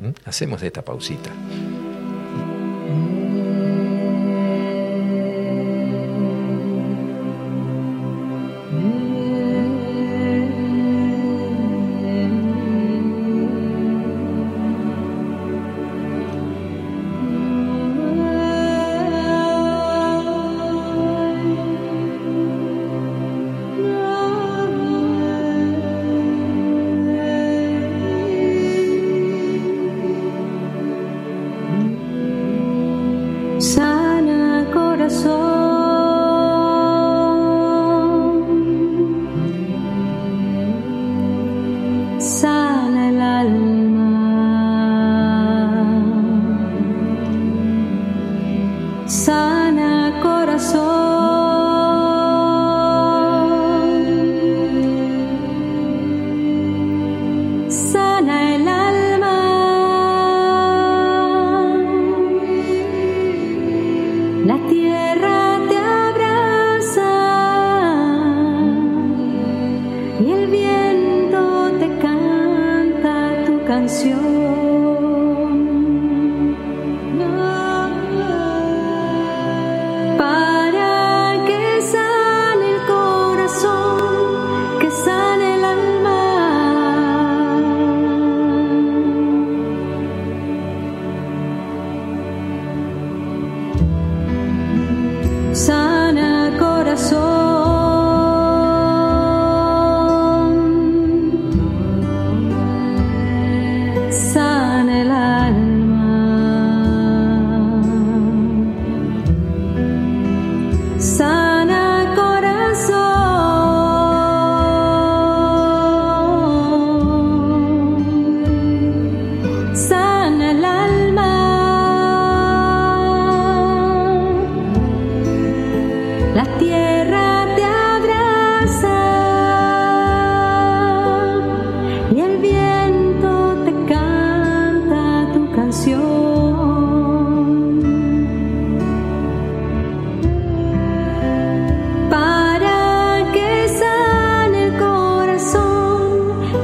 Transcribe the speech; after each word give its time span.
¿Mm? 0.00 0.10
Hacemos 0.24 0.62
esta 0.62 0.82
pausita. 0.82 1.30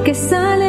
que 0.07 0.15
sale 0.15 0.66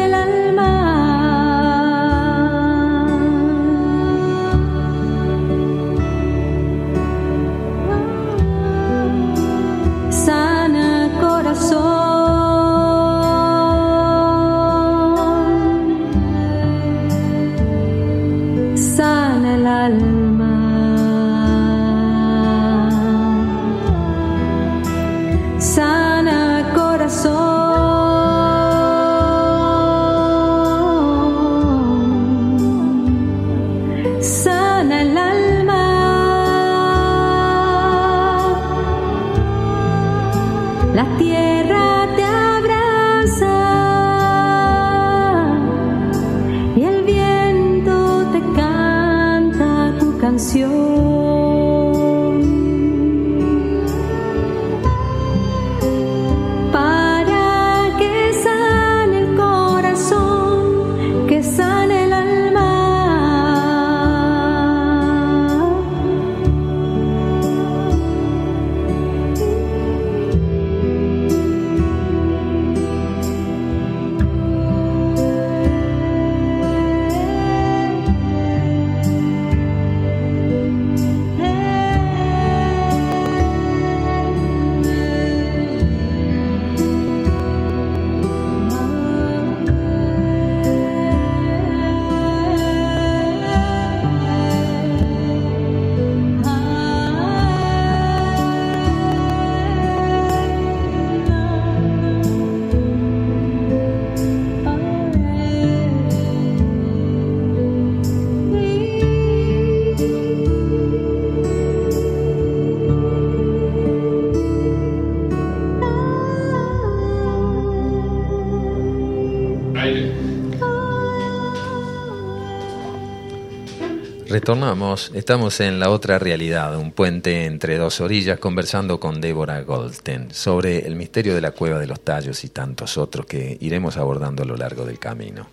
Retornamos, 124.47 125.11
estamos 125.13 125.59
en 125.59 125.77
la 125.77 125.89
otra 125.89 126.19
realidad, 126.19 126.77
un 126.77 126.93
puente 126.93 127.43
entre 127.43 127.77
dos 127.77 127.99
orillas, 127.99 128.39
conversando 128.39 128.97
con 128.97 129.19
Débora 129.19 129.59
Goldten 129.59 130.33
sobre 130.33 130.87
el 130.87 130.95
misterio 130.95 131.35
de 131.35 131.41
la 131.41 131.51
cueva 131.51 131.79
de 131.79 131.85
los 131.85 131.99
tallos 131.99 132.45
y 132.45 132.47
tantos 132.47 132.97
otros 132.97 133.25
que 133.25 133.57
iremos 133.59 133.97
abordando 133.97 134.43
a 134.43 134.45
lo 134.45 134.55
largo 134.55 134.85
del 134.85 134.99
camino. 134.99 135.49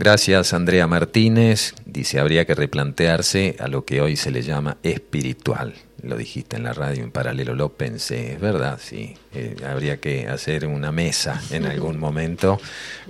Gracias 0.00 0.52
Andrea 0.52 0.88
Martínez, 0.88 1.74
dice 1.86 2.18
habría 2.18 2.44
que 2.44 2.56
replantearse 2.56 3.54
a 3.60 3.68
lo 3.68 3.84
que 3.84 4.00
hoy 4.00 4.16
se 4.16 4.32
le 4.32 4.42
llama 4.42 4.78
espiritual. 4.82 5.74
Lo 6.02 6.16
dijiste 6.16 6.56
en 6.56 6.64
la 6.64 6.72
radio 6.72 7.04
en 7.04 7.12
paralelo, 7.12 7.54
lo 7.54 7.74
pensé, 7.74 8.32
es 8.32 8.40
verdad, 8.40 8.80
sí. 8.82 9.16
Eh, 9.32 9.54
habría 9.64 10.00
que 10.00 10.26
hacer 10.26 10.66
una 10.66 10.90
mesa 10.90 11.40
en 11.52 11.66
algún 11.66 12.00
momento 12.00 12.60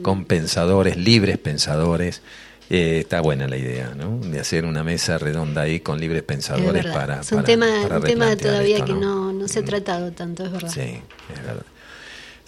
con 0.03 0.27
pensadores, 0.27 0.99
libres 0.99 1.39
pensadores, 1.39 2.21
Eh, 2.71 2.99
está 3.01 3.21
buena 3.21 3.49
la 3.49 3.57
idea, 3.57 3.95
¿no? 3.97 4.19
De 4.19 4.41
hacer 4.41 4.65
una 4.65 4.85
mesa 4.85 5.17
redonda 5.19 5.63
ahí 5.63 5.81
con 5.81 5.99
libres 5.99 6.23
pensadores 6.23 6.85
para. 6.87 7.21
Es 7.21 7.33
un 7.33 7.45
tema, 7.45 7.67
un 7.91 8.03
tema 8.03 8.37
todavía 8.37 8.85
que 8.85 8.93
no, 8.93 9.33
no 9.33 9.49
se 9.49 9.61
ha 9.61 9.65
tratado 9.65 10.13
tanto, 10.13 10.45
es 10.45 10.53
verdad. 10.53 10.71
Sí, 10.71 11.01
es 11.35 11.43
verdad 11.45 11.65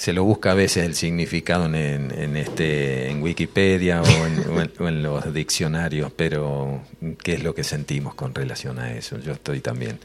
se 0.01 0.15
lo 0.15 0.25
busca 0.25 0.53
a 0.53 0.55
veces 0.55 0.87
el 0.87 0.95
significado 0.95 1.67
en, 1.67 1.75
en 1.75 2.35
este 2.39 3.11
en 3.11 3.23
Wikipedia 3.23 4.01
o 4.01 4.89
en, 4.89 5.03
los 5.03 5.35
diccionarios, 5.35 6.11
pero 6.11 6.81
¿qué 7.23 7.35
es 7.35 7.43
lo 7.43 7.55
que 7.55 7.65
sentimos 7.65 8.15
con 8.15 8.35
relación 8.35 8.79
a 8.79 8.95
eso? 8.95 9.19
Yo 9.19 9.33
estoy 9.33 9.61
también. 9.61 9.99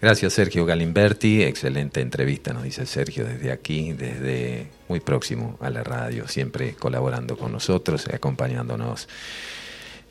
Gracias 0.00 0.32
Sergio 0.32 0.64
Galimberti, 0.64 1.42
excelente 1.42 2.00
entrevista, 2.00 2.54
nos 2.54 2.62
dice 2.62 2.86
Sergio 2.86 3.26
desde 3.26 3.52
aquí, 3.52 3.92
desde 3.92 4.68
muy 4.88 5.00
próximo 5.00 5.58
a 5.60 5.68
la 5.68 5.84
radio, 5.84 6.26
siempre 6.28 6.72
colaborando 6.72 7.36
con 7.36 7.52
nosotros, 7.52 8.06
acompañándonos. 8.08 9.06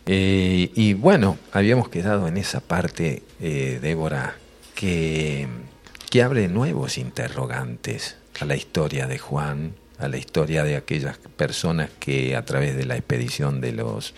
Eh, 0.06 0.72
y 0.76 0.94
bueno, 0.94 1.38
habíamos 1.52 1.90
quedado 1.90 2.28
en 2.28 2.38
esa 2.38 2.60
parte, 2.60 3.24
eh, 3.40 3.80
Débora, 3.82 4.36
que, 4.76 5.48
que 6.10 6.24
abre 6.24 6.48
nuevos 6.48 6.98
interrogantes 6.98 8.18
a 8.40 8.46
la 8.46 8.56
historia 8.56 9.08
de 9.08 9.20
Juan, 9.20 9.74
a 10.00 10.08
la 10.08 10.18
historia 10.18 10.64
de 10.64 10.76
aquellas 10.76 11.18
personas 11.18 11.90
que 12.00 12.36
a 12.36 12.44
través 12.44 12.76
de 12.76 12.86
la 12.86 12.98
expedición 12.98 13.62
de 13.62 13.74
los 13.74 14.14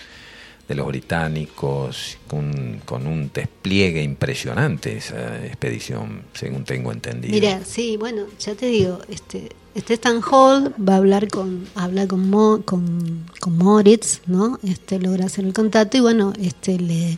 de 0.67 0.75
los 0.75 0.87
británicos 0.87 2.17
con, 2.25 2.81
con 2.85 3.05
un 3.05 3.29
despliegue 3.33 4.01
impresionante 4.01 4.95
esa 4.95 5.45
expedición 5.45 6.23
según 6.33 6.63
tengo 6.63 6.93
entendido. 6.93 7.33
Mira 7.33 7.65
sí 7.65 7.97
bueno 7.97 8.27
ya 8.39 8.55
te 8.55 8.67
digo 8.67 9.01
este 9.09 9.49
este 9.75 9.93
Stan 9.95 10.21
Hall 10.21 10.73
va 10.77 10.93
a 10.93 10.97
hablar 10.97 11.27
con 11.29 11.65
habla 11.75 12.07
con, 12.07 12.29
con, 12.63 13.25
con 13.39 13.57
Moritz 13.57 14.21
no 14.27 14.59
este 14.63 14.99
logra 14.99 15.25
hacer 15.25 15.45
el 15.45 15.53
contacto 15.53 15.97
y 15.97 16.01
bueno 16.01 16.33
este 16.39 16.79
le, 16.79 17.17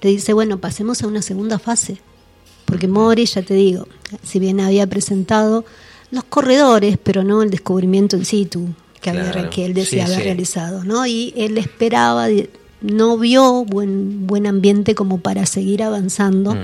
le 0.00 0.10
dice 0.10 0.32
bueno 0.32 0.58
pasemos 0.58 1.02
a 1.02 1.06
una 1.06 1.22
segunda 1.22 1.58
fase 1.58 1.98
porque 2.64 2.88
Moritz 2.88 3.34
ya 3.34 3.42
te 3.42 3.54
digo 3.54 3.86
si 4.22 4.38
bien 4.38 4.60
había 4.60 4.86
presentado 4.86 5.64
los 6.12 6.24
corredores, 6.24 6.98
pero 7.02 7.24
no 7.24 7.42
el 7.42 7.50
descubrimiento 7.50 8.16
in 8.16 8.24
situ 8.24 8.68
que, 9.00 9.10
había, 9.10 9.50
que 9.50 9.64
él 9.64 9.74
decía 9.74 10.04
haber 10.04 10.20
realizado, 10.20 10.84
¿no? 10.84 11.06
Y 11.06 11.32
él 11.36 11.58
esperaba, 11.58 12.28
no 12.82 13.18
vio 13.18 13.64
buen, 13.64 14.26
buen 14.26 14.46
ambiente 14.46 14.94
como 14.94 15.20
para 15.20 15.46
seguir 15.46 15.82
avanzando. 15.82 16.54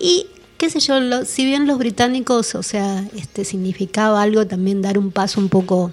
Y 0.00 0.26
qué 0.58 0.68
sé 0.68 0.80
yo, 0.80 1.24
si 1.24 1.44
bien 1.46 1.66
los 1.66 1.78
británicos, 1.78 2.54
o 2.54 2.62
sea, 2.62 3.04
este 3.16 3.44
significaba 3.44 4.20
algo 4.20 4.46
también 4.46 4.82
dar 4.82 4.98
un 4.98 5.10
paso 5.10 5.40
un 5.40 5.48
poco 5.48 5.92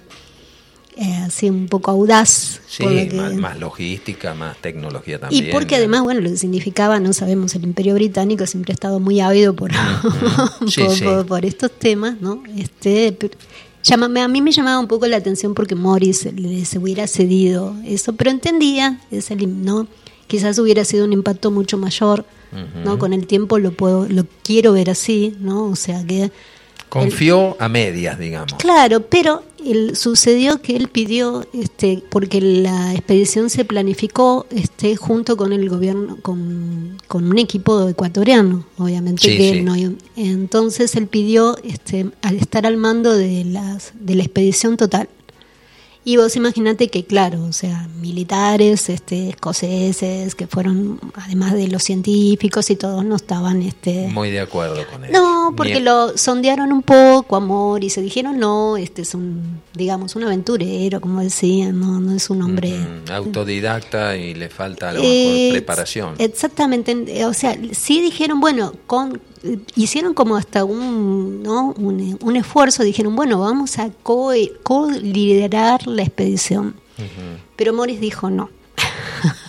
eh, 0.98 1.14
así 1.26 1.50
un 1.50 1.68
poco 1.68 1.92
audaz. 1.92 2.62
Sí, 2.68 2.86
más, 3.38 3.60
logística, 3.60 4.34
más 4.34 4.58
tecnología 4.58 5.20
también. 5.20 5.48
Y 5.48 5.52
porque 5.52 5.76
además, 5.76 6.04
bueno, 6.04 6.22
lo 6.22 6.30
que 6.30 6.38
significaba, 6.38 7.00
no 7.00 7.14
sabemos, 7.14 7.54
el 7.56 7.64
imperio 7.64 7.94
británico 7.94 8.48
siempre 8.48 8.72
ha 8.72 8.76
estado 8.76 9.00
muy 9.00 9.20
ávido 9.20 9.56
por, 9.56 9.72
por, 11.28 11.46
estos 11.46 11.72
temas, 11.72 12.20
¿no? 12.22 12.44
Este, 12.58 13.16
a 13.92 14.28
mí 14.28 14.42
me 14.42 14.52
llamaba 14.52 14.80
un 14.80 14.88
poco 14.88 15.06
la 15.06 15.18
atención 15.18 15.54
porque 15.54 15.76
Morris 15.76 16.26
les 16.34 16.74
hubiera 16.76 17.08
cedido 17.08 17.76
eso, 17.86 18.14
pero 18.14 18.32
entendía, 18.32 19.00
ese, 19.12 19.36
¿no? 19.36 19.88
quizás 20.28 20.58
hubiera 20.60 20.84
sido 20.86 21.06
un 21.06 21.14
impacto 21.14 21.52
mucho 21.52 21.78
mayor, 21.78 22.26
¿no? 22.84 22.98
Con 22.98 23.14
el 23.14 23.28
tiempo 23.28 23.60
lo 23.60 23.72
puedo, 23.72 24.08
lo 24.08 24.26
quiero 24.44 24.74
ver 24.74 24.90
así, 24.90 25.36
¿no? 25.40 25.66
O 25.66 25.76
sea 25.76 26.04
que 26.06 26.32
Confió 26.90 27.58
a 27.60 27.68
medias, 27.68 28.18
digamos. 28.18 28.54
Claro, 28.54 29.02
pero 29.02 29.44
el, 29.66 29.98
sucedió 29.98 30.62
que 30.62 30.78
él 30.78 30.88
pidió, 30.88 31.46
este, 31.54 32.02
porque 32.10 32.40
la 32.40 32.94
expedición 32.94 33.50
se 33.50 33.66
planificó 33.66 34.46
este, 34.50 34.96
junto 34.96 35.36
con 35.36 35.52
el 35.52 35.68
gobierno, 35.68 36.18
con, 36.22 36.98
un 37.12 37.38
equipo 37.38 37.90
ecuatoriano, 37.90 38.66
obviamente 38.78 39.36
que 39.36 39.62
no. 39.62 39.76
Entonces 40.16 40.96
él 40.96 41.08
pidió, 41.08 41.58
este, 41.64 42.12
al 42.22 42.38
estar 42.38 42.66
al 42.66 42.78
mando 42.78 43.14
de, 43.14 43.44
las, 43.44 43.92
de 44.00 44.16
la 44.16 44.24
expedición 44.24 44.78
total, 44.78 45.10
y 46.08 46.18
vos 46.18 46.36
imaginate 46.36 46.90
que, 46.90 47.04
claro, 47.04 47.44
o 47.46 47.52
sea, 47.52 47.88
militares, 48.00 48.90
este, 48.90 49.30
escoceses, 49.30 50.36
que 50.36 50.46
fueron, 50.46 51.00
además 51.16 51.54
de 51.54 51.68
los 51.68 51.82
científicos 51.82 52.70
y 52.70 52.76
todos, 52.76 53.04
no 53.04 53.16
estaban... 53.16 53.64
Este, 53.64 54.08
Muy 54.10 54.30
de 54.30 54.40
acuerdo 54.40 54.86
con 54.92 55.04
eso. 55.04 55.12
No, 55.12 55.35
porque 55.54 55.80
lo 55.80 56.18
sondearon 56.18 56.72
un 56.72 56.82
poco, 56.82 57.36
amor, 57.36 57.84
y 57.84 57.90
se 57.90 58.02
dijeron, 58.02 58.40
no, 58.40 58.78
este 58.78 59.02
es 59.02 59.14
un, 59.14 59.62
digamos, 59.74 60.16
un 60.16 60.24
aventurero, 60.24 61.02
como 61.02 61.22
decían, 61.22 61.80
no, 61.80 62.00
no 62.00 62.14
es 62.14 62.30
un 62.30 62.42
hombre... 62.42 62.76
Autodidacta 63.12 64.16
y 64.16 64.34
le 64.34 64.50
falta 64.50 64.90
a 64.90 64.94
lo 64.94 65.02
mejor 65.02 65.52
preparación. 65.52 66.16
Exactamente, 66.18 67.26
o 67.26 67.34
sea, 67.34 67.58
sí 67.72 68.02
dijeron, 68.02 68.40
bueno, 68.40 68.74
con 68.88 69.22
hicieron 69.76 70.14
como 70.14 70.38
hasta 70.38 70.64
un, 70.64 71.44
¿no? 71.44 71.74
un, 71.78 72.36
esfuerzo, 72.36 72.84
dijeron, 72.84 73.16
bueno, 73.16 73.40
vamos 73.40 73.78
a 73.80 73.90
co-liderar 74.04 75.88
la 75.88 76.04
expedición. 76.04 76.76
Pero 77.56 77.74
Morris 77.74 78.00
dijo 78.00 78.30
no. 78.30 78.50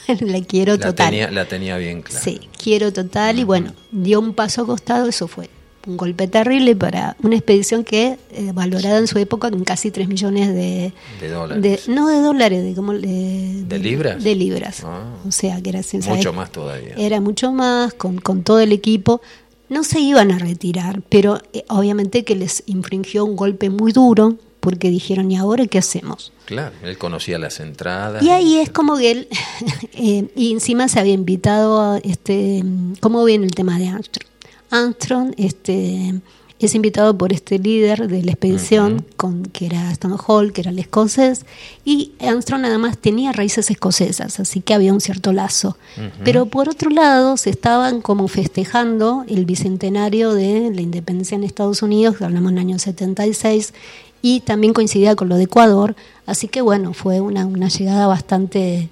la 0.20 0.40
quiero 0.42 0.78
total. 0.78 1.34
la 1.34 1.46
tenía 1.46 1.76
bien 1.78 2.02
clara. 2.02 2.22
Sí, 2.22 2.40
quiero 2.62 2.92
total. 2.92 3.38
Y 3.38 3.44
bueno, 3.44 3.72
dio 3.90 4.20
un 4.20 4.34
paso 4.34 4.62
a 4.62 4.66
costado, 4.66 5.08
eso 5.08 5.28
fue 5.28 5.48
un 5.86 5.96
golpe 5.96 6.28
terrible 6.28 6.74
para 6.76 7.16
una 7.22 7.36
expedición 7.36 7.84
que 7.84 8.18
eh, 8.32 8.50
valorada 8.52 8.98
en 8.98 9.06
su 9.06 9.18
época 9.18 9.48
en 9.48 9.64
casi 9.64 9.90
3 9.90 10.08
millones 10.08 10.54
de, 10.54 10.92
dólares. 11.28 11.88
no 11.88 12.08
de 12.08 12.20
dólares, 12.20 12.64
de, 12.64 12.74
como, 12.74 12.92
de, 12.92 13.64
de 13.66 13.78
libras. 13.78 14.22
De 14.22 14.34
libras. 14.34 14.82
Ah. 14.84 15.04
O 15.26 15.32
sea, 15.32 15.60
que 15.62 15.70
era 15.70 15.80
mucho 16.08 16.32
más 16.32 16.50
todavía. 16.50 16.94
Era 16.96 17.20
mucho 17.20 17.52
más 17.52 17.94
con, 17.94 18.18
con 18.18 18.42
todo 18.42 18.60
el 18.60 18.72
equipo 18.72 19.20
no 19.68 19.82
se 19.82 20.00
iban 20.00 20.30
a 20.30 20.38
retirar, 20.38 21.02
pero 21.08 21.40
eh, 21.52 21.64
obviamente 21.68 22.24
que 22.24 22.36
les 22.36 22.62
infringió 22.66 23.24
un 23.24 23.36
golpe 23.36 23.70
muy 23.70 23.92
duro 23.92 24.36
porque 24.60 24.90
dijeron, 24.90 25.30
¿y 25.30 25.36
ahora 25.36 25.66
qué 25.66 25.78
hacemos? 25.78 26.32
Claro, 26.44 26.74
él 26.82 26.98
conocía 26.98 27.38
las 27.38 27.60
entradas. 27.60 28.22
Y 28.22 28.30
ahí 28.30 28.56
es 28.56 28.70
como 28.70 28.96
que 28.96 29.10
él, 29.12 29.28
eh, 29.92 30.28
y 30.34 30.52
encima 30.52 30.88
se 30.88 30.98
había 30.98 31.14
invitado, 31.14 31.80
a 31.80 31.98
este, 31.98 32.64
¿cómo 33.00 33.24
viene 33.24 33.44
el 33.44 33.52
tema 33.52 33.78
de 33.78 33.88
Armstrong? 33.88 34.28
Armstrong, 34.70 35.32
este 35.36 36.20
es 36.58 36.74
invitado 36.74 37.16
por 37.18 37.32
este 37.32 37.58
líder 37.58 38.08
de 38.08 38.22
la 38.22 38.32
expedición, 38.32 39.04
con, 39.16 39.44
que 39.44 39.66
era 39.66 39.90
Stan 39.92 40.16
Hall, 40.26 40.52
que 40.52 40.62
era 40.62 40.70
el 40.70 40.78
escocés, 40.78 41.44
y 41.84 42.12
Armstrong 42.18 42.62
nada 42.62 42.78
más 42.78 42.96
tenía 42.96 43.32
raíces 43.32 43.70
escocesas, 43.70 44.40
así 44.40 44.60
que 44.60 44.72
había 44.72 44.94
un 44.94 45.02
cierto 45.02 45.32
lazo. 45.34 45.76
Pero 46.24 46.46
por 46.46 46.68
otro 46.68 46.88
lado, 46.88 47.36
se 47.36 47.50
estaban 47.50 48.00
como 48.00 48.26
festejando 48.28 49.24
el 49.28 49.44
bicentenario 49.44 50.32
de 50.32 50.70
la 50.74 50.80
independencia 50.80 51.34
en 51.34 51.44
Estados 51.44 51.82
Unidos, 51.82 52.16
que 52.16 52.24
hablamos 52.24 52.52
en 52.52 52.58
el 52.58 52.64
año 52.64 52.78
76, 52.78 53.74
y 54.22 54.40
también 54.40 54.72
coincidía 54.72 55.14
con 55.14 55.28
lo 55.28 55.36
de 55.36 55.44
Ecuador, 55.44 55.94
así 56.24 56.48
que 56.48 56.62
bueno, 56.62 56.94
fue 56.94 57.20
una, 57.20 57.44
una 57.44 57.68
llegada 57.68 58.06
bastante 58.06 58.88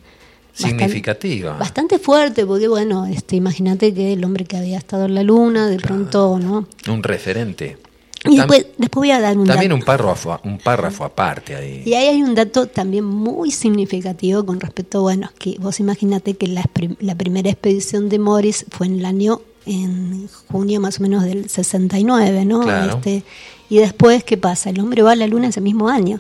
significativa. 0.55 1.57
Bastante, 1.59 1.99
fuerte, 1.99 2.47
porque 2.47 2.69
bueno, 2.69 3.07
este, 3.07 3.37
imagínate 3.37 3.93
que 3.93 4.13
el 4.13 4.25
hombre 4.25 4.45
que 4.45 4.57
había 4.57 4.79
estado 4.79 5.07
en 5.07 5.15
la 5.15 5.23
luna, 5.23 5.69
de 5.69 5.79
pronto, 5.79 6.39
¿no? 6.39 6.67
Un 6.89 7.03
referente. 7.03 7.77
Y 8.27 8.37
después, 8.37 8.67
después 8.79 9.01
voy 9.01 9.11
a 9.11 9.21
dar 9.21 9.37
un 9.37 9.47
También 9.47 9.73
un 9.73 9.83
párrafo, 9.83 10.41
un 10.45 10.57
párrafo 10.57 11.05
aparte 11.05 11.55
ahí. 11.55 11.83
Y 11.85 11.93
ahí 11.93 12.07
hay 12.07 12.23
un 12.23 12.35
dato 12.35 12.67
también 12.67 13.05
muy 13.05 13.51
significativo 13.51 14.47
con 14.47 14.61
respecto, 14.61 15.03
bueno, 15.03 15.31
que 15.39 15.57
vos 15.59 15.79
imagínate 15.81 16.35
que 16.35 16.47
la, 16.47 16.65
la 17.01 17.15
primera 17.17 17.51
expedición 17.51 18.09
de 18.09 18.19
Morris 18.19 18.65
fue 18.71 18.87
en 18.87 19.01
el 19.01 19.05
año, 19.05 19.43
en 19.67 20.29
junio 20.51 20.81
más 20.81 21.01
o 21.01 21.03
menos 21.03 21.25
del 21.25 21.51
69, 21.51 22.47
¿no? 22.47 22.63
Este, 22.87 23.25
y 23.69 23.79
después, 23.79 24.25
¿qué 24.25 24.39
pasa? 24.39 24.71
El 24.71 24.81
hombre 24.81 25.03
va 25.03 25.13
a 25.13 25.17
la 25.17 25.27
luna 25.27 25.49
ese 25.49 25.61
mismo 25.61 25.91
año. 25.91 26.19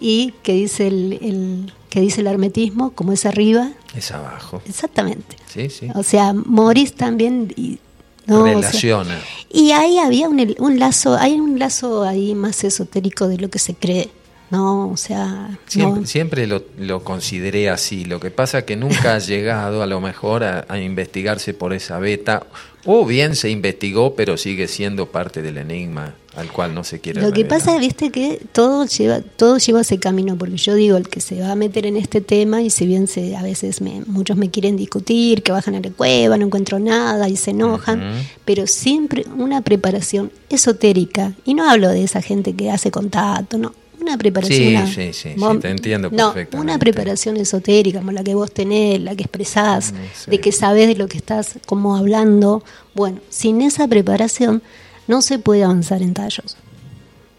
Y 0.00 0.34
que 0.42 0.52
dice 0.52 0.88
el 0.88 1.72
que 1.88 2.00
dice 2.00 2.20
el 2.20 2.26
hermetismo, 2.26 2.90
como 2.90 3.12
es 3.12 3.26
arriba. 3.26 3.70
Es 3.94 4.10
abajo. 4.10 4.62
Exactamente. 4.68 5.36
Sí, 5.46 5.70
sí. 5.70 5.88
O 5.94 6.02
sea, 6.02 6.32
Morris 6.32 6.94
también... 6.94 7.52
Y, 7.56 7.78
no, 8.26 8.44
Relaciona. 8.44 9.18
y 9.50 9.70
ahí 9.70 9.96
había 9.96 10.28
un, 10.28 10.54
un, 10.58 10.78
lazo, 10.78 11.16
hay 11.16 11.40
un 11.40 11.58
lazo 11.58 12.02
ahí 12.02 12.34
más 12.34 12.62
esotérico 12.62 13.26
de 13.26 13.38
lo 13.38 13.48
que 13.48 13.58
se 13.58 13.74
cree. 13.74 14.10
No, 14.50 14.90
o 14.90 14.96
sea... 14.98 15.58
Siempre, 15.66 16.06
siempre 16.06 16.46
lo, 16.46 16.62
lo, 16.78 17.04
consideré 17.04 17.70
así. 17.70 18.04
Lo 18.04 18.20
que 18.20 18.30
pasa 18.30 18.66
que 18.66 18.76
nunca 18.76 19.14
ha 19.14 19.18
llegado 19.18 19.82
a 19.82 19.86
lo 19.86 20.00
mejor 20.00 20.44
a, 20.44 20.66
a, 20.68 20.78
investigarse 20.78 21.54
por 21.54 21.72
esa 21.72 21.98
beta. 21.98 22.46
O 22.90 23.04
bien 23.04 23.36
se 23.36 23.50
investigó, 23.50 24.14
pero 24.14 24.38
sigue 24.38 24.66
siendo 24.66 25.10
parte 25.10 25.42
del 25.42 25.58
enigma 25.58 26.14
al 26.36 26.50
cual 26.50 26.74
no 26.74 26.84
se 26.84 27.00
quiere. 27.00 27.20
Lo 27.20 27.32
que 27.32 27.44
pasa, 27.44 27.76
viste, 27.76 28.10
que 28.10 28.40
todo 28.52 28.86
lleva, 28.86 29.20
todo 29.20 29.58
lleva 29.58 29.82
ese 29.82 29.98
camino, 29.98 30.38
porque 30.38 30.56
yo 30.56 30.74
digo, 30.74 30.96
el 30.96 31.06
que 31.08 31.20
se 31.20 31.38
va 31.38 31.52
a 31.52 31.54
meter 31.54 31.84
en 31.84 31.98
este 31.98 32.22
tema, 32.22 32.62
y 32.62 32.70
si 32.70 32.86
bien 32.86 33.06
se, 33.06 33.36
a 33.36 33.42
veces 33.42 33.82
me, 33.82 34.02
muchos 34.06 34.38
me 34.38 34.50
quieren 34.50 34.76
discutir, 34.76 35.42
que 35.42 35.52
bajan 35.52 35.74
a 35.74 35.80
la 35.80 35.90
cueva, 35.90 36.38
no 36.38 36.46
encuentro 36.46 36.78
nada 36.78 37.28
y 37.28 37.36
se 37.36 37.50
enojan, 37.50 38.02
pero 38.46 38.66
siempre 38.66 39.26
una 39.36 39.60
preparación 39.60 40.32
esotérica, 40.48 41.34
y 41.44 41.52
no 41.52 41.68
hablo 41.68 41.90
de 41.90 42.04
esa 42.04 42.22
gente 42.22 42.54
que 42.54 42.70
hace 42.70 42.90
contacto, 42.90 43.58
no, 43.58 43.74
una 44.00 44.16
preparación. 44.16 44.86
Sí, 44.86 45.12
sí, 45.12 45.34
sí, 45.36 45.58
te 45.60 45.68
entiendo 45.70 46.10
no, 46.10 46.34
Una 46.52 46.78
preparación 46.78 47.36
esotérica, 47.36 47.98
como 48.00 48.12
la 48.12 48.24
que 48.24 48.34
vos 48.34 48.52
tenés, 48.52 49.00
la 49.00 49.14
que 49.14 49.22
expresás, 49.22 49.92
mm, 49.92 50.30
de 50.30 50.40
que 50.40 50.52
sabés 50.52 50.88
de 50.88 50.94
lo 50.94 51.08
que 51.08 51.18
estás 51.18 51.58
como 51.66 51.96
hablando. 51.96 52.62
Bueno, 52.94 53.20
sin 53.28 53.62
esa 53.62 53.88
preparación 53.88 54.62
no 55.06 55.22
se 55.22 55.38
puede 55.38 55.64
avanzar 55.64 56.02
en 56.02 56.14
tallos. 56.14 56.56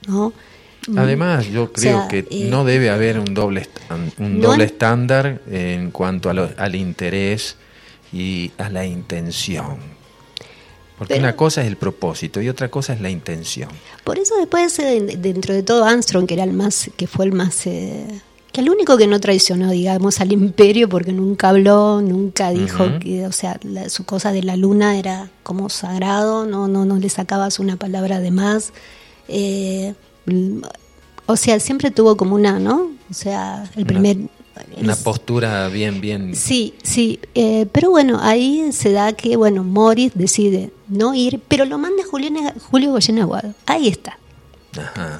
¿no? 0.07 0.33
Además, 0.95 1.47
yo 1.47 1.71
creo 1.71 2.07
que 2.07 2.25
eh, 2.29 2.47
no 2.49 2.65
debe 2.65 2.89
haber 2.89 3.19
un 3.19 3.33
doble, 3.33 3.67
un 4.17 4.41
doble 4.41 4.63
estándar 4.63 5.41
en 5.49 5.91
cuanto 5.91 6.29
al 6.29 6.75
interés 6.75 7.57
y 8.11 8.51
a 8.57 8.69
la 8.69 8.85
intención. 8.85 9.98
Porque 10.99 11.17
una 11.17 11.35
cosa 11.37 11.61
es 11.61 11.67
el 11.67 11.77
propósito 11.77 12.41
y 12.41 12.49
otra 12.49 12.69
cosa 12.69 12.91
es 12.91 12.99
la 12.99 13.09
intención. 13.09 13.69
Por 14.03 14.19
eso 14.19 14.35
después, 14.37 14.77
eh, 14.79 14.99
dentro 15.17 15.53
de 15.53 15.63
todo, 15.63 15.85
Armstrong, 15.85 16.27
que 16.27 16.33
era 16.33 16.43
el 16.43 16.51
más, 16.51 16.91
que 16.97 17.07
fue 17.07 17.23
el 17.23 17.31
más, 17.31 17.65
eh, 17.67 18.05
que 18.51 18.59
el 18.59 18.69
único 18.69 18.97
que 18.97 19.07
no 19.07 19.17
traicionó, 19.21 19.71
digamos, 19.71 20.19
al 20.19 20.33
imperio, 20.33 20.89
porque 20.89 21.13
nunca 21.13 21.49
habló, 21.49 22.01
nunca 22.01 22.51
dijo 22.51 22.99
que, 22.99 23.25
o 23.25 23.31
sea, 23.31 23.57
su 23.87 24.03
cosa 24.03 24.33
de 24.33 24.43
la 24.43 24.57
luna 24.57 24.99
era 24.99 25.31
como 25.41 25.69
sagrado, 25.69 26.45
no, 26.45 26.67
no, 26.67 26.83
no 26.83 26.97
le 26.97 27.07
sacabas 27.07 27.59
una 27.59 27.77
palabra 27.77 28.19
de 28.19 28.31
más. 28.31 28.73
Eh, 29.29 29.93
o 31.27 31.37
sea, 31.37 31.61
siempre 31.61 31.91
tuvo 31.91 32.17
como 32.17 32.35
una, 32.35 32.59
¿no? 32.59 32.91
O 33.09 33.13
sea, 33.13 33.69
el 33.77 33.85
primer... 33.85 34.17
Una, 34.77 34.95
postura 34.95 35.67
bien, 35.69 36.01
bien... 36.01 36.35
Sí, 36.35 36.73
sí, 36.83 37.19
eh, 37.35 37.65
pero 37.71 37.89
bueno, 37.89 38.19
ahí 38.21 38.71
se 38.71 38.91
da 38.91 39.13
que, 39.13 39.35
bueno, 39.35 39.63
Morris 39.63 40.11
decide 40.15 40.71
no 40.87 41.13
ir, 41.13 41.41
pero 41.47 41.65
lo 41.65 41.77
manda 41.77 42.03
Julio, 42.09 42.29
Julio 42.69 42.91
Goyen 42.91 43.19
Aguado. 43.19 43.53
Ahí 43.65 43.87
está. 43.87 44.17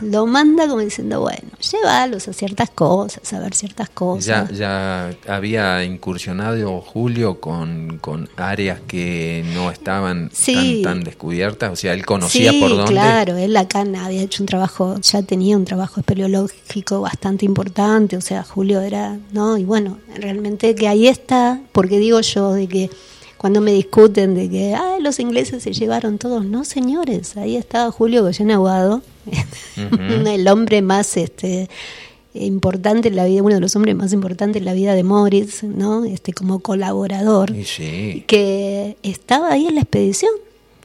Lo 0.02 0.26
manda 0.26 0.68
como 0.68 0.80
diciendo, 0.80 1.22
bueno, 1.22 1.50
llévalos 1.72 2.28
a 2.28 2.34
ciertas 2.34 2.70
cosas, 2.70 3.34
a 3.34 3.40
ver 3.40 3.54
ciertas 3.54 3.90
cosas. 3.90 4.50
Ya, 4.50 5.12
ya 5.26 5.34
había 5.34 5.84
incursionado 5.84 6.82
Julio 6.82 7.40
con, 7.40 7.98
con 8.00 8.30
áreas 8.38 8.80
que 8.88 9.44
no 9.54 9.72
estaban 9.72 10.32
tan, 10.84 11.04
descubiertas, 11.04 11.72
o 11.72 11.76
sea, 11.76 11.94
él 11.94 12.06
conocía 12.06 12.52
por 12.60 12.70
dónde. 12.70 12.92
Claro, 12.92 13.38
él 13.38 13.56
acá 13.58 13.82
había 13.82 14.22
hecho 14.22 14.44
un 14.44 14.48
trabajo, 14.48 15.00
ya 15.02 15.22
tenía 15.24 15.58
un 15.58 15.66
trabajo 15.66 16.00
espeleológico 16.00 17.02
bastante 17.02 17.46
importante, 17.46 18.18
o 18.18 18.22
sea, 18.22 18.44
Julio 18.44 18.82
era, 18.82 19.18
¿no? 19.32 19.58
Y 19.58 19.66
bueno, 19.66 20.00
realmente 20.16 20.76
que 20.76 20.88
ahí 20.88 21.08
está, 21.08 21.60
porque 21.72 22.00
digo 22.00 22.22
yo 22.22 22.54
de 22.54 22.68
que 22.68 22.90
cuando 23.40 23.62
me 23.62 23.72
discuten 23.72 24.36
de 24.36 24.50
que 24.50 24.78
los 25.00 25.18
ingleses 25.18 25.64
se 25.64 25.72
llevaron 25.72 26.18
todos, 26.18 26.44
no 26.44 26.66
señores, 26.66 27.38
ahí 27.38 27.56
estaba 27.56 27.90
Julio 27.90 28.22
Goyen 28.22 28.52
Aguado, 28.52 29.02
el 30.28 30.48
hombre 30.50 30.82
más 30.82 31.16
este 31.16 31.70
importante 32.34 33.08
en 33.08 33.16
la 33.16 33.24
vida, 33.24 33.42
uno 33.42 33.56
de 33.56 33.62
los 33.62 33.78
hombres 33.78 33.96
más 33.96 34.12
importantes 34.12 34.60
en 34.60 34.66
la 34.66 34.74
vida 34.74 34.94
de 34.94 35.04
Morris, 35.04 35.64
¿no? 35.64 36.04
Este 36.04 36.34
como 36.34 36.60
colaborador, 36.60 37.54
que 37.54 38.98
estaba 39.04 39.54
ahí 39.54 39.68
en 39.68 39.76
la 39.76 39.82
expedición. 39.82 40.32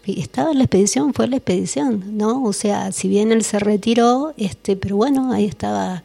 Estaba 0.06 0.52
en 0.52 0.58
la 0.58 0.64
expedición, 0.64 1.12
fue 1.12 1.26
la 1.26 1.36
expedición, 1.36 2.16
¿no? 2.16 2.44
O 2.44 2.52
sea, 2.52 2.92
si 2.92 3.08
bien 3.08 3.32
él 3.32 3.42
se 3.42 3.58
retiró, 3.58 4.32
este, 4.36 4.76
pero 4.76 4.96
bueno, 4.96 5.32
ahí 5.32 5.46
estaba 5.46 6.04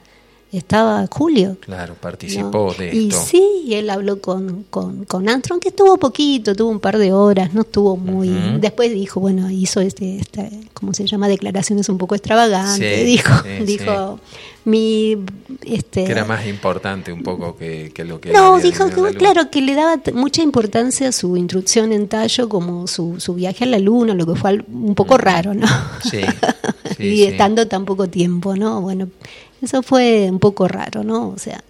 estaba 0.58 1.06
Julio. 1.12 1.58
Claro, 1.60 1.94
participó 1.94 2.74
de 2.74 2.88
esto. 2.88 2.98
Y 2.98 3.12
sí, 3.12 3.74
él 3.74 3.90
habló 3.90 4.20
con, 4.20 4.66
con, 4.70 5.06
con 5.06 5.30
Armstrong, 5.30 5.60
que 5.60 5.70
estuvo 5.70 5.98
poquito, 5.98 6.56
tuvo 6.56 6.70
un 6.70 6.80
par 6.80 6.98
de 6.98 7.14
horas, 7.14 7.54
no 7.54 7.62
estuvo 7.62 7.98
muy... 7.98 8.30
Después 8.60 8.92
dijo, 8.92 9.20
bueno, 9.20 9.50
hizo 9.52 9.80
este, 9.80 10.18
este, 10.18 10.50
¿cómo 10.74 10.94
se 10.94 11.06
llama? 11.06 11.28
Declaraciones 11.28 11.88
un 11.90 12.00
poco 12.00 12.16
extravagantes. 12.16 13.06
dijo, 13.06 13.34
dijo 13.66 14.20
mi... 14.66 15.18
Este, 15.66 16.06
que 16.06 16.12
era 16.12 16.26
más 16.26 16.46
importante 16.48 17.14
un 17.14 17.22
poco 17.22 17.56
que, 17.56 17.92
lo 18.06 18.20
que... 18.20 18.32
No, 18.32 18.58
dijo 18.60 18.90
que, 18.90 19.16
claro, 19.16 19.52
que 19.52 19.62
le 19.62 19.76
daba 19.76 20.02
mucha 20.14 20.42
importancia 20.42 21.10
a 21.10 21.12
su 21.12 21.38
instrucción 21.38 21.94
en 21.94 22.08
tallo 22.08 22.50
como 22.50 22.88
su, 22.88 23.20
su 23.20 23.36
viaje 23.36 23.66
a 23.66 23.68
la 23.68 23.80
luna, 23.80 24.16
lo 24.16 24.26
que 24.26 24.36
fue 24.36 24.64
un 24.68 24.96
poco 24.96 25.18
raro, 25.18 25.54
¿no? 25.54 25.68
Sí. 26.10 26.22
y 27.00 27.24
estando 27.24 27.68
tan 27.68 27.86
poco 27.86 28.10
tiempo, 28.10 28.56
¿no? 28.56 28.82
Bueno, 28.82 29.10
eso 29.62 29.82
fue 29.84 30.30
un 30.32 30.40
poco 30.40 30.68
raro, 30.68 31.04
¿no? 31.04 31.30
O 31.30 31.38
sea, 31.38 31.64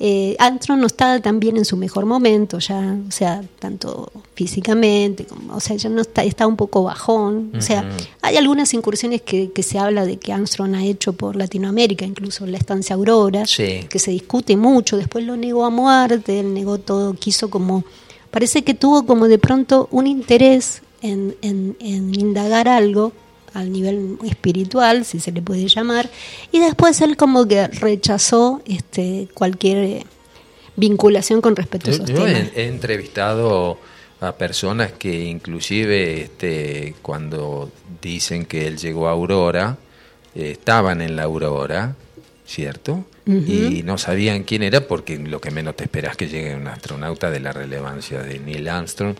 eh, 0.00 0.36
Armstrong 0.38 0.78
no 0.78 0.86
estaba 0.86 1.18
tan 1.20 1.40
bien 1.40 1.56
en 1.56 1.64
su 1.64 1.76
mejor 1.76 2.06
momento, 2.06 2.60
ya, 2.60 2.96
o 3.06 3.10
sea, 3.10 3.42
tanto 3.58 4.12
físicamente, 4.34 5.24
como, 5.24 5.56
o 5.56 5.60
sea, 5.60 5.74
ya 5.76 5.88
no 5.88 6.02
está, 6.02 6.22
está 6.22 6.46
un 6.46 6.56
poco 6.56 6.84
bajón. 6.84 7.50
O 7.56 7.60
sea, 7.60 7.88
hay 8.22 8.36
algunas 8.36 8.72
incursiones 8.74 9.22
que, 9.22 9.50
que, 9.50 9.62
se 9.64 9.78
habla 9.78 10.06
de 10.06 10.16
que 10.18 10.32
Armstrong 10.32 10.76
ha 10.76 10.84
hecho 10.84 11.14
por 11.14 11.34
Latinoamérica, 11.34 12.04
incluso 12.04 12.46
la 12.46 12.58
estancia 12.58 12.94
Aurora, 12.94 13.42
que 13.44 13.98
se 13.98 14.10
discute 14.12 14.56
mucho. 14.56 14.96
Después 14.96 15.24
lo 15.24 15.36
negó 15.36 15.64
a 15.64 15.70
muerte, 15.70 16.38
él 16.40 16.54
negó 16.54 16.78
todo, 16.78 17.14
quiso 17.14 17.50
como. 17.50 17.84
Parece 18.30 18.62
que 18.62 18.74
tuvo 18.74 19.04
como 19.04 19.26
de 19.26 19.38
pronto 19.38 19.88
un 19.90 20.06
interés 20.06 20.82
en, 21.02 21.34
en, 21.42 21.76
en 21.80 22.14
indagar 22.14 22.68
algo 22.68 23.12
al 23.54 23.72
nivel 23.72 24.18
espiritual, 24.24 25.04
si 25.04 25.20
se 25.20 25.32
le 25.32 25.42
puede 25.42 25.68
llamar, 25.68 26.08
y 26.52 26.60
después 26.60 27.00
él 27.00 27.16
como 27.16 27.46
que 27.46 27.66
rechazó 27.68 28.62
este 28.66 29.28
cualquier 29.34 29.78
eh, 29.78 30.06
vinculación 30.76 31.40
con 31.40 31.56
respecto 31.56 31.90
a 31.90 31.94
esos 31.94 32.08
yo 32.08 32.26
He, 32.26 32.66
entrevistado 32.66 33.78
a 34.20 34.32
personas 34.32 34.92
que 34.92 35.24
inclusive 35.24 36.22
este, 36.22 36.94
cuando 37.02 37.70
dicen 38.02 38.46
que 38.46 38.66
él 38.66 38.78
llegó 38.78 39.08
a 39.08 39.12
Aurora, 39.12 39.78
eh, 40.34 40.52
estaban 40.52 41.00
en 41.00 41.16
la 41.16 41.24
Aurora, 41.24 41.94
¿cierto? 42.46 43.04
Y 43.26 43.82
no 43.84 43.98
sabían 43.98 44.42
quién 44.44 44.62
era 44.62 44.86
porque 44.86 45.18
lo 45.18 45.38
que 45.38 45.50
menos 45.50 45.76
te 45.76 45.84
esperas 45.84 46.16
que 46.16 46.28
llegue 46.28 46.54
un 46.54 46.66
astronauta 46.66 47.30
de 47.30 47.40
la 47.40 47.52
relevancia 47.52 48.22
de 48.22 48.38
Neil 48.38 48.66
Armstrong 48.66 49.16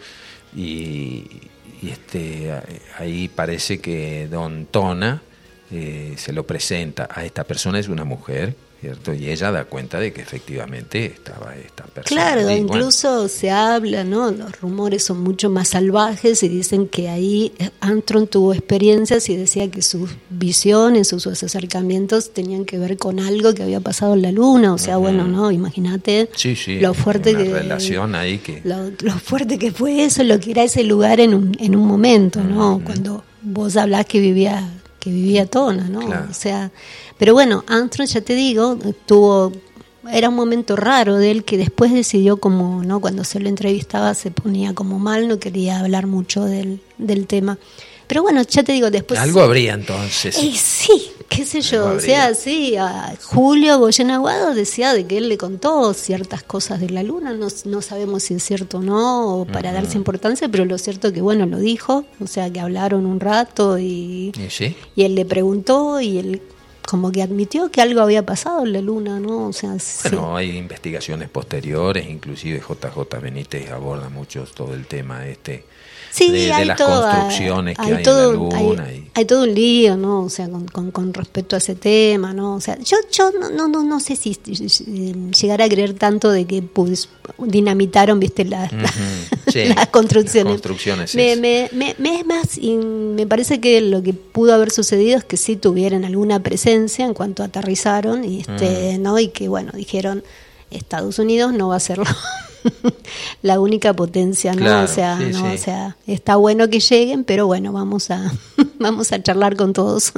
y, 0.56 1.26
y 1.80 1.90
este, 1.90 2.52
ahí 2.98 3.28
parece 3.28 3.80
que 3.80 4.28
Don 4.28 4.66
Tona 4.66 5.22
eh, 5.70 6.14
se 6.16 6.32
lo 6.32 6.46
presenta 6.46 7.08
a 7.10 7.24
esta 7.24 7.44
persona, 7.44 7.78
es 7.78 7.88
una 7.88 8.04
mujer, 8.04 8.54
¿cierto? 8.80 9.12
Y 9.12 9.28
ella 9.28 9.50
da 9.50 9.64
cuenta 9.64 9.98
de 9.98 10.12
que 10.12 10.20
efectivamente 10.20 11.06
estaba 11.06 11.54
esta 11.56 11.84
persona. 11.84 12.04
Claro, 12.04 12.50
incluso 12.50 13.28
se 13.28 13.50
habla, 13.50 14.04
¿no? 14.04 14.30
Los 14.30 14.60
rumores 14.60 15.04
son 15.04 15.20
mucho 15.22 15.50
más 15.50 15.68
salvajes 15.68 16.42
y 16.42 16.48
dicen 16.48 16.86
que 16.86 17.08
ahí 17.08 17.52
Antron 17.80 18.28
tuvo 18.28 18.54
experiencias 18.54 19.28
y 19.28 19.36
decía 19.36 19.68
que 19.70 19.82
sus 19.82 20.10
visiones 20.30 21.12
o 21.12 21.18
sus 21.18 21.42
acercamientos 21.42 22.32
tenían 22.32 22.64
que 22.64 22.78
ver 22.78 22.96
con 22.98 23.18
algo 23.18 23.52
que 23.52 23.64
había 23.64 23.80
pasado 23.80 24.14
en 24.14 24.22
la 24.22 24.32
luna, 24.32 24.72
o 24.72 24.78
sea, 24.78 24.96
bueno, 24.96 25.26
¿no? 25.26 25.50
Imagínate 25.50 26.28
lo 26.80 26.94
fuerte 26.94 27.34
que 27.34 27.52
relación 27.52 28.14
ahí 28.14 28.38
que 28.38 28.62
lo, 28.64 29.12
fuerte 29.18 29.58
que 29.58 29.72
fue 29.72 30.04
eso, 30.04 30.22
lo 30.22 30.38
que 30.38 30.52
era 30.52 30.62
ese 30.62 30.84
lugar 30.84 31.20
en 31.20 31.34
un, 31.34 31.56
en 31.58 31.74
un 31.74 31.86
momento, 31.86 32.42
¿no? 32.42 32.80
Cuando 32.84 33.24
vos 33.42 33.76
hablás 33.76 34.06
que 34.06 34.20
vivía 34.20 34.68
que 34.98 35.10
vivía 35.10 35.46
Tona, 35.46 35.88
¿no? 35.88 36.00
O 36.00 36.34
sea, 36.34 36.70
pero 37.18 37.34
bueno, 37.34 37.64
Armstrong, 37.66 38.08
ya 38.08 38.20
te 38.20 38.34
digo, 38.34 38.78
tuvo 39.06 39.52
era 40.10 40.28
un 40.28 40.36
momento 40.36 40.76
raro 40.76 41.16
de 41.16 41.30
él 41.30 41.44
que 41.44 41.58
después 41.58 41.92
decidió 41.92 42.38
como, 42.38 42.82
¿no? 42.82 43.00
Cuando 43.00 43.24
se 43.24 43.40
lo 43.40 43.48
entrevistaba 43.48 44.14
se 44.14 44.30
ponía 44.30 44.74
como 44.74 44.98
mal, 44.98 45.28
no 45.28 45.38
quería 45.38 45.80
hablar 45.80 46.06
mucho 46.06 46.44
del, 46.44 46.80
del 46.96 47.26
tema. 47.26 47.58
Pero 48.06 48.22
bueno, 48.22 48.42
ya 48.42 48.62
te 48.62 48.72
digo, 48.72 48.90
después... 48.90 49.20
Algo 49.20 49.42
habría 49.42 49.74
entonces. 49.74 50.38
Eh, 50.38 50.54
sí, 50.56 51.10
qué 51.28 51.44
sé 51.44 51.60
yo. 51.60 51.92
O 51.92 52.00
sea, 52.00 52.34
sí, 52.34 52.74
a 52.74 53.14
Julio 53.22 53.78
Goyen 53.78 54.10
Aguado 54.10 54.54
decía 54.54 54.94
de 54.94 55.06
que 55.06 55.18
él 55.18 55.28
le 55.28 55.36
contó 55.36 55.92
ciertas 55.92 56.42
cosas 56.42 56.80
de 56.80 56.88
la 56.88 57.02
luna. 57.02 57.34
No, 57.34 57.48
no 57.66 57.82
sabemos 57.82 58.22
si 58.22 58.34
es 58.34 58.42
cierto 58.42 58.78
o 58.78 58.80
no, 58.80 59.40
o 59.40 59.44
para 59.44 59.72
darse 59.72 59.98
importancia, 59.98 60.48
pero 60.48 60.64
lo 60.64 60.78
cierto 60.78 61.12
que, 61.12 61.20
bueno, 61.20 61.44
lo 61.44 61.58
dijo. 61.58 62.06
O 62.18 62.26
sea, 62.26 62.50
que 62.50 62.60
hablaron 62.60 63.04
un 63.04 63.20
rato 63.20 63.78
y, 63.78 64.32
¿Y, 64.96 65.02
él 65.02 65.14
le 65.14 65.26
preguntó 65.26 66.00
y 66.00 66.16
él 66.16 66.42
como 66.88 67.12
que 67.12 67.20
admitió 67.22 67.70
que 67.70 67.82
algo 67.82 68.00
había 68.00 68.24
pasado 68.24 68.64
en 68.64 68.72
la 68.72 68.80
luna, 68.80 69.20
¿no? 69.20 69.48
O 69.48 69.52
sea, 69.52 69.76
bueno, 70.04 70.34
hay 70.34 70.56
investigaciones 70.56 71.28
posteriores, 71.28 72.08
inclusive 72.08 72.60
JJ 72.60 73.20
Benítez 73.20 73.70
aborda 73.70 74.08
mucho 74.08 74.44
todo 74.44 74.72
el 74.72 74.86
tema 74.86 75.26
este 75.26 75.64
sí, 76.10 76.30
de, 76.30 76.52
hay 76.52 76.64
las 76.64 76.78
todo, 76.78 77.02
construcciones 77.02 77.76
que 77.76 77.94
hay, 77.94 78.02
todo, 78.02 78.32
en 78.34 78.48
la 78.48 78.62
luna. 78.62 78.86
Hay, 79.14 79.24
todo 79.24 79.42
un 79.44 79.54
lío, 79.54 79.96
¿no? 79.96 80.22
O 80.22 80.30
sea, 80.30 80.48
con, 80.48 80.90
con, 80.90 81.14
respecto 81.14 81.56
a 81.56 81.58
ese 81.58 81.74
tema, 81.74 82.32
¿no? 82.32 82.54
O 82.54 82.60
sea, 82.60 82.78
yo, 82.78 82.96
yo 83.10 83.30
no, 83.32 83.68
no, 83.68 83.82
no 83.82 84.00
sé 84.00 84.16
si 84.16 84.36
llegar 85.40 85.62
a 85.62 85.68
creer 85.68 85.94
tanto 85.94 86.30
de 86.30 86.46
que 86.46 86.62
pues, 86.62 87.08
dinamitaron, 87.38 88.20
viste, 88.20 88.44
las, 88.44 88.72
las 89.54 89.88
construcciones. 89.88 90.52
construcciones 90.52 91.14
me, 91.14 91.36
me, 91.36 91.68
me, 91.72 92.20
es 92.20 92.26
más, 92.26 92.58
y 92.58 92.76
me 92.76 93.26
parece 93.26 93.60
que 93.60 93.80
lo 93.80 94.02
que 94.02 94.12
pudo 94.12 94.54
haber 94.54 94.70
sucedido 94.70 95.18
es 95.18 95.24
que 95.24 95.36
sí 95.36 95.56
tuvieran 95.56 96.04
alguna 96.04 96.40
presencia 96.42 97.04
en 97.04 97.14
cuanto 97.14 97.42
aterrizaron 97.42 98.24
y, 98.24 98.40
este, 98.40 98.98
mm. 98.98 99.02
¿no? 99.02 99.18
y 99.18 99.28
que, 99.28 99.48
bueno, 99.48 99.72
dijeron, 99.74 100.22
Estados 100.70 101.18
Unidos 101.18 101.52
no 101.52 101.68
va 101.68 101.74
a 101.74 101.78
hacerlo 101.78 102.04
la 103.42 103.60
única 103.60 103.94
potencia, 103.94 104.54
¿no? 104.54 104.82
o 104.82 104.86
sea, 104.86 105.16
¿no? 105.16 105.52
o 105.52 105.58
sea, 105.58 105.96
está 106.06 106.36
bueno 106.36 106.68
que 106.68 106.80
lleguen, 106.80 107.24
pero 107.24 107.46
bueno, 107.46 107.72
vamos 107.72 108.10
a 108.10 108.32
vamos 108.78 109.12
a 109.12 109.22
charlar 109.22 109.56
con 109.56 109.72
todos. 109.72 110.12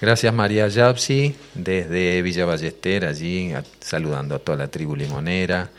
Gracias 0.00 0.32
María 0.32 0.68
Yapsi, 0.68 1.34
desde 1.54 2.22
Villa 2.22 2.46
Ballester, 2.46 3.04
allí 3.04 3.52
saludando 3.80 4.36
a 4.36 4.38
toda 4.38 4.58
la 4.58 4.68
tribu 4.68 4.94
limonera. 4.94 5.70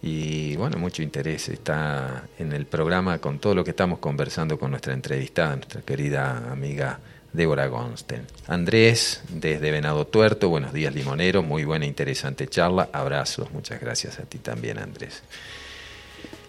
Y 0.00 0.54
bueno, 0.56 0.78
mucho 0.78 1.02
interés 1.02 1.48
está 1.48 2.28
en 2.38 2.52
el 2.52 2.66
programa 2.66 3.18
con 3.18 3.40
todo 3.40 3.54
lo 3.54 3.64
que 3.64 3.70
estamos 3.70 3.98
conversando 3.98 4.58
con 4.58 4.70
nuestra 4.70 4.94
entrevistada, 4.94 5.56
nuestra 5.56 5.82
querida 5.82 6.52
amiga 6.52 7.00
Débora 7.32 7.66
Gonsten. 7.66 8.26
Andrés, 8.46 9.22
desde 9.28 9.70
Venado 9.70 10.06
Tuerto, 10.06 10.48
buenos 10.48 10.72
días 10.72 10.94
limonero, 10.94 11.42
muy 11.42 11.64
buena, 11.64 11.84
interesante 11.84 12.48
charla, 12.48 12.88
abrazos, 12.92 13.50
muchas 13.52 13.80
gracias 13.80 14.18
a 14.18 14.22
ti 14.22 14.38
también 14.38 14.78
Andrés. 14.78 15.22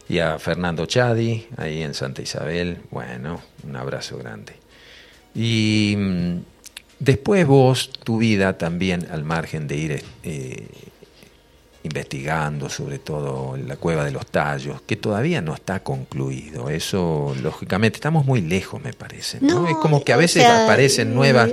Y 0.07 0.19
a 0.19 0.39
Fernando 0.39 0.86
Chadi, 0.86 1.48
ahí 1.57 1.83
en 1.83 1.93
Santa 1.93 2.21
Isabel, 2.21 2.79
bueno, 2.89 3.41
un 3.63 3.75
abrazo 3.75 4.17
grande. 4.17 4.53
Y 5.36 5.95
mm, 5.98 6.38
después 7.00 7.45
vos, 7.45 7.91
tu 7.91 8.17
vida 8.17 8.57
también, 8.57 9.07
al 9.12 9.24
margen 9.24 9.67
de 9.67 9.75
ir 9.75 10.03
eh, 10.24 10.67
investigando 11.83 12.69
sobre 12.69 13.00
todo 13.00 13.55
la 13.57 13.77
cueva 13.77 14.03
de 14.03 14.12
los 14.12 14.25
tallos, 14.25 14.81
que 14.81 14.95
todavía 14.95 15.41
no 15.41 15.53
está 15.53 15.81
concluido. 15.81 16.69
Eso, 16.69 17.36
lógicamente, 17.41 17.98
estamos 17.98 18.25
muy 18.25 18.41
lejos, 18.41 18.81
me 18.81 18.93
parece. 18.93 19.39
¿no? 19.41 19.67
es 19.67 19.77
como 19.77 20.03
que 20.03 20.12
a 20.12 20.17
veces 20.17 20.43
aparecen 20.45 21.15
nuevas, 21.15 21.51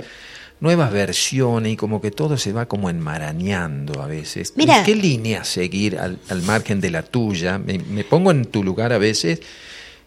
nuevas 0.61 0.93
versiones 0.93 1.73
y 1.73 1.77
como 1.77 2.01
que 2.01 2.11
todo 2.11 2.37
se 2.39 2.53
va 2.53 2.67
como 2.67 2.91
enmarañando 2.91 4.03
a 4.03 4.07
veces. 4.07 4.53
¿Qué 4.85 4.97
línea 4.97 5.45
seguir 5.45 5.99
al, 5.99 6.19
margen 6.43 6.81
de 6.81 6.91
la 6.91 7.03
tuya? 7.03 7.59
Me, 7.59 8.05
pongo 8.05 8.31
en 8.33 8.47
tu 8.47 8.65
lugar 8.65 8.93
a 8.93 8.99
veces 8.99 9.41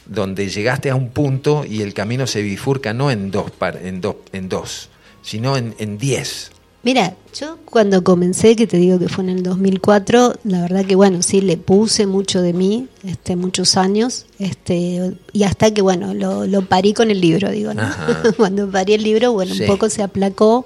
donde 0.06 0.50
llegaste 0.50 0.90
a 0.90 0.96
un 0.96 1.10
punto 1.10 1.64
y 1.70 1.82
el 1.82 1.94
camino 1.94 2.26
se 2.26 2.42
bifurca 2.42 2.94
no 2.94 3.12
en 3.12 3.30
dos, 3.32 3.52
en 3.84 4.02
dos, 4.02 4.16
en 4.34 4.50
dos 4.50 4.90
sino 5.22 5.58
en, 5.58 5.76
en 5.78 5.98
diez. 5.98 6.52
Mira, 6.82 7.16
yo 7.38 7.58
cuando 7.66 8.04
comencé, 8.06 8.56
que 8.56 8.66
te 8.66 8.78
digo 8.78 9.00
que 9.00 9.10
fue 9.10 9.26
en 9.26 9.32
el 9.32 9.44
2004, 9.44 10.36
la 10.46 10.62
verdad 10.62 10.86
que 10.86 10.96
bueno, 10.96 11.22
sí, 11.22 11.42
le 11.42 11.58
puse 11.58 12.08
mucho 12.08 12.42
de 12.42 12.54
mí, 12.54 12.88
este, 13.04 13.36
muchos 13.36 13.76
años, 13.76 14.26
este, 14.40 15.14
y 15.34 15.44
hasta 15.44 15.72
que 15.72 15.82
bueno, 15.82 16.14
lo, 16.14 16.48
lo 16.48 16.66
parí 16.66 16.94
con 16.94 17.12
el 17.12 17.20
libro, 17.20 17.52
digo, 17.52 17.74
¿no? 17.74 17.84
cuando 18.38 18.72
parí 18.72 18.94
el 18.94 19.04
libro, 19.04 19.34
bueno, 19.34 19.54
un 19.60 19.68
poco 19.68 19.90
se 19.90 20.04
aplacó 20.04 20.66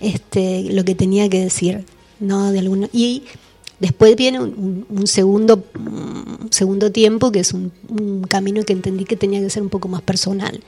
este, 0.00 0.72
lo 0.72 0.84
que 0.84 0.94
tenía 0.94 1.28
que 1.28 1.40
decir, 1.40 1.84
¿no? 2.18 2.50
De 2.50 2.58
alguno, 2.58 2.88
y 2.90 3.24
después 3.78 4.16
viene 4.16 4.40
un, 4.40 5.06
segundo, 5.06 5.62
un 5.74 6.48
segundo 6.50 6.90
tiempo, 6.90 7.30
que 7.30 7.40
es 7.40 7.52
un, 7.52 7.72
camino 8.26 8.62
que 8.62 8.72
entendí 8.72 9.04
que 9.04 9.16
tenía 9.16 9.40
que 9.40 9.50
ser 9.50 9.62
un 9.62 9.68
poco 9.68 9.88
más 9.88 10.00
personal. 10.00 10.62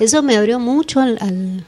Eso 0.00 0.22
me 0.22 0.36
abrió 0.36 0.58
mucho 0.58 1.00
al 1.00 1.16
al 1.22 1.64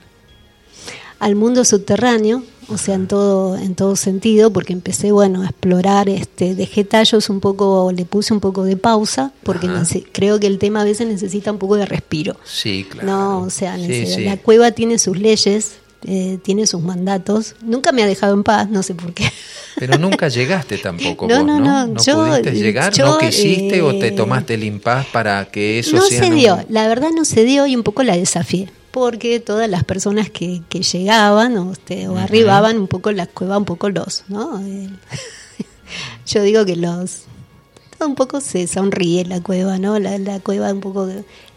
mundo 1.37 1.65
subterráneo, 1.67 2.43
o 2.69 2.79
sea, 2.79 2.95
en 2.95 3.07
todo, 3.07 3.57
en 3.57 3.75
todo 3.75 3.95
sentido, 3.95 4.53
porque 4.53 4.73
empecé, 4.73 5.13
bueno, 5.13 5.43
a 5.43 5.47
explorar, 5.47 6.09
este, 6.09 6.55
dejé 6.55 6.85
tallos 6.85 7.29
un 7.29 7.41
poco, 7.41 7.93
le 7.93 8.07
puse 8.07 8.33
un 8.33 8.41
poco 8.41 8.65
de 8.65 8.77
pausa, 8.77 9.33
porque 9.43 9.69
creo 10.13 10.41
que 10.41 10.47
el 10.47 10.59
tema 10.59 10.81
a 10.81 10.85
veces 10.85 11.07
necesita 11.07 11.53
un 11.53 11.59
poco 11.59 11.77
de 11.77 11.85
respiro. 11.85 12.37
Sí, 12.45 12.87
claro. 12.89 13.07
No, 13.07 13.41
o 13.43 13.51
sea, 13.51 13.77
la 13.77 14.37
cueva 14.39 14.71
tiene 14.71 14.99
sus 14.99 15.19
leyes, 15.19 15.79
eh, 16.07 16.39
tiene 16.43 16.67
sus 16.67 16.81
mandatos. 16.81 17.57
Nunca 17.61 17.93
me 17.93 18.03
ha 18.03 18.07
dejado 18.07 18.33
en 18.33 18.43
paz, 18.43 18.71
no 18.71 18.83
sé 18.83 18.95
por 18.95 19.13
qué. 19.13 19.31
Pero 19.79 19.99
nunca 19.99 20.29
llegaste 20.31 20.79
tampoco. 20.79 21.29
No, 21.29 21.43
no, 21.43 21.61
no, 21.61 21.87
no. 21.87 21.95
pudiste 21.95 22.53
llegar? 22.53 22.99
¿No 22.99 23.19
quisiste 23.19 23.83
o 23.83 23.99
te 23.99 24.09
eh, 24.09 24.13
tomaste 24.13 24.55
el 24.55 24.65
impas 24.65 25.05
para 25.07 25.45
que 25.47 25.81
eso 25.81 25.97
no 25.97 26.03
Se 26.03 26.31
dio, 26.31 26.65
la 26.71 26.89
verdad 26.89 27.11
no 27.15 27.27
se 27.27 27.45
dio 27.45 27.67
y 27.67 27.77
un 27.77 27.83
poco 27.83 28.03
la 28.03 28.17
desafié 28.17 28.71
porque 28.91 29.41
todas 29.41 29.69
las 29.69 29.85
personas 29.85 30.31
que, 30.31 30.63
que 30.69 30.83
llegaban 30.83 31.57
o, 31.59 31.73
este, 31.73 32.09
o 32.09 32.17
arribaban 32.17 32.77
un 32.79 32.89
poco 32.89 33.13
la 33.13 33.27
cueva, 33.27 33.59
un 33.59 33.65
poco 33.65 33.91
los, 33.91 34.25
¿no? 34.29 34.61
yo 36.27 36.43
digo 36.43 36.65
que 36.65 36.77
los 36.77 37.25
un 38.07 38.15
poco 38.15 38.41
se 38.41 38.67
sonríe 38.67 39.25
la 39.25 39.41
cueva, 39.43 39.79
¿no? 39.79 39.99
La, 39.99 40.19
la 40.19 40.41
cueva 40.41 40.73
un 40.73 40.81
poco 40.81 41.09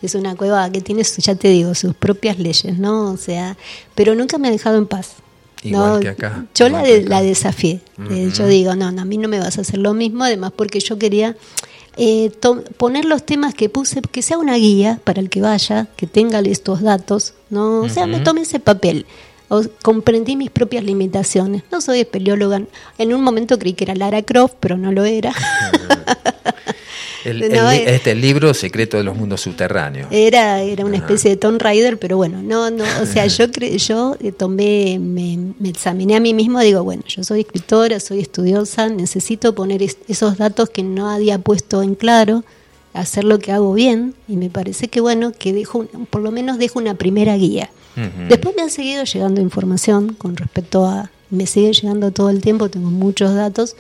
es 0.01 0.15
una 0.15 0.35
cueva 0.35 0.69
que 0.71 0.81
tiene, 0.81 1.03
ya 1.03 1.35
te 1.35 1.47
digo, 1.49 1.73
sus 1.75 1.95
propias 1.95 2.39
leyes, 2.39 2.77
¿no? 2.77 3.11
O 3.11 3.17
sea, 3.17 3.57
pero 3.95 4.15
nunca 4.15 4.37
me 4.37 4.47
ha 4.47 4.51
dejado 4.51 4.77
en 4.77 4.87
paz. 4.87 5.15
Igual 5.63 6.01
que 6.01 6.09
acá. 6.09 6.45
Yo 6.53 6.67
la, 6.67 6.83
la 6.83 7.21
desafié. 7.21 7.79
Eh, 8.09 8.31
yo 8.35 8.47
digo, 8.47 8.75
no, 8.75 8.91
no, 8.91 9.01
a 9.01 9.05
mí 9.05 9.17
no 9.17 9.29
me 9.29 9.39
vas 9.39 9.57
a 9.57 9.61
hacer 9.61 9.79
lo 9.79 9.93
mismo, 9.93 10.25
además 10.25 10.51
porque 10.53 10.81
yo 10.81 10.97
quería 10.97 11.37
eh, 11.97 12.31
poner 12.77 13.05
los 13.05 13.23
temas 13.23 13.53
que 13.53 13.69
puse, 13.69 14.01
que 14.01 14.21
sea 14.21 14.37
una 14.37 14.55
guía 14.55 14.99
para 15.03 15.21
el 15.21 15.29
que 15.29 15.41
vaya, 15.41 15.87
que 15.95 16.07
tenga 16.07 16.39
estos 16.39 16.81
datos, 16.81 17.33
¿no? 17.49 17.81
O 17.81 17.89
sea, 17.89 18.07
me 18.07 18.19
tome 18.19 18.41
ese 18.41 18.59
papel. 18.59 19.05
O 19.49 19.61
comprendí 19.83 20.35
mis 20.35 20.49
propias 20.49 20.83
limitaciones. 20.83 21.63
No 21.71 21.81
soy 21.81 21.99
espeleóloga. 21.99 22.63
En 22.97 23.13
un 23.13 23.21
momento 23.21 23.59
creí 23.59 23.73
que 23.73 23.83
era 23.83 23.93
Lara 23.93 24.23
Croft, 24.23 24.55
pero 24.59 24.77
no 24.77 24.91
lo 24.91 25.05
era. 25.05 25.33
El, 27.23 27.41
este 27.43 28.15
libro 28.15 28.53
Secreto 28.53 28.97
de 28.97 29.03
los 29.03 29.15
Mundos 29.15 29.41
Subterráneos. 29.41 30.07
Era, 30.11 30.61
era 30.61 30.85
una 30.85 30.97
especie 30.97 31.31
de 31.31 31.37
Tomb 31.37 31.61
Raider, 31.61 31.97
pero 31.97 32.17
bueno, 32.17 32.41
no, 32.41 32.69
no, 32.69 32.83
o 33.01 33.05
sea, 33.05 33.27
yo 33.27 33.45
yo 33.47 34.17
eh, 34.21 34.31
tomé, 34.31 34.99
me, 34.99 35.53
me, 35.59 35.69
examiné 35.69 36.15
a 36.15 36.19
mí 36.19 36.33
mismo, 36.33 36.59
digo, 36.59 36.83
bueno, 36.83 37.03
yo 37.07 37.23
soy 37.23 37.41
escritora, 37.41 37.99
soy 37.99 38.19
estudiosa, 38.19 38.89
necesito 38.89 39.55
poner 39.55 39.81
esos 39.81 40.37
datos 40.37 40.69
que 40.69 40.83
no 40.83 41.09
había 41.09 41.39
puesto 41.39 41.81
en 41.81 41.95
claro, 41.95 42.43
hacer 42.93 43.23
lo 43.23 43.39
que 43.39 43.51
hago 43.51 43.73
bien, 43.73 44.13
y 44.27 44.35
me 44.35 44.49
parece 44.49 44.87
que 44.87 45.01
bueno, 45.01 45.31
que 45.31 45.53
dejo, 45.53 45.85
por 46.09 46.21
lo 46.21 46.31
menos 46.31 46.57
dejo 46.57 46.79
una 46.79 46.95
primera 46.95 47.35
guía. 47.37 47.69
Después 48.27 48.55
me 48.55 48.63
ha 48.63 48.69
seguido 48.69 49.03
llegando 49.03 49.39
información 49.39 50.15
con 50.15 50.35
respecto 50.35 50.83
a, 50.85 51.11
me 51.29 51.45
sigue 51.45 51.73
llegando 51.73 52.09
todo 52.09 52.31
el 52.31 52.41
tiempo, 52.41 52.69
tengo 52.69 52.89
muchos 52.89 53.35
datos. 53.35 53.75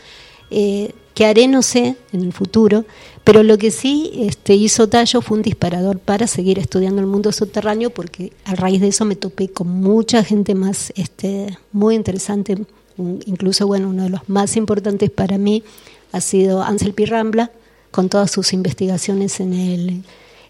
Eh, 0.51 0.91
que 1.13 1.25
haré 1.25 1.47
no 1.47 1.61
sé 1.61 1.95
en 2.11 2.21
el 2.21 2.33
futuro, 2.33 2.85
pero 3.23 3.43
lo 3.43 3.57
que 3.57 3.71
sí 3.71 4.11
este, 4.15 4.55
hizo 4.55 4.89
Tallo 4.89 5.21
fue 5.21 5.37
un 5.37 5.43
disparador 5.43 5.99
para 5.99 6.27
seguir 6.27 6.59
estudiando 6.59 7.01
el 7.01 7.07
mundo 7.07 7.31
subterráneo, 7.31 7.89
porque 7.91 8.33
a 8.45 8.55
raíz 8.55 8.81
de 8.81 8.89
eso 8.89 9.05
me 9.05 9.15
topé 9.15 9.49
con 9.49 9.67
mucha 9.67 10.23
gente 10.23 10.55
más 10.55 10.91
este, 10.95 11.57
muy 11.71 11.95
interesante, 11.95 12.57
incluso 12.97 13.67
bueno, 13.67 13.89
uno 13.89 14.03
de 14.03 14.09
los 14.09 14.27
más 14.27 14.57
importantes 14.57 15.09
para 15.09 15.37
mí 15.37 15.63
ha 16.11 16.21
sido 16.21 16.63
Ansel 16.63 16.93
Pirrambla, 16.93 17.51
con 17.91 18.09
todas 18.09 18.31
sus 18.31 18.53
investigaciones 18.53 19.39
en 19.39 19.53
el, 19.53 20.03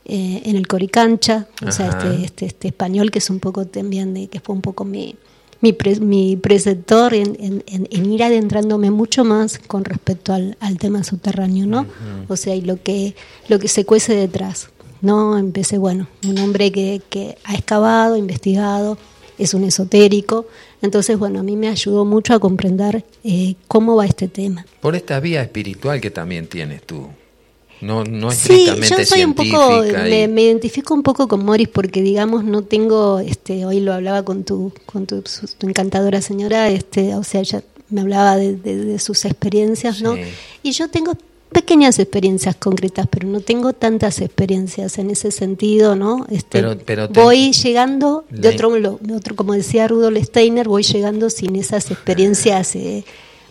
eh, 0.06 0.42
en 0.46 0.56
el 0.56 0.66
Coricancha, 0.68 1.48
o 1.66 1.72
sea, 1.72 1.90
este, 1.90 2.24
este, 2.24 2.46
este 2.46 2.68
español 2.70 3.12
que 3.12 3.20
es 3.20 3.30
un 3.30 3.40
poco 3.40 3.66
también, 3.66 4.14
de, 4.14 4.28
que 4.28 4.40
fue 4.40 4.56
un 4.56 4.62
poco 4.62 4.86
mi 4.86 5.18
mi, 5.64 5.76
mi 6.02 6.36
preceptor 6.36 7.14
en, 7.14 7.64
ir 7.92 8.24
adentrándome 8.24 8.92
mucho 8.92 9.24
más 9.24 9.60
con 9.60 9.86
respecto 9.86 10.34
al, 10.34 10.78
tema 10.78 11.04
subterráneo, 11.06 11.66
¿no? 11.66 11.88
O 12.28 12.36
sea, 12.36 12.54
y 12.54 12.62
lo 12.62 12.84
que, 12.84 13.16
lo 13.48 13.60
que 13.60 13.70
se 13.70 13.86
cuece 13.86 14.14
detrás, 14.14 14.70
¿no? 15.02 15.38
Empecé, 15.38 15.78
bueno, 15.78 16.08
un 16.28 16.38
hombre 16.40 16.72
que, 16.74 17.02
que 17.10 17.38
ha 17.46 17.56
excavado, 17.56 18.18
investigado, 18.18 18.98
es 19.38 19.54
un 19.54 19.64
esotérico, 19.64 20.46
entonces, 20.82 21.18
bueno, 21.18 21.40
a 21.40 21.44
mí 21.44 21.56
me 21.56 21.70
ayudó 21.70 22.04
mucho 22.04 22.34
a 22.34 22.40
comprender 22.40 23.06
eh, 23.24 23.56
cómo 23.70 23.96
va 23.96 24.06
este 24.06 24.28
tema. 24.28 24.66
Por 24.82 24.98
esta 24.98 25.22
vía 25.22 25.42
espiritual 25.42 26.02
que 26.02 26.12
también 26.12 26.48
tienes 26.48 26.84
tú. 26.84 27.08
No, 27.84 28.06
no 28.06 28.32
sí, 28.32 28.66
yo 28.66 29.06
soy 29.06 29.26
un 29.26 29.34
poco, 29.34 29.84
me, 29.84 30.42
identifico 30.42 30.94
un 30.94 31.04
poco 31.04 31.28
con 31.28 31.44
Morris 31.44 31.68
porque 31.68 32.02
digamos 32.02 32.46
no 32.46 32.64
tengo, 32.64 33.20
este, 33.20 33.66
hoy 33.66 33.82
lo 33.82 33.94
hablaba 33.94 34.24
con 34.24 34.46
tu, 34.46 34.72
con 34.86 35.06
tu, 35.06 35.22
encantadora 35.62 36.22
señora, 36.22 36.70
este, 36.70 37.14
o 37.16 37.24
sea, 37.24 37.42
ella 37.42 37.62
me 37.90 38.02
hablaba 38.02 38.38
de, 38.38 38.98
sus 39.00 39.26
experiencias, 39.26 40.02
¿no? 40.02 40.16
Y 40.64 40.72
yo 40.72 40.88
tengo 40.88 41.14
pequeñas 41.54 42.00
experiencias 42.00 42.56
concretas, 42.56 43.08
pero 43.10 43.28
no 43.28 43.42
tengo 43.42 43.74
tantas 43.74 44.22
experiencias 44.22 44.98
en 44.98 45.12
ese 45.12 45.32
sentido, 45.32 45.96
¿no? 45.96 46.26
Este, 46.30 46.64
pero, 46.86 47.08
voy 47.10 47.52
llegando 47.52 48.26
de 48.30 48.50
otro, 48.50 48.74
otro, 49.14 49.36
como 49.36 49.54
decía 49.54 49.88
Rudolf 49.88 50.24
Steiner, 50.24 50.68
voy 50.68 50.84
llegando 50.84 51.30
sin 51.30 51.56
esas 51.56 51.92
experiencias. 51.92 52.76
Eh, 52.76 53.04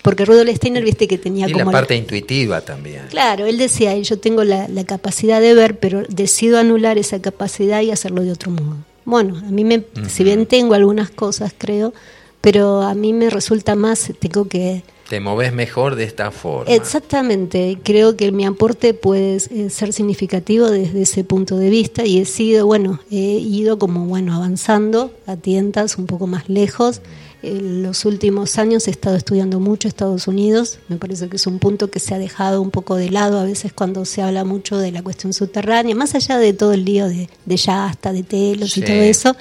porque 0.03 0.25
Rudolf 0.25 0.51
Steiner, 0.57 0.85
viste 0.85 1.07
que 1.07 1.17
tenía 1.17 1.49
y 1.49 1.53
como... 1.53 1.67
la 1.67 1.71
parte 1.71 1.95
intuitiva 1.95 2.61
también. 2.61 3.07
Claro, 3.09 3.47
él 3.47 3.57
decía, 3.57 3.97
yo 3.97 4.19
tengo 4.19 4.43
la, 4.43 4.69
capacidad 4.85 5.41
de 5.41 5.55
ver, 5.55 5.79
pero 5.79 6.03
decido 6.09 6.59
anular 6.59 6.99
esa 6.99 7.23
capacidad 7.23 7.81
y 7.81 7.93
hacerlo 7.93 8.23
de 8.23 8.33
otro 8.33 8.51
modo. 8.51 8.77
Bueno, 9.05 9.37
a 9.39 9.51
mí 9.51 9.65
me, 9.65 9.85
si 10.09 10.25
bien 10.25 10.47
tengo 10.47 10.75
algunas 10.75 11.11
cosas, 11.11 11.55
creo, 11.57 11.95
pero 12.41 12.83
a 12.83 12.95
mí 12.95 13.13
me 13.13 13.31
resulta 13.31 13.77
más, 13.77 14.13
tengo 14.19 14.49
que... 14.49 14.83
Te 15.09 15.21
moves 15.21 15.53
mejor 15.53 15.95
de 15.95 16.05
esta 16.05 16.31
forma. 16.31 16.73
Exactamente, 16.73 17.79
creo 17.83 18.17
que 18.17 18.33
mi 18.33 18.45
aporte 18.45 18.95
puede 18.95 19.37
eh, 19.37 19.71
ser 19.71 19.93
significativo 19.93 20.71
desde 20.71 21.03
ese 21.03 21.23
punto 21.23 21.59
de 21.59 21.71
vista 21.71 22.05
y 22.05 22.19
he 22.19 22.25
sido, 22.25 22.67
bueno, 22.67 23.01
he 23.11 23.17
ido 23.17 23.79
como, 23.79 24.07
bueno, 24.07 24.35
avanzando 24.35 25.13
a 25.27 25.37
tientas 25.37 25.97
un 25.97 26.07
poco 26.07 26.27
más 26.27 26.49
lejos 26.49 27.03
en 27.43 27.83
los 27.83 28.05
últimos 28.05 28.59
años 28.59 28.87
he 28.87 28.91
estado 28.91 29.17
estudiando 29.17 29.61
mucho 29.61 29.89
Estados 29.89 30.29
Unidos, 30.29 30.79
me 30.89 30.97
parece 30.97 31.29
que 31.29 31.37
es 31.37 31.47
un 31.47 31.59
punto 31.59 31.91
que 31.91 32.01
se 32.01 32.15
ha 32.15 32.19
dejado 32.19 32.63
un 32.63 32.71
poco 32.71 32.97
de 32.97 33.11
lado 33.11 33.39
a 33.39 33.45
veces 33.45 33.73
cuando 33.73 34.05
se 34.05 34.23
habla 34.23 34.45
mucho 34.45 34.79
de 34.79 34.93
la 34.93 35.03
cuestión 35.03 35.33
subterránea, 35.33 35.95
más 35.95 36.15
allá 36.15 36.39
de 36.39 36.53
todo 36.53 36.73
el 36.73 36.85
lío 36.85 37.09
de, 37.09 37.29
de 37.45 37.57
Yasta, 37.57 38.13
de 38.13 38.23
Telos 38.23 38.77
y 38.77 38.83
todo 38.83 38.97
eso. 38.97 39.37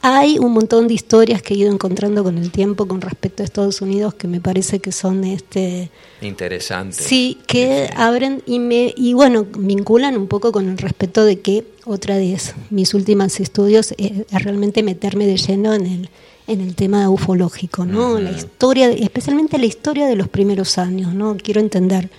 hay 0.00 0.38
un 0.38 0.52
montón 0.52 0.86
de 0.86 0.94
historias 0.94 1.42
que 1.42 1.54
he 1.54 1.56
ido 1.56 1.72
encontrando 1.72 2.22
con 2.22 2.38
el 2.38 2.50
tiempo 2.50 2.86
con 2.86 3.00
respecto 3.00 3.42
a 3.42 3.46
Estados 3.46 3.80
Unidos 3.80 4.14
que 4.14 4.28
me 4.28 4.40
parece 4.40 4.78
que 4.78 4.92
son 4.92 5.24
este 5.24 5.90
interesantes. 6.20 7.04
Sí, 7.04 7.38
que 7.46 7.90
abren 7.96 8.42
y 8.46 8.58
me 8.58 8.94
y 8.96 9.14
bueno, 9.14 9.46
vinculan 9.58 10.16
un 10.16 10.28
poco 10.28 10.52
con 10.52 10.68
el 10.68 10.78
respeto 10.78 11.24
de 11.24 11.40
que 11.40 11.66
otra 11.84 12.16
de 12.16 12.38
mis 12.70 12.94
últimos 12.94 13.40
estudios 13.40 13.94
es, 13.98 14.12
realmente 14.30 14.82
meterme 14.82 15.26
de 15.26 15.36
lleno 15.36 15.74
en 15.74 15.86
el 15.86 16.10
en 16.46 16.60
el 16.60 16.74
tema 16.74 17.08
ufológico, 17.08 17.84
¿no? 17.84 18.18
La 18.18 18.30
historia, 18.30 18.90
especialmente 18.90 19.58
la 19.58 19.66
historia 19.66 20.06
de 20.06 20.16
los 20.16 20.28
primeros 20.28 20.78
años, 20.78 21.14
¿no? 21.14 21.36
Quiero 21.36 21.60
entender 21.60 22.10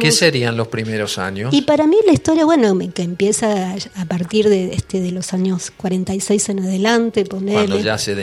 ¿Qué 0.00 0.12
serían 0.12 0.56
los 0.56 0.68
primeros 0.68 1.18
años? 1.18 1.54
Y 1.54 1.62
para 1.62 1.86
mí 1.86 1.96
la 2.06 2.12
historia, 2.12 2.44
bueno, 2.44 2.76
que 2.92 3.02
empieza 3.02 3.74
a 3.94 4.04
partir 4.06 4.48
de 4.48 4.72
este 4.74 5.00
de 5.00 5.12
los 5.12 5.32
años 5.32 5.72
46 5.76 6.48
en 6.48 6.60
adelante, 6.60 7.24
Cuando 7.24 7.78
ya 7.78 7.98
se, 7.98 8.14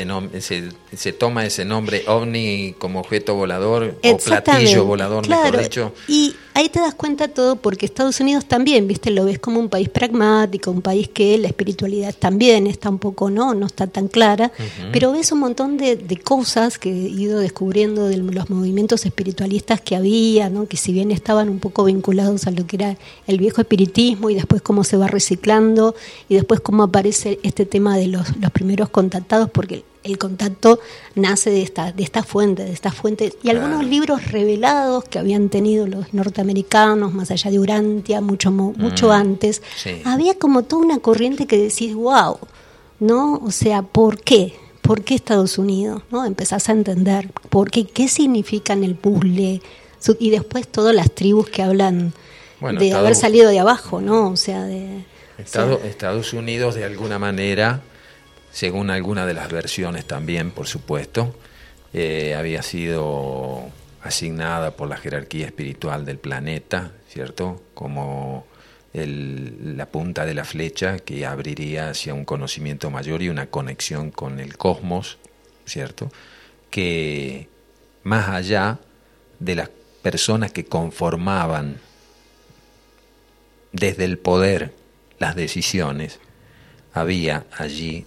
se, 0.42 0.70
se, 0.96 1.14
toma 1.14 1.46
ese 1.46 1.66
nombre 1.66 2.04
ovni 2.08 2.76
como 2.78 3.00
objeto 3.00 3.36
volador 3.36 3.98
o 4.04 4.18
platillo 4.18 4.86
volador, 4.86 5.28
mejor 5.28 5.62
dicho. 5.62 5.94
Y 6.08 6.36
ahí 6.54 6.70
te 6.70 6.80
das 6.80 6.94
cuenta 6.94 7.28
todo 7.28 7.56
porque 7.56 7.86
Estados 7.86 8.20
Unidos 8.20 8.46
también, 8.46 8.88
viste, 8.88 9.12
lo 9.12 9.26
ves 9.26 9.40
como 9.40 9.60
un 9.60 9.70
país 9.70 9.90
pragmático, 9.90 10.72
un 10.72 10.82
país 10.82 11.10
que 11.10 11.38
la 11.38 11.48
espiritualidad 11.48 12.14
también 12.18 12.68
está 12.68 12.90
un 12.90 13.00
poco, 13.00 13.30
no, 13.30 13.54
no 13.54 13.66
está 13.66 13.88
tan 13.88 14.08
clara, 14.08 14.52
pero 14.92 15.12
ves 15.12 15.32
un 15.32 15.40
montón 15.40 15.78
de, 15.78 15.98
cosas 16.24 16.78
que 16.78 16.90
he 16.90 17.10
ido 17.10 17.40
descubriendo 17.40 18.08
de 18.08 18.18
los 18.18 18.50
movimientos 18.50 19.06
espiritualistas 19.06 19.82
que 19.82 19.96
había, 19.96 20.50
¿no? 20.50 20.68
que 20.68 20.78
si 20.78 20.94
bien 20.94 21.12
estaban 21.12 21.53
un 21.54 21.60
poco 21.60 21.86
vinculados 21.86 22.48
a 22.48 22.52
lo 22.52 22.68
que 22.68 22.76
era 22.76 22.98
el 23.28 23.38
viejo 23.38 23.62
espiritismo 23.62 24.30
y 24.30 24.36
después 24.36 24.62
cómo 24.62 24.84
se 24.84 24.98
va 24.98 25.08
reciclando 25.08 25.96
y 26.28 26.36
después 26.36 26.60
cómo 26.60 26.84
aparece 26.84 27.40
este 27.44 27.66
tema 27.66 27.98
de 27.98 28.08
los, 28.08 28.36
los 28.38 28.52
primeros 28.52 28.90
contactados, 28.90 29.50
porque 29.50 29.86
el 30.04 30.18
contacto 30.18 30.80
nace 31.16 31.50
de 31.50 31.62
esta, 31.62 31.92
de 31.92 32.04
esta 32.04 32.24
fuente, 32.24 32.64
de 32.64 32.72
esta 32.72 32.92
fuente, 32.92 33.34
y 33.42 33.50
algunos 33.50 33.86
libros 33.86 34.32
revelados 34.32 35.06
que 35.06 35.20
habían 35.20 35.50
tenido 35.50 35.88
los 35.88 36.14
norteamericanos, 36.14 37.14
más 37.14 37.32
allá 37.32 37.50
de 37.50 37.60
Urantia, 37.60 38.22
mucho, 38.22 38.52
mucho 38.52 39.08
mm, 39.08 39.12
antes, 39.12 39.62
había 40.04 40.38
como 40.38 40.64
toda 40.64 40.84
una 40.84 41.00
corriente 41.00 41.48
que 41.48 41.58
decís, 41.58 41.96
wow, 41.96 42.38
¿no? 43.00 43.36
O 43.44 43.52
sea, 43.52 43.82
¿por 43.82 44.22
qué? 44.22 44.54
¿Por 44.82 45.04
qué 45.04 45.16
Estados 45.16 45.58
Unidos? 45.58 46.04
¿no? 46.12 46.26
Empezás 46.26 46.68
a 46.68 46.74
entender 46.74 47.32
por 47.50 47.72
qué, 47.72 47.86
qué 47.86 48.10
significan 48.10 48.84
el 48.84 48.96
puzzle, 48.96 49.62
y 50.20 50.30
después 50.30 50.68
todas 50.68 50.96
las 50.96 51.12
tribus 51.12 51.50
que 51.50 51.64
hablan 51.64 52.14
de 52.80 52.94
haber 52.94 53.16
salido 53.16 53.50
de 53.50 53.60
abajo, 53.60 54.02
¿no? 54.02 54.30
O 54.30 54.38
sea, 54.38 54.64
de... 54.64 55.06
Estados 55.38 56.34
Unidos 56.34 56.76
de 56.76 56.86
alguna 56.86 57.20
manera 57.20 57.82
según 58.54 58.92
alguna 58.92 59.26
de 59.26 59.34
las 59.34 59.52
versiones 59.52 60.06
también, 60.06 60.52
por 60.52 60.68
supuesto, 60.68 61.36
eh, 61.92 62.36
había 62.36 62.62
sido 62.62 63.64
asignada 64.04 64.78
por 64.78 64.88
la 64.88 64.98
jerarquía 64.98 65.48
espiritual 65.48 66.06
del 66.06 66.20
planeta, 66.20 66.92
¿cierto? 67.10 67.64
Como 67.74 68.46
la 68.94 69.88
punta 69.88 70.24
de 70.24 70.36
la 70.36 70.46
flecha 70.46 71.00
que 71.00 71.26
abriría 71.26 71.90
hacia 71.90 72.14
un 72.14 72.26
conocimiento 72.26 72.92
mayor 72.92 73.24
y 73.24 73.30
una 73.30 73.48
conexión 73.48 74.12
con 74.12 74.40
el 74.40 74.56
cosmos, 74.56 75.18
¿cierto? 75.66 76.12
Que 76.70 77.48
más 78.04 78.30
allá 78.30 78.78
de 79.40 79.56
las 79.56 79.70
personas 80.04 80.52
que 80.52 80.66
conformaban 80.66 81.78
desde 83.72 84.04
el 84.04 84.20
poder 84.20 84.74
las 85.18 85.36
decisiones, 85.36 86.20
había 86.94 87.46
allí 87.58 88.06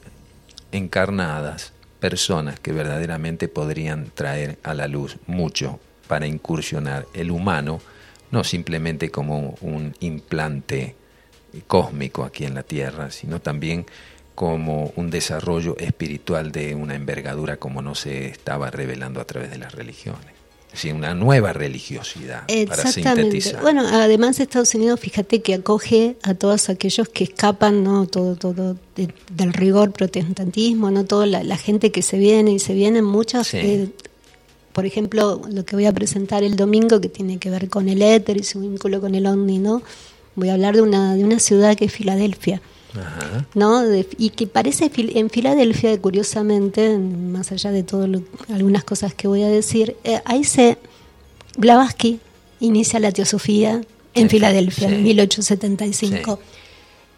encarnadas, 0.71 1.73
personas 1.99 2.61
que 2.61 2.73
verdaderamente 2.73 3.49
podrían 3.49 4.11
traer 4.15 4.59
a 4.63 4.75
la 4.75 4.87
luz 4.87 5.17
mucho 5.27 5.81
para 6.07 6.27
incursionar 6.27 7.07
el 7.15 7.31
humano, 7.31 7.81
no 8.31 8.45
simplemente 8.45 9.11
como 9.11 9.57
un 9.63 9.97
implante 10.01 10.95
cósmico 11.67 12.25
aquí 12.25 12.45
en 12.45 12.55
la 12.55 12.63
Tierra, 12.63 13.11
sino 13.11 13.41
también 13.41 13.87
como 14.35 14.93
un 14.97 15.09
desarrollo 15.09 15.79
espiritual 15.79 16.53
de 16.53 16.75
una 16.75 16.95
envergadura 16.95 17.57
como 17.57 17.81
no 17.81 17.95
se 17.95 18.27
estaba 18.27 18.71
revelando 18.71 19.23
a 19.23 19.25
través 19.25 19.51
de 19.51 19.59
las 19.59 19.75
religiones 19.75 20.36
una 20.85 21.15
nueva 21.15 21.53
religiosidad 21.53 22.45
para 22.69 22.91
sintetizar. 22.91 23.61
Bueno, 23.61 23.83
además 23.87 24.41
Estados 24.41 24.75
Unidos, 24.75 25.01
fíjate 25.01 25.43
que 25.43 25.55
acoge 25.55 26.17
a 26.23 26.35
todos 26.35 26.69
aquellos 26.69 27.09
que 27.09 27.25
escapan, 27.25 27.83
no 27.83 28.07
todo 28.07 28.37
todo 28.37 28.77
del 28.95 29.53
rigor 29.53 29.93
protestantismo, 29.93 30.91
no 30.91 31.05
toda 31.05 31.27
la, 31.27 31.57
gente 31.57 31.91
que 31.91 32.03
se 32.03 32.19
viene 32.19 32.53
y 32.53 32.59
se 32.59 32.75
vienen 32.75 33.05
muchas 33.05 33.53
eh, 33.55 33.89
por 34.77 34.85
ejemplo, 34.85 35.41
lo 35.51 35.65
que 35.65 35.75
voy 35.75 35.87
a 35.87 35.93
presentar 35.93 36.43
el 36.43 36.55
domingo 36.55 37.01
que 37.01 37.09
tiene 37.09 37.39
que 37.39 37.49
ver 37.49 37.71
con 37.71 37.89
el 37.89 38.03
éter 38.03 38.37
y 38.37 38.43
su 38.43 38.61
vínculo 38.61 39.01
con 39.01 39.15
el 39.15 39.25
ovni, 39.27 39.59
¿no? 39.59 39.81
Voy 40.35 40.51
a 40.51 40.53
hablar 40.53 40.75
de 40.75 40.83
una 40.83 41.15
de 41.15 41.25
una 41.25 41.39
ciudad 41.39 41.75
que 41.77 41.87
es 41.87 41.93
Filadelfia. 41.93 42.61
¿No? 43.55 43.83
y 44.19 44.31
que 44.31 44.47
parece 44.47 44.91
en 44.97 45.31
Filadelfia, 45.31 46.01
curiosamente, 46.01 46.99
más 46.99 47.53
allá 47.53 47.71
de 47.73 47.83
todo 47.83 48.07
algunas 48.53 48.85
cosas 48.85 49.15
que 49.15 49.29
voy 49.29 49.43
a 49.43 49.49
decir, 49.49 49.97
eh, 50.05 50.21
ahí 50.25 50.45
se 50.45 50.79
Blavatsky 51.57 52.21
inicia 52.61 53.01
la 53.01 53.13
teosofía 53.13 53.81
en 54.15 54.31
Filadelfia 54.31 54.89
en 54.89 55.03
1875. 55.03 56.39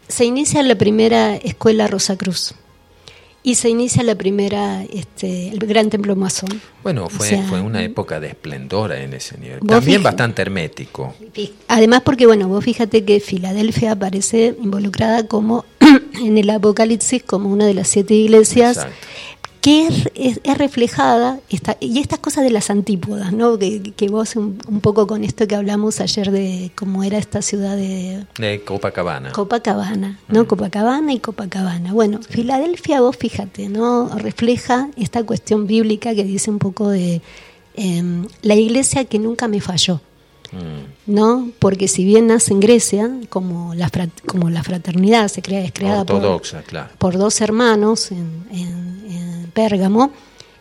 Se 0.07 0.25
inicia 0.25 0.63
la 0.63 0.75
primera 0.75 1.35
escuela 1.35 1.87
Rosa 1.87 2.17
Cruz 2.17 2.53
y 3.41 3.55
se 3.55 3.69
inicia 3.69 4.03
la 4.03 4.15
primera, 4.15 4.83
este, 4.83 5.49
el 5.49 5.59
gran 5.59 5.89
templo 5.89 6.15
masón. 6.15 6.61
Bueno, 6.83 7.09
fue, 7.09 7.41
fue 7.43 7.61
una 7.61 7.83
época 7.83 8.19
de 8.19 8.27
esplendor 8.27 8.91
en 8.91 9.13
ese 9.13 9.37
nivel. 9.37 9.59
También 9.61 10.03
bastante 10.03 10.41
hermético. 10.41 11.13
Además 11.67 12.01
porque, 12.03 12.25
bueno, 12.25 12.47
vos 12.47 12.63
fíjate 12.63 13.05
que 13.05 13.19
Filadelfia 13.19 13.93
aparece 13.93 14.55
involucrada 14.61 15.25
como 15.27 15.65
en 16.21 16.37
el 16.37 16.49
Apocalipsis 16.49 17.23
como 17.23 17.49
una 17.49 17.65
de 17.65 17.73
las 17.73 17.87
siete 17.87 18.13
iglesias 18.13 18.85
que 19.61 19.87
es, 19.87 20.39
es, 20.43 20.57
reflejada, 20.57 21.39
esta, 21.49 21.75
y 21.79 21.99
estas 21.99 22.19
cosas 22.19 22.43
de 22.43 22.51
las 22.51 22.69
antípodas, 22.69 23.33
¿no? 23.33 23.57
que, 23.59 23.93
que 23.95 24.07
vos 24.07 24.35
un, 24.35 24.57
poco 24.81 25.05
con 25.05 25.23
esto 25.23 25.47
que 25.47 25.55
hablamos 25.55 25.99
ayer 25.99 26.31
de 26.31 26.71
cómo 26.75 27.03
era 27.03 27.17
esta 27.17 27.41
ciudad 27.41 27.75
de... 27.75 28.25
De 28.37 28.63
Copacabana. 28.63 29.31
Copacabana, 29.31 30.19
¿no? 30.29 30.47
Copacabana 30.47 31.13
y 31.13 31.19
Copacabana. 31.19 31.91
Bueno, 31.93 32.19
Filadelfia, 32.21 33.01
vos 33.01 33.17
fíjate, 33.17 33.67
¿no? 33.67 34.09
refleja 34.17 34.89
esta 34.95 35.23
cuestión 35.23 35.67
bíblica 35.67 36.15
que 36.15 36.23
dice 36.23 36.49
un 36.49 36.59
poco 36.59 36.89
de 36.89 37.21
em, 37.75 38.27
la 38.41 38.55
iglesia 38.55 39.05
que 39.05 39.19
nunca 39.19 39.47
me 39.47 39.59
falló. 39.59 40.01
Mm. 40.51 41.13
¿no? 41.13 41.51
Porque 41.59 41.87
si 41.87 42.03
bien 42.03 42.27
nace 42.27 42.53
en 42.53 42.59
Grecia, 42.59 43.11
como 43.29 43.75
la, 43.75 43.91
como 44.25 44.49
la 44.49 44.63
fraternidad 44.63 45.27
se 45.27 45.41
crea, 45.41 45.63
es 45.63 45.71
creada 45.71 46.05
por, 46.05 46.41
por, 46.97 47.17
dos 47.17 47.41
hermanos 47.41 48.11
en, 48.11 48.45
en, 48.51 49.51
Pérgamo, 49.53 50.11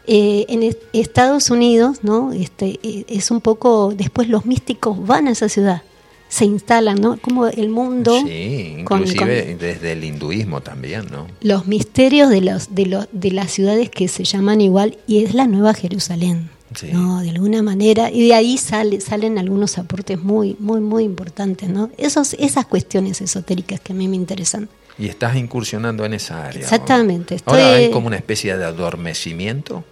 eh, 0.07 0.47
en 0.49 0.77
Estados 0.93 1.51
Unidos, 1.51 1.99
¿no? 2.03 2.33
Este, 2.33 2.81
eh, 2.83 3.05
es 3.09 3.31
un 3.31 3.41
poco, 3.41 3.93
después 3.95 4.29
los 4.29 4.47
místicos 4.47 5.07
van 5.07 5.29
a 5.29 5.33
esa 5.33 5.49
ciudad, 5.49 5.83
se 6.29 6.47
instalan, 6.47 7.01
¿no? 7.01 7.19
Como 7.21 7.47
el 7.47 7.69
mundo... 7.69 8.19
Sí, 8.27 8.77
inclusive 8.79 9.57
desde 9.59 9.93
el 9.93 10.05
hinduismo 10.05 10.63
también, 10.63 11.07
¿no? 11.11 11.27
Los 11.43 11.67
misterios 11.67 12.31
de, 12.31 12.41
los, 12.41 12.75
de, 12.75 12.87
los, 12.87 13.09
de 13.13 13.31
las 13.31 13.53
ciudades 13.53 13.91
que 13.91 14.09
se 14.09 14.25
llaman 14.25 14.61
igual 14.61 14.99
y 15.07 15.23
es 15.23 15.35
la 15.35 15.47
Nueva 15.47 15.75
Jerusalén. 15.75 16.51
¿No? 16.93 17.21
De 17.21 17.31
alguna 17.31 17.63
manera, 17.63 18.11
y 18.11 18.29
de 18.29 18.35
ahí 18.35 18.59
sale, 18.59 19.01
salen 19.01 19.39
algunos 19.39 19.79
aportes 19.79 20.21
muy, 20.21 20.57
muy, 20.59 20.81
muy 20.81 21.05
importantes, 21.05 21.69
¿no? 21.69 21.91
Esos, 21.97 22.35
esas 22.35 22.67
cuestiones 22.67 23.21
esotéricas 23.21 23.81
que 23.81 23.93
a 23.93 23.97
mí 23.97 24.09
me 24.09 24.17
interesan. 24.17 24.69
Y 24.99 25.09
estás 25.09 25.37
incursionando 25.37 26.05
en 26.05 26.15
esa 26.15 26.47
área. 26.47 26.63
Exactamente. 26.63 27.39
Ahora 27.45 27.75
hay 27.75 27.91
como 27.91 28.09
una 28.09 28.17
especie 28.17 28.57
de 28.57 28.65
adormecimiento. 28.65 29.85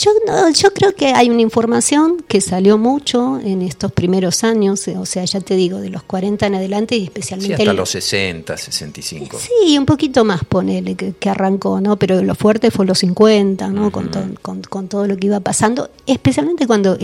Yo, 0.00 0.12
yo 0.54 0.72
creo 0.72 0.94
que 0.94 1.08
hay 1.08 1.28
una 1.28 1.42
información 1.42 2.22
que 2.28 2.40
salió 2.40 2.78
mucho 2.78 3.40
en 3.40 3.62
estos 3.62 3.90
primeros 3.90 4.44
años, 4.44 4.86
o 4.86 5.04
sea, 5.04 5.24
ya 5.24 5.40
te 5.40 5.56
digo, 5.56 5.80
de 5.80 5.90
los 5.90 6.04
40 6.04 6.46
en 6.46 6.54
adelante 6.54 6.96
y 6.96 7.02
especialmente... 7.02 7.56
Sí, 7.56 7.62
hasta 7.62 7.72
los 7.72 7.90
60, 7.90 8.56
65. 8.56 9.38
Sí, 9.40 9.76
un 9.76 9.86
poquito 9.86 10.24
más, 10.24 10.44
ponele, 10.44 10.94
que, 10.94 11.28
arrancó, 11.28 11.80
¿no? 11.80 11.96
Pero 11.96 12.22
lo 12.22 12.36
fuerte 12.36 12.70
fue 12.70 12.86
los 12.86 13.00
50, 13.00 13.70
¿no? 13.70 13.90
con, 13.90 14.08
con, 14.40 14.88
todo 14.88 15.08
lo 15.08 15.16
que 15.16 15.26
iba 15.26 15.40
pasando, 15.40 15.90
especialmente 16.06 16.68
cuando 16.68 16.96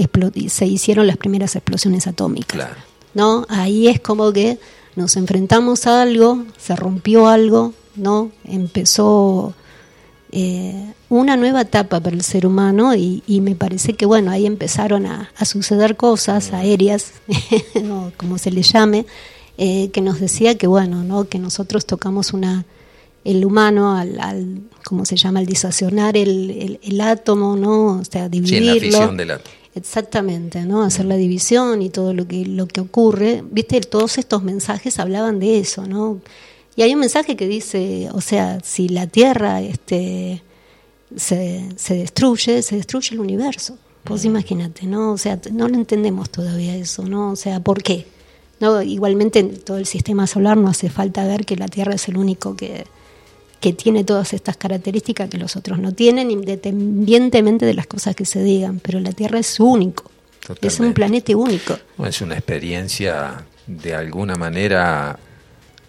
se 0.47 0.67
hicieron 0.67 1.09
las 1.09 1.17
primeras 1.17 1.57
explosiones 1.57 2.07
atómicas. 2.07 2.55
Claro. 2.55 2.77
¿No? 3.15 3.45
Ahí 3.49 3.89
es 3.89 3.99
como 3.99 4.33
que 4.33 4.59
nos 4.95 5.17
enfrentamos 5.17 5.89
a 5.89 6.03
algo, 6.03 6.45
se 6.59 6.77
rompió 6.77 7.27
algo, 7.27 7.75
¿no? 7.97 8.31
Empezó 8.45 9.53
eh, 10.37 10.93
una 11.11 11.37
nueva 11.37 11.61
etapa 11.61 12.01
para 12.01 12.17
el 12.17 12.23
ser 12.23 12.45
humano 12.45 12.93
y, 12.97 13.23
me 13.41 13.55
parece 13.55 13.93
que 13.93 14.05
bueno, 14.05 14.33
ahí 14.33 14.47
empezaron 14.47 15.07
a, 15.07 15.31
suceder 15.45 15.97
cosas 15.97 16.53
aéreas, 16.53 17.13
como 18.17 18.39
se 18.39 18.51
le 18.51 18.63
llame, 18.63 19.07
eh, 19.59 19.91
que 19.93 20.01
nos 20.01 20.19
decía 20.19 20.59
que 20.59 20.67
bueno, 20.67 21.05
¿no? 21.05 21.29
que 21.29 21.39
nosotros 21.39 21.87
tocamos 21.87 22.33
una, 22.33 22.65
el 23.23 23.45
humano 23.45 23.97
al, 23.97 24.19
al 24.19 24.63
¿cómo 24.85 25.05
se 25.05 25.15
llama? 25.15 25.39
Al 25.39 25.47
disociar 25.47 26.17
el, 26.17 26.81
el, 26.83 27.01
átomo, 27.01 27.55
¿no? 27.55 28.01
O 28.01 28.05
sea, 28.05 28.29
dividirlo. 28.29 28.81
Sí, 28.81 28.91
la 28.91 29.07
del 29.07 29.31
átomo. 29.31 29.55
Exactamente, 29.77 30.65
¿no? 30.65 30.83
Hacer 30.83 31.05
la 31.05 31.17
división 31.17 31.81
y 31.81 31.91
todo 31.91 32.13
lo 32.13 32.27
que, 32.27 32.45
lo 32.45 32.67
que 32.67 32.81
ocurre. 32.81 33.45
Viste, 33.53 33.81
todos 33.83 34.19
estos 34.19 34.43
mensajes 34.43 34.99
hablaban 34.99 35.39
de 35.39 35.61
eso, 35.61 35.87
¿no? 35.87 36.21
Y 36.77 36.83
hay 36.83 36.95
un 36.95 37.01
mensaje 37.01 37.37
que 37.37 37.47
dice, 37.47 38.09
o 38.13 38.21
sea, 38.21 38.59
si 38.63 38.89
la 38.89 39.07
Tierra 39.07 39.61
este, 39.61 40.43
se, 41.17 41.69
se 41.77 41.95
destruye, 41.95 42.63
se 42.63 42.77
destruye 42.77 43.15
el 43.15 43.21
universo. 43.21 43.79
Vos 44.05 44.25
imagínate, 44.25 44.87
¿no? 44.87 45.13
O 45.13 45.19
sea, 45.19 45.41
no 45.53 45.69
lo 45.69 45.77
entendemos 45.77 46.31
todavía 46.31 46.77
eso, 46.77 47.05
¿no? 47.05 47.31
O 47.31 47.37
sea, 47.37 47.61
¿por 47.61 47.83
qué? 47.83 48.07
¿No? 48.61 48.83
Igualmente 48.83 49.39
en 49.39 49.59
todo 49.61 49.79
el 49.79 49.87
sistema 49.87 50.27
solar 50.27 50.57
no 50.57 50.69
hace 50.69 50.91
falta 50.91 51.27
ver 51.27 51.47
que 51.47 51.57
la 51.57 51.69
Tierra 51.69 51.95
es 51.95 52.09
el 52.09 52.17
único 52.17 52.55
que, 52.55 52.85
que 53.65 53.73
tiene 53.73 54.05
todas 54.05 54.35
estas 54.35 54.59
características 54.59 55.31
que 55.31 55.39
los 55.39 55.57
otros 55.57 55.79
no 55.79 55.93
tienen, 55.93 56.31
independientemente 56.31 57.65
de 57.65 57.73
las 57.73 57.87
cosas 57.87 58.15
que 58.15 58.27
se 58.27 58.43
digan, 58.43 58.79
pero 58.79 59.01
la 59.01 59.13
Tierra 59.13 59.39
es 59.39 59.59
único, 59.59 60.11
es 60.61 60.81
un 60.81 60.93
planeta 60.93 61.35
único. 61.35 61.79
Es 62.05 62.21
una 62.21 62.35
experiencia 62.35 63.47
de 63.67 63.95
alguna 63.95 64.35
manera, 64.35 65.19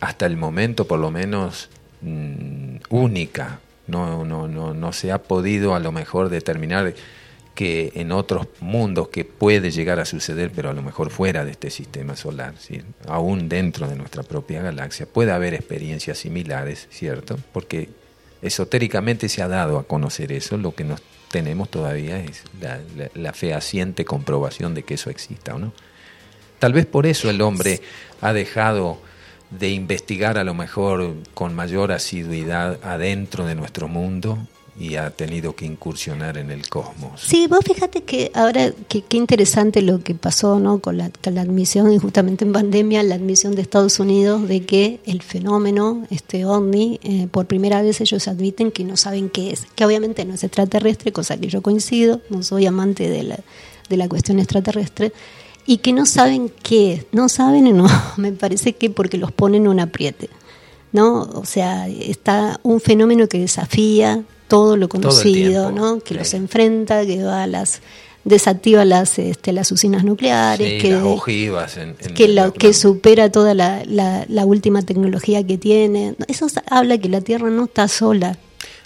hasta 0.06 0.26
el 0.26 0.38
momento 0.38 0.86
por 0.86 1.00
lo 1.00 1.12
menos, 1.12 1.70
mm, 2.02 2.78
única. 2.90 3.60
No, 3.88 4.24
no, 4.26 4.48
no, 4.48 4.74
no 4.74 4.94
se 4.94 5.12
ha 5.12 5.22
podido 5.22 5.76
a 5.76 5.80
lo 5.80 5.92
mejor 5.92 6.30
determinar 6.30 6.94
que 7.54 7.92
en 7.96 8.12
otros 8.12 8.48
mundos 8.60 9.08
que 9.08 9.26
puede 9.26 9.72
llegar 9.72 10.00
a 10.00 10.06
suceder, 10.06 10.52
pero 10.54 10.70
a 10.70 10.74
lo 10.74 10.82
mejor 10.82 11.10
fuera 11.10 11.46
de 11.46 11.52
este 11.52 11.70
sistema 11.70 12.16
solar, 12.16 12.54
¿sí? 12.60 12.82
aún 13.08 13.48
dentro 13.48 13.88
de 13.88 13.96
nuestra 13.96 14.24
propia 14.24 14.62
galaxia, 14.62 15.06
puede 15.06 15.32
haber 15.32 15.54
experiencias 15.54 16.18
similares, 16.18 16.88
¿cierto? 16.92 17.38
Porque 17.54 17.90
esotéricamente 18.42 19.30
se 19.30 19.42
ha 19.42 19.48
dado 19.48 19.80
a 19.80 19.88
conocer 19.88 20.32
eso, 20.32 20.58
lo 20.58 20.76
que 20.76 20.84
nos 20.84 21.02
tenemos 21.32 21.70
todavía 21.70 22.20
es 22.20 22.44
la, 23.14 23.34
fehaciente 23.34 24.04
comprobación 24.06 24.74
de 24.74 24.84
que 24.84 24.96
eso 24.96 25.10
exista, 25.10 25.56
¿o 25.56 25.60
no? 25.60 25.74
Tal 26.60 26.74
vez 26.74 26.86
por 26.86 27.06
eso 27.06 27.30
el 27.30 27.42
hombre 27.42 27.82
ha 28.22 28.34
dejado 28.34 28.98
de 29.50 29.70
investigar 29.70 30.38
a 30.38 30.44
lo 30.44 30.54
mejor 30.54 31.14
con 31.34 31.54
mayor 31.56 31.92
asiduidad 31.92 32.80
adentro 32.84 33.46
de 33.46 33.56
nuestro 33.56 33.88
mundo 33.88 34.38
y 34.78 34.96
ha 34.98 35.10
tenido 35.10 35.56
que 35.56 35.66
incursionar 35.66 36.38
en 36.38 36.52
el 36.52 36.68
cosmos. 36.68 37.22
Sí, 37.22 37.48
vos 37.48 37.60
fíjate 37.64 38.04
que 38.04 38.32
ahora, 38.34 38.72
qué 38.90 39.04
interesante 39.16 39.82
lo 39.82 40.04
que 40.04 40.16
pasó 40.16 40.60
¿no? 40.60 40.80
con, 40.80 40.98
la, 40.98 41.10
con 41.24 41.36
la 41.36 41.42
admisión, 41.42 41.94
y 41.94 41.98
justamente 41.98 42.44
en 42.44 42.52
pandemia, 42.52 43.02
la 43.04 43.16
admisión 43.16 43.56
de 43.56 43.62
Estados 43.62 44.00
Unidos 44.00 44.48
de 44.48 44.66
que 44.66 45.00
el 45.06 45.22
fenómeno, 45.22 46.06
este 46.10 46.46
ovni, 46.46 47.00
eh, 47.04 47.28
por 47.32 47.46
primera 47.46 47.82
vez 47.82 48.02
ellos 48.02 48.28
admiten 48.28 48.72
que 48.72 48.84
no 48.84 48.98
saben 48.98 49.30
qué 49.30 49.52
es, 49.52 49.66
que 49.76 49.86
obviamente 49.86 50.26
no 50.26 50.34
es 50.34 50.44
extraterrestre, 50.44 51.14
cosa 51.14 51.38
que 51.38 51.48
yo 51.48 51.62
coincido, 51.62 52.20
no 52.30 52.44
soy 52.44 52.66
amante 52.66 53.08
de 53.08 53.24
la, 53.24 53.40
de 53.88 53.98
la 53.98 54.10
cuestión 54.10 54.40
extraterrestre, 54.40 55.14
y 55.66 55.78
que 55.78 55.94
no 55.94 56.06
saben 56.06 56.52
qué 56.62 57.08
no 57.12 57.30
saben, 57.30 57.76
no, 57.76 57.88
me 58.18 58.32
parece 58.32 58.74
que 58.74 58.90
porque 58.90 59.18
los 59.18 59.32
ponen 59.32 59.64
en 59.64 59.68
un 59.70 59.80
apriete. 59.80 60.30
¿no? 60.96 61.24
O 61.34 61.46
sea, 61.46 61.90
está 61.90 62.58
un 62.64 62.80
fenómeno 62.80 63.28
que 63.28 63.38
desafía 63.38 64.24
todo 64.48 64.78
lo 64.78 64.88
conocido, 64.88 65.72
¿no? 65.72 66.00
Que 66.00 66.14
los 66.14 66.34
enfrenta, 66.34 67.06
que 67.06 67.22
va 67.22 67.44
a 67.44 67.48
las 67.48 67.82
desactiva 68.24 68.86
las 68.86 69.20
este, 69.20 69.52
las 69.52 69.72
usinas 69.72 70.04
nucleares, 70.04 70.82
que, 70.82 70.90
que, 72.16 72.52
que 72.58 72.74
supera 72.74 73.30
toda 73.30 73.54
la, 73.54 73.84
la, 73.86 74.46
última 74.46 74.82
tecnología 74.82 75.46
que 75.46 75.58
tiene. 75.58 76.16
Eso 76.28 76.48
habla 76.70 76.98
que 76.98 77.10
la 77.10 77.22
Tierra 77.22 77.50
no 77.50 77.66
está 77.66 77.88
sola. 77.90 78.38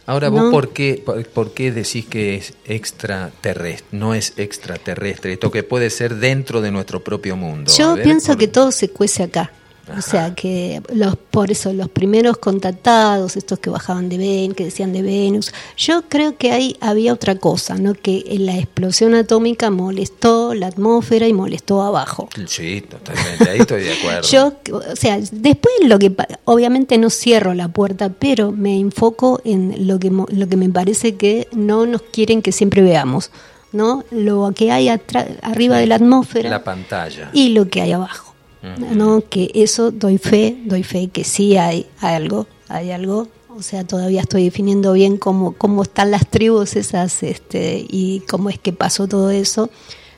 Ahora, 0.10 0.30
¿vos 0.30 0.50
por, 0.50 0.70
qué, 0.70 1.04
por, 1.36 1.54
qué 1.54 1.72
decís 1.72 2.04
que 2.04 2.34
es 2.34 2.56
extraterrestre? 2.66 3.86
No 3.92 4.16
es 4.16 4.34
extraterrestre, 4.38 5.34
esto 5.34 5.52
que 5.52 5.62
puede 5.62 5.92
ser 5.92 6.16
dentro 6.16 6.62
de 6.62 6.72
nuestro 6.72 7.04
propio 7.04 7.36
mundo. 7.36 7.72
Yo 7.78 7.96
pienso 8.02 8.36
que 8.36 8.48
todo 8.48 8.72
se 8.72 8.90
cuece 8.90 9.22
acá. 9.22 9.52
O 9.98 10.02
sea 10.02 10.36
que 10.36 10.82
los, 10.94 11.16
por 11.16 11.52
eso 11.52 11.74
los 11.74 11.90
primeros 11.90 12.38
contactados, 12.38 13.38
estos 13.38 13.60
que 13.60 13.70
bajaban 13.70 14.10
de 14.10 14.18
Venus, 14.18 14.56
que 14.56 14.66
decían 14.66 14.94
de 14.94 15.02
Venus, 15.02 15.54
yo 15.78 16.04
creo 16.08 16.38
que 16.38 16.52
ahí 16.52 16.78
había 16.80 17.14
otra 17.14 17.36
cosa, 17.36 17.76
¿no? 17.76 17.94
Que 17.94 18.24
la 18.40 18.58
explosión 18.58 19.16
atómica 19.16 19.70
molestó 19.70 20.54
la 20.54 20.68
atmósfera 20.68 21.28
y 21.28 21.34
molestó 21.34 21.82
abajo. 21.82 22.30
Sí, 22.48 22.82
totalmente, 22.82 23.50
ahí 23.50 23.60
estoy 23.60 23.84
de 23.84 23.94
acuerdo. 23.94 24.28
yo, 24.32 24.54
o 24.72 24.96
sea, 24.96 25.20
después 25.32 25.74
lo 25.84 26.00
que, 26.00 26.16
obviamente 26.46 26.98
no 26.98 27.10
cierro 27.10 27.54
la 27.54 27.70
puerta, 27.70 28.10
pero 28.10 28.52
me 28.52 28.80
enfoco 28.80 29.42
en 29.44 29.88
lo 29.88 30.00
que, 30.00 30.10
lo 30.10 30.48
que 30.48 30.58
me 30.58 30.70
parece 30.70 31.16
que 31.16 31.48
no 31.52 31.86
nos 31.86 32.02
quieren 32.02 32.42
que 32.42 32.52
siempre 32.52 32.82
veamos. 32.82 33.32
¿no? 33.72 34.04
Lo 34.12 34.52
que 34.56 34.72
hay 34.72 34.90
arriba 34.90 35.78
de 35.78 35.88
la 35.88 35.96
atmósfera. 35.96 36.50
La 36.50 36.64
pantalla. 36.64 37.30
Y 37.34 37.50
lo 37.50 37.68
que 37.68 37.82
hay 37.82 37.92
abajo. 37.92 38.29
¿No? 38.62 39.22
Que 39.28 39.52
eso 39.54 39.92
doy 39.92 40.18
fe, 40.18 40.58
doy 40.66 40.84
fe 40.84 41.08
que 41.08 41.24
sí 41.24 41.58
hay, 41.58 41.88
algo, 42.00 42.48
hay 42.68 42.92
algo. 42.92 43.28
O 43.50 43.62
sea, 43.62 43.86
todavía 43.86 44.22
estoy 44.22 44.46
definiendo 44.46 44.94
bien 44.94 45.18
cómo, 45.18 45.54
cómo 45.54 45.84
están 45.84 46.12
las 46.12 46.28
tribus 46.28 46.76
esas 46.76 47.24
este, 47.24 47.86
y 47.90 48.22
cómo 48.30 48.50
es 48.50 48.58
que 48.58 48.72
pasó 48.72 49.08
todo 49.08 49.32
eso, 49.32 49.70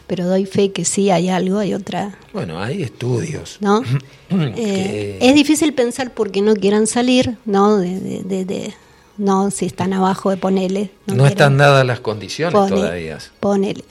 pero 0.05 0.27
doy 0.27 0.45
fe 0.45 0.71
que 0.71 0.85
sí 0.85 1.09
hay 1.09 1.29
algo, 1.29 1.57
hay 1.57 1.73
otra. 1.73 2.17
Bueno, 2.33 2.61
hay 2.61 2.83
estudios. 2.83 3.57
¿No? 3.61 3.81
Eh, 4.33 5.17
es 5.19 5.35
difícil 5.35 5.73
pensar 5.73 6.13
porque 6.13 6.41
no 6.41 6.55
quieran 6.55 6.87
salir, 6.87 7.35
¿no? 7.43 7.75
De, 7.77 8.23
de, 8.23 8.73
no, 9.17 9.51
si 9.51 9.65
están 9.65 9.91
abajo 9.91 10.29
de 10.29 10.37
ponele. 10.37 10.89
No, 11.05 11.27
están 11.27 11.57
dadas 11.57 11.85
las 11.85 11.99
condiciones 11.99 12.53
todavía. 12.53 13.17
Ponele. 13.41 13.83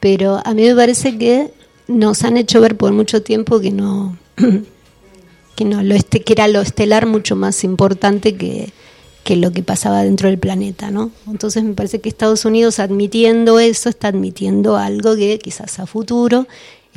Pero 0.00 0.40
a 0.42 0.54
mí 0.54 0.62
me 0.62 0.74
parece 0.74 1.18
que 1.18 1.50
nos 1.88 2.24
han 2.24 2.36
hecho 2.36 2.60
ver 2.60 2.76
por 2.76 2.92
mucho 2.92 3.22
tiempo 3.22 3.60
que 3.60 3.70
no 3.70 4.16
que 5.56 5.64
no 5.64 5.82
lo 5.82 5.94
este, 5.94 6.20
que 6.20 6.32
era 6.34 6.48
lo 6.48 6.60
estelar 6.60 7.06
mucho 7.06 7.36
más 7.36 7.64
importante 7.64 8.36
que, 8.36 8.72
que 9.24 9.36
lo 9.36 9.52
que 9.52 9.62
pasaba 9.62 10.02
dentro 10.02 10.28
del 10.28 10.38
planeta, 10.38 10.90
¿no? 10.90 11.10
Entonces 11.26 11.64
me 11.64 11.72
parece 11.72 12.00
que 12.00 12.08
Estados 12.08 12.44
Unidos 12.44 12.78
admitiendo 12.78 13.58
eso 13.58 13.88
está 13.88 14.08
admitiendo 14.08 14.76
algo 14.76 15.16
que 15.16 15.38
quizás 15.38 15.78
a 15.78 15.86
futuro 15.86 16.46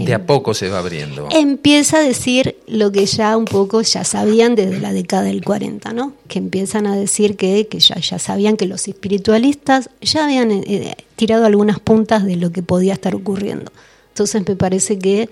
de 0.06 0.14
a 0.14 0.26
poco 0.26 0.54
se 0.54 0.70
va 0.70 0.80
abriendo. 0.80 1.28
Empieza 1.32 1.98
a 1.98 2.02
decir 2.02 2.58
lo 2.68 2.92
que 2.92 3.06
ya 3.06 3.36
un 3.36 3.46
poco 3.46 3.82
ya 3.82 4.04
sabían 4.04 4.56
desde 4.56 4.80
la 4.80 4.94
década 4.94 5.24
del 5.24 5.44
40, 5.44 5.94
¿no? 5.94 6.14
Que 6.28 6.40
empiezan 6.40 6.88
a 6.88 6.96
decir 6.96 7.36
que, 7.36 7.68
que 7.68 7.80
ya, 7.80 7.96
ya 7.96 8.20
sabían 8.20 8.56
que 8.56 8.66
los 8.66 8.88
espiritualistas 8.88 9.90
ya 10.02 10.26
habían 10.26 10.52
eh, 10.52 10.96
tirado 11.16 11.46
algunas 11.46 11.80
puntas 11.80 12.26
de 12.26 12.38
lo 12.38 12.52
que 12.52 12.64
podía 12.64 12.94
estar 12.94 13.14
ocurriendo. 13.16 13.72
Entonces 14.20 14.46
me 14.46 14.56
parece 14.58 15.00
que 15.00 15.30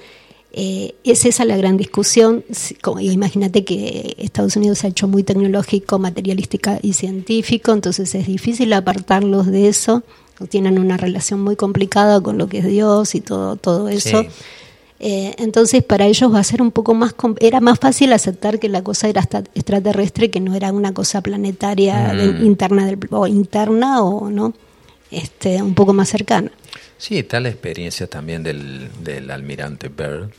eh, 0.54 0.96
es 1.04 1.26
esa 1.26 1.44
la 1.44 1.58
gran 1.58 1.76
discusión. 1.76 2.46
Imagínate 3.02 3.66
que 3.66 4.16
Estados 4.18 4.56
Unidos 4.56 4.80
se 4.80 4.88
ha 4.88 4.90
hecho 4.92 5.10
muy 5.10 5.24
tecnológico, 5.24 6.00
materialística 6.00 6.80
y 6.82 6.94
científico, 6.94 7.74
entonces 7.74 8.16
es 8.16 8.28
difícil 8.28 8.72
apartarlos 8.72 9.48
de 9.48 9.68
eso. 9.68 10.04
Tienen 10.50 10.80
una 10.80 10.96
relación 10.96 11.42
muy 11.42 11.58
complicada 11.58 12.22
con 12.22 12.38
lo 12.38 12.48
que 12.48 12.60
es 12.60 12.66
Dios 12.66 13.14
y 13.14 13.20
todo, 13.20 13.58
todo 13.58 13.90
eso. 13.90 14.26
Eh, 15.00 15.36
entonces 15.38 15.84
para 15.84 16.06
ellos 16.06 16.34
va 16.34 16.40
a 16.40 16.44
ser 16.44 16.62
un 16.62 16.72
poco 16.72 16.94
más 16.94 17.14
era 17.40 17.60
más 17.60 17.78
fácil 17.78 18.14
aceptar 18.14 18.58
que 18.58 18.68
la 18.68 18.84
cosa 18.84 19.08
era 19.08 19.22
extraterrestre 19.54 20.32
que 20.32 20.40
no 20.40 20.56
era 20.56 20.72
una 20.72 20.92
cosa 20.92 21.22
planetaria 21.22 22.14
mm. 22.14 22.44
interna 22.44 22.90
o 23.12 23.28
interna 23.28 24.02
o 24.02 24.32
no 24.32 24.56
este 25.12 25.62
un 25.62 25.76
poco 25.76 25.94
más 25.94 26.10
cercana 26.10 26.52
Sí, 26.98 27.20
está 27.20 27.40
la 27.40 27.50
experiencia 27.50 28.08
también 28.08 28.44
del, 28.44 28.90
del 29.04 29.30
almirante 29.32 29.90
Byrd. 29.90 30.32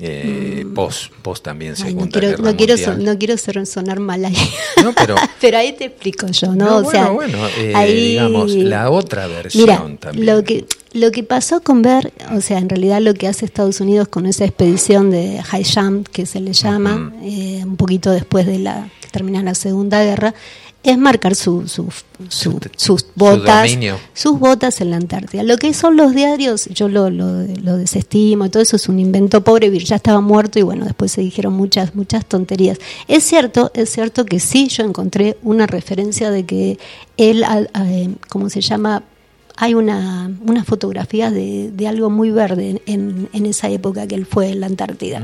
Eh, 0.00 0.62
mm. 0.64 0.74
post, 0.74 1.12
post 1.22 1.44
también 1.44 1.74
segunda 1.74 2.04
no 2.04 2.12
quiero, 2.12 2.38
no 2.38 2.56
quiero, 2.56 2.98
no 2.98 3.18
quiero 3.18 3.36
sonar 3.66 3.98
mal 3.98 4.24
ahí. 4.24 4.36
No, 4.84 4.94
pero, 4.94 5.16
pero 5.40 5.58
ahí 5.58 5.72
te 5.72 5.86
explico 5.86 6.28
yo, 6.28 6.54
¿no? 6.54 6.76
o 6.76 6.88
sea, 6.88 7.10
bueno, 7.10 7.36
eh, 7.58 7.72
ahí, 7.74 8.10
digamos, 8.10 8.54
la 8.54 8.90
otra 8.90 9.26
versión 9.26 9.64
mira, 9.64 9.96
también. 9.98 10.26
Lo 10.26 10.44
que, 10.44 10.66
lo 10.92 11.10
que 11.10 11.24
pasó 11.24 11.62
con 11.62 11.82
Byrd, 11.82 12.12
o 12.32 12.40
sea, 12.40 12.58
en 12.58 12.68
realidad 12.68 13.00
lo 13.00 13.12
que 13.14 13.26
hace 13.26 13.44
Estados 13.44 13.80
Unidos 13.80 14.06
con 14.06 14.26
esa 14.26 14.44
expedición 14.44 15.10
de 15.10 15.42
High 15.42 15.64
Jump, 15.64 16.06
que 16.06 16.26
se 16.26 16.38
le 16.38 16.52
llama, 16.52 17.12
eh, 17.24 17.62
un 17.64 17.76
poquito 17.76 18.12
después 18.12 18.46
de 18.46 18.60
la 18.60 18.88
que 19.00 19.08
termina 19.08 19.42
la 19.42 19.56
Segunda 19.56 20.04
Guerra, 20.04 20.32
es 20.90 20.98
marcar 20.98 21.34
su, 21.34 21.68
su, 21.68 21.88
sus 22.28 23.06
botas, 23.14 23.78
sus 24.14 24.38
botas 24.38 24.80
en 24.80 24.90
la 24.90 24.96
Antártida. 24.96 25.42
Lo 25.42 25.56
que 25.56 25.74
son 25.74 25.96
los 25.96 26.14
diarios, 26.14 26.66
yo 26.66 26.88
lo, 26.88 27.10
lo, 27.10 27.76
desestimo, 27.76 28.50
todo 28.50 28.62
eso 28.62 28.76
es 28.76 28.88
un 28.88 28.98
invento 28.98 29.42
pobre, 29.42 29.76
ya 29.78 29.96
estaba 29.96 30.20
muerto 30.20 30.58
y 30.58 30.62
bueno, 30.62 30.84
después 30.84 31.12
se 31.12 31.20
dijeron 31.20 31.52
muchas, 31.52 31.94
muchas 31.94 32.24
tonterías. 32.24 32.78
Es 33.06 33.24
cierto, 33.24 33.70
es 33.74 33.90
cierto 33.90 34.24
que 34.24 34.40
sí, 34.40 34.68
yo 34.68 34.84
encontré 34.84 35.36
una 35.42 35.66
referencia 35.66 36.30
de 36.30 36.44
que 36.44 36.78
él, 37.16 37.44
¿cómo 38.28 38.48
se 38.48 38.60
llama? 38.60 39.02
hay 39.60 39.74
una, 39.74 40.30
unas 40.46 40.64
fotografías 40.66 41.34
de, 41.34 41.72
de 41.72 41.88
algo 41.88 42.10
muy 42.10 42.30
verde 42.30 42.80
en, 42.86 43.28
en, 43.32 43.46
esa 43.46 43.68
época 43.68 44.06
que 44.06 44.14
él 44.14 44.24
fue 44.24 44.50
en 44.50 44.60
la 44.60 44.66
Antártida. 44.66 45.20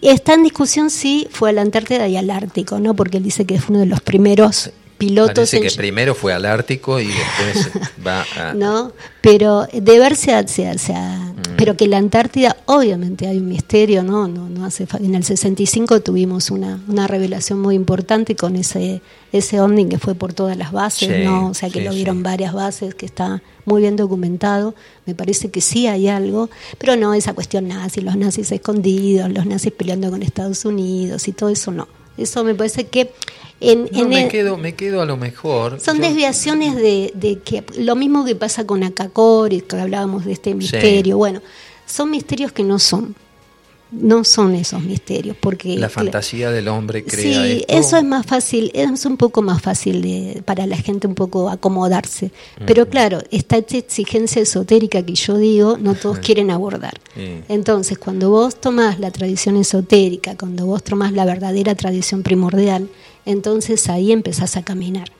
y 0.00 0.08
está 0.08 0.34
en 0.34 0.42
discusión 0.42 0.90
si 0.90 1.28
fue 1.30 1.50
a 1.50 1.52
la 1.52 1.62
Antártida 1.62 2.08
y 2.08 2.16
al 2.16 2.30
Ártico, 2.30 2.80
¿no? 2.80 2.94
Porque 2.94 3.18
él 3.18 3.22
dice 3.22 3.44
que 3.44 3.60
fue 3.60 3.74
uno 3.74 3.80
de 3.80 3.86
los 3.86 4.00
primeros 4.00 4.72
pilotos. 5.00 5.34
Parece 5.34 5.60
que 5.60 5.70
primero 5.72 6.14
fue 6.14 6.32
al 6.32 6.44
Ártico 6.44 7.00
y 7.00 7.08
después 7.08 7.70
va 8.06 8.24
a... 8.36 8.54
No, 8.54 8.92
pero 9.20 9.66
de 9.72 9.98
verse 9.98 10.34
hacia, 10.34 10.70
hacia 10.70 11.00
mm. 11.00 11.56
pero 11.56 11.76
que 11.76 11.88
la 11.88 11.98
Antártida 11.98 12.56
obviamente 12.66 13.26
hay 13.26 13.38
un 13.38 13.48
misterio, 13.48 14.04
¿no? 14.04 14.28
no, 14.28 14.48
no 14.48 14.64
hace 14.64 14.86
en 15.00 15.14
el 15.14 15.24
65 15.24 16.00
tuvimos 16.00 16.50
una, 16.50 16.78
una 16.86 17.06
revelación 17.06 17.60
muy 17.60 17.74
importante 17.74 18.36
con 18.36 18.54
ese 18.54 19.02
ese 19.32 19.60
ovni 19.60 19.88
que 19.88 19.98
fue 19.98 20.14
por 20.14 20.32
todas 20.32 20.56
las 20.56 20.72
bases, 20.72 21.24
¿no? 21.24 21.48
O 21.48 21.54
sea, 21.54 21.70
que 21.70 21.82
lo 21.82 21.92
vieron 21.92 22.22
varias 22.22 22.52
bases, 22.52 22.94
que 22.94 23.06
está 23.06 23.42
muy 23.64 23.82
bien 23.82 23.96
documentado. 23.96 24.74
Me 25.06 25.14
parece 25.14 25.50
que 25.50 25.60
sí 25.60 25.86
hay 25.86 26.08
algo, 26.08 26.50
pero 26.78 26.96
no 26.96 27.14
esa 27.14 27.32
cuestión 27.32 27.68
nazi, 27.68 28.00
los 28.00 28.16
nazis 28.16 28.50
escondidos, 28.50 29.30
los 29.30 29.46
nazis 29.46 29.72
peleando 29.72 30.10
con 30.10 30.22
Estados 30.22 30.64
Unidos 30.64 31.28
y 31.28 31.32
todo 31.32 31.50
eso 31.50 31.70
no. 31.70 31.86
Eso 32.16 32.44
me 32.44 32.54
parece 32.54 32.86
que 32.86 33.12
en, 33.60 33.88
me, 34.08 34.28
quedo, 34.28 34.56
me 34.56 34.74
quedo 34.74 35.02
a 35.02 35.04
lo 35.04 35.16
mejor. 35.16 35.80
Son 35.80 36.00
desviaciones 36.00 36.76
de, 36.76 37.12
de, 37.14 37.38
que 37.40 37.62
lo 37.76 37.94
mismo 37.94 38.24
que 38.24 38.34
pasa 38.34 38.66
con 38.66 38.82
Akakor, 38.82 39.50
que 39.50 39.76
hablábamos 39.76 40.24
de 40.24 40.32
este 40.32 40.54
misterio. 40.54 41.18
Bueno, 41.18 41.42
son 41.86 42.10
misterios 42.10 42.52
que 42.52 42.62
no 42.62 42.78
son 42.78 43.14
no 43.92 44.24
son 44.24 44.54
esos 44.54 44.82
misterios 44.82 45.36
porque 45.38 45.76
la 45.76 45.88
fantasía 45.88 46.50
del 46.50 46.68
hombre 46.68 47.04
crea 47.04 47.44
sí 47.44 47.64
eso 47.68 47.96
es 47.96 48.04
más 48.04 48.24
fácil 48.24 48.70
es 48.72 49.04
un 49.04 49.16
poco 49.16 49.42
más 49.42 49.60
fácil 49.60 50.02
de, 50.02 50.42
para 50.44 50.66
la 50.66 50.76
gente 50.76 51.06
un 51.06 51.14
poco 51.14 51.50
acomodarse. 51.50 52.30
Pero 52.66 52.88
claro 52.88 53.18
esta 53.30 53.56
exigencia 53.56 54.42
esotérica 54.42 55.02
que 55.02 55.14
yo 55.14 55.36
digo 55.38 55.76
no 55.76 55.94
todos 55.94 56.18
quieren 56.24 56.50
abordar. 56.50 57.00
Entonces 57.48 57.98
cuando 57.98 58.30
vos 58.30 58.60
tomás 58.60 59.00
la 59.00 59.10
tradición 59.10 59.56
esotérica 59.56 60.36
cuando 60.36 60.66
vos 60.66 60.84
tomás 60.84 61.12
la 61.12 61.24
verdadera 61.24 61.74
tradición 61.74 62.22
primordial 62.22 62.88
entonces 63.26 63.88
ahí 63.88 64.12
empezás 64.12 64.56
a 64.56 64.62
caminar. 64.62 65.10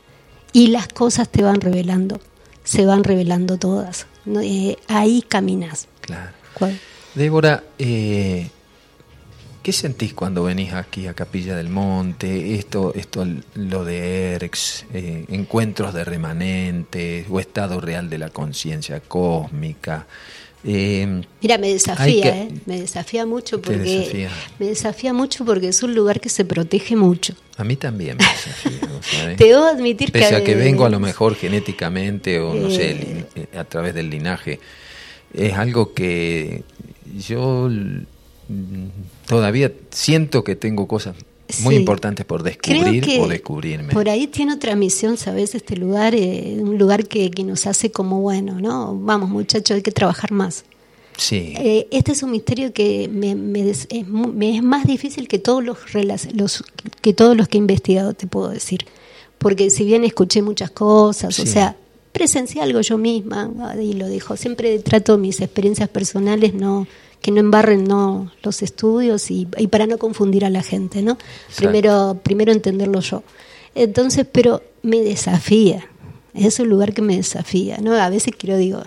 Y 0.53 0.69
las 0.69 0.89
cosas 0.89 1.29
te 1.29 1.43
van 1.43 1.61
revelando 1.61 2.21
se 2.63 2.87
van 2.87 3.03
revelando 3.03 3.59
todas. 3.59 4.07
Eh, 4.43 4.77
ahí 4.87 5.23
caminas 5.27 5.89
claro. 6.03 6.31
Débora 7.15 7.65
eh, 7.79 8.49
¿Qué 9.63 9.73
sentís 9.73 10.15
cuando 10.15 10.45
venís 10.45 10.73
aquí 10.73 11.07
a 11.07 11.13
Capilla 11.13 11.55
del 11.55 11.69
Monte? 11.69 12.55
Esto, 12.55 12.95
esto 12.95 13.27
lo 13.55 13.85
de 13.85 14.33
ERX, 14.33 14.87
eh, 14.95 15.27
encuentros 15.29 15.93
de 15.93 16.03
remanentes 16.03 17.27
o 17.29 17.39
estado 17.41 17.79
real 17.79 18.09
de 18.09 18.17
la 18.17 18.31
conciencia 18.31 19.01
cósmica. 19.01 20.07
Eh, 20.65 21.23
Mira, 21.43 21.59
me 21.59 21.69
desafía, 21.69 22.43
eh, 22.43 22.49
me 22.65 22.81
desafía 22.81 23.27
mucho 23.27 23.61
porque 23.61 24.29
me 24.59 24.67
desafía 24.67 25.13
mucho 25.13 25.45
porque 25.45 25.69
es 25.69 25.83
un 25.83 25.95
lugar 25.95 26.21
que 26.21 26.31
se 26.31 26.47
protege 26.47 26.97
mucho. 26.97 27.35
A 27.59 27.65
mí 27.65 27.77
también 27.77 28.17
me 28.17 28.25
desafía. 28.25 29.37
Te 29.37 29.45
debo 29.45 29.65
admitir 29.65 30.11
Pese 30.11 30.31
que 30.31 30.37
a 30.37 30.45
que 30.45 30.55
vengo 30.55 30.87
a 30.87 30.91
lo 30.91 31.01
mejor 31.01 31.35
genéticamente 31.35 32.41
o 32.41 32.55
no 32.55 32.71
sé 32.71 33.27
a 33.55 33.65
través 33.65 33.95
del 33.95 34.09
linaje, 34.09 34.59
es 35.35 35.53
algo 35.53 35.93
que 35.93 36.63
yo 37.19 37.69
todavía 39.27 39.73
siento 39.91 40.45
que 40.45 40.57
tengo 40.57 40.87
cosas 40.89 41.15
muy 41.63 41.77
importantes 41.77 42.25
por 42.25 42.43
descubrir 42.43 43.05
o 43.21 43.29
descubrirme. 43.29 43.93
Por 43.93 44.09
ahí 44.09 44.27
tiene 44.27 44.55
otra 44.55 44.77
misión, 44.77 45.17
¿sabes? 45.17 45.55
Este 45.55 45.77
lugar, 45.77 46.15
eh, 46.15 46.57
un 46.59 46.79
lugar 46.79 47.07
que, 47.07 47.31
que, 47.31 47.45
nos 47.45 47.67
hace 47.67 47.91
como, 47.91 48.21
bueno, 48.21 48.61
¿no? 48.61 48.97
Vamos 48.97 49.31
muchachos, 49.31 49.77
hay 49.77 49.83
que 49.83 49.93
trabajar 49.93 50.33
más. 50.33 50.65
Sí. 51.17 51.55
Eh, 51.59 51.89
este 51.91 52.13
es 52.13 52.23
un 52.23 52.31
misterio 52.31 52.73
que 52.73 53.09
me, 53.09 53.35
me, 53.35 53.69
es, 53.69 53.89
me, 54.07 54.57
es, 54.57 54.63
más 54.63 54.87
difícil 54.87 55.29
que 55.29 55.39
todos 55.39 55.63
los, 55.63 55.79
los, 56.33 56.65
que 57.03 57.13
todos 57.13 57.37
los 57.37 57.49
que 57.49 57.59
he 57.59 57.61
investigado, 57.61 58.15
te 58.15 58.27
puedo 58.27 58.49
decir. 58.49 58.87
Porque 59.39 59.71
si 59.71 59.85
bien 59.85 60.05
escuché 60.05 60.43
muchas 60.43 60.71
cosas, 60.71 61.39
o 61.39 61.47
sea, 61.47 61.77
presencié 62.13 62.63
algo 62.63 62.81
yo 62.81 62.99
misma, 62.99 63.51
y 63.81 63.95
lo 63.95 64.07
dijo, 64.09 64.37
siempre 64.37 64.79
trato 64.81 65.17
mis 65.19 65.41
experiencias 65.41 65.89
personales, 65.89 66.55
no 66.55 66.87
que 67.21 67.31
no 67.31 67.41
embarren 67.41 67.85
no 67.85 68.33
los 68.43 68.63
estudios 68.63 69.31
y, 69.31 69.47
para 69.71 69.87
no 69.87 69.99
confundir 69.99 70.45
a 70.45 70.51
la 70.51 70.63
gente, 70.63 71.03
¿no? 71.03 71.19
Primero, 71.57 72.19
primero 72.23 72.53
entenderlo 72.53 73.01
yo. 73.01 73.23
Entonces, 73.75 74.27
pero 74.31 74.63
me 74.83 75.01
desafía, 75.01 75.87
es 76.35 76.59
un 76.59 76.69
lugar 76.69 76.95
que 76.95 77.03
me 77.03 77.17
desafía, 77.17 77.79
¿no? 77.79 77.95
A 77.95 78.09
veces 78.09 78.35
quiero, 78.37 78.57
digo, 78.57 78.83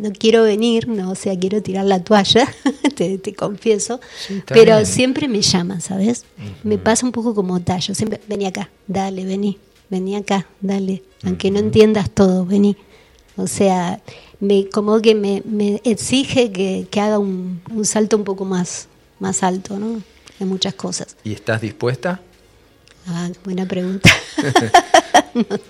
no 0.00 0.12
quiero 0.12 0.42
venir, 0.42 0.88
no, 0.88 1.10
o 1.10 1.14
sea, 1.14 1.38
quiero 1.38 1.62
tirar 1.62 1.86
la 1.86 2.02
toalla, 2.04 2.46
te, 2.94 3.34
confieso, 3.34 4.00
pero 4.46 4.84
siempre 4.84 5.26
me 5.26 5.40
llaman, 5.40 5.80
¿sabes? 5.80 6.24
Me 6.62 6.78
pasa 6.78 7.06
un 7.06 7.12
poco 7.12 7.34
como 7.34 7.60
tallo, 7.60 7.94
siempre, 7.94 8.20
vení 8.28 8.46
acá, 8.46 8.70
dale, 8.86 9.24
vení, 9.24 9.58
vení 9.88 10.16
acá, 10.16 10.46
dale, 10.60 11.02
aunque 11.24 11.50
no 11.50 11.58
entiendas 11.58 12.10
todo, 12.10 12.44
vení. 12.44 12.76
O 13.36 13.46
sea, 13.46 14.02
me, 14.40 14.68
como 14.68 15.00
que 15.00 15.14
me, 15.14 15.42
me 15.44 15.80
exige 15.84 16.50
que, 16.50 16.86
que 16.90 17.00
haga 17.00 17.18
un, 17.18 17.60
un, 17.72 17.84
salto 17.84 18.16
un 18.16 18.24
poco 18.24 18.44
más, 18.44 18.88
más 19.18 19.42
alto, 19.42 19.78
¿no? 19.78 20.02
De 20.38 20.46
muchas 20.46 20.74
cosas. 20.74 21.16
¿Y 21.22 21.32
estás 21.32 21.60
dispuesta? 21.60 22.20
Ah, 23.06 23.30
buena 23.44 23.66
pregunta. 23.66 24.10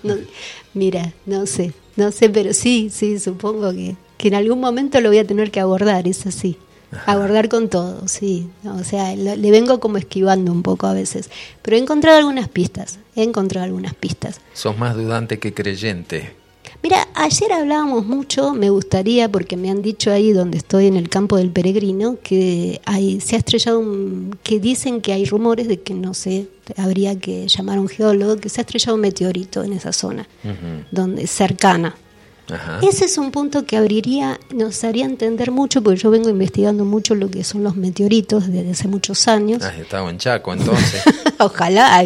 mira, 0.73 1.13
no 1.25 1.45
sé, 1.45 1.73
no 1.95 2.11
sé, 2.11 2.29
pero 2.29 2.53
sí, 2.53 2.89
sí, 2.91 3.19
supongo 3.19 3.71
que, 3.71 3.95
que 4.17 4.29
en 4.29 4.35
algún 4.35 4.59
momento 4.59 4.99
lo 5.01 5.09
voy 5.09 5.19
a 5.19 5.27
tener 5.27 5.51
que 5.51 5.59
abordar, 5.59 6.07
es 6.07 6.25
así. 6.25 6.57
Abordar 7.05 7.47
con 7.47 7.69
todo, 7.69 8.05
sí. 8.09 8.49
O 8.65 8.83
sea, 8.83 9.15
le 9.15 9.51
vengo 9.51 9.79
como 9.79 9.97
esquivando 9.97 10.51
un 10.51 10.61
poco 10.61 10.87
a 10.87 10.93
veces. 10.93 11.29
Pero 11.61 11.77
he 11.77 11.79
encontrado 11.79 12.17
algunas 12.17 12.49
pistas, 12.49 12.99
he 13.15 13.23
encontrado 13.23 13.65
algunas 13.65 13.93
pistas. 13.93 14.41
Sos 14.53 14.77
más 14.77 14.95
dudante 14.95 15.39
que 15.39 15.53
creyente. 15.53 16.40
Mira, 16.83 17.07
ayer 17.13 17.53
hablábamos 17.53 18.05
mucho, 18.05 18.53
me 18.53 18.71
gustaría, 18.71 19.31
porque 19.31 19.55
me 19.55 19.69
han 19.69 19.83
dicho 19.83 20.11
ahí 20.11 20.31
donde 20.31 20.57
estoy 20.57 20.87
en 20.87 20.95
el 20.95 21.09
campo 21.09 21.37
del 21.37 21.51
peregrino, 21.51 22.17
que 22.23 22.81
hay, 22.85 23.21
se 23.21 23.35
ha 23.35 23.39
estrellado 23.39 23.79
un, 23.79 24.35
que 24.41 24.59
dicen 24.59 25.01
que 25.01 25.13
hay 25.13 25.25
rumores 25.25 25.67
de 25.67 25.79
que 25.79 25.93
no 25.93 26.15
sé, 26.15 26.47
habría 26.77 27.19
que 27.19 27.47
llamar 27.47 27.77
a 27.77 27.81
un 27.81 27.87
geólogo, 27.87 28.37
que 28.37 28.49
se 28.49 28.61
ha 28.61 28.63
estrellado 28.63 28.95
un 28.95 29.01
meteorito 29.01 29.63
en 29.63 29.73
esa 29.73 29.93
zona, 29.93 30.27
donde 30.91 31.27
cercana 31.27 31.95
ese 32.81 33.05
es 33.05 33.17
un 33.17 33.31
punto 33.31 33.65
que 33.65 33.77
abriría, 33.77 34.39
nos 34.53 34.83
haría 34.83 35.05
entender 35.05 35.51
mucho, 35.51 35.81
porque 35.81 35.99
yo 35.99 36.11
vengo 36.11 36.29
investigando 36.29 36.85
mucho 36.85 37.15
lo 37.15 37.29
que 37.29 37.43
son 37.43 37.63
los 37.63 37.75
meteoritos 37.75 38.51
desde 38.51 38.71
hace 38.71 38.87
muchos 38.87 39.27
años. 39.27 39.63
Ah, 39.63 39.73
estaba 39.77 40.09
en 40.09 40.17
Chaco 40.17 40.53
entonces. 40.53 41.03
Ojalá, 41.39 41.99
ah, 41.99 42.03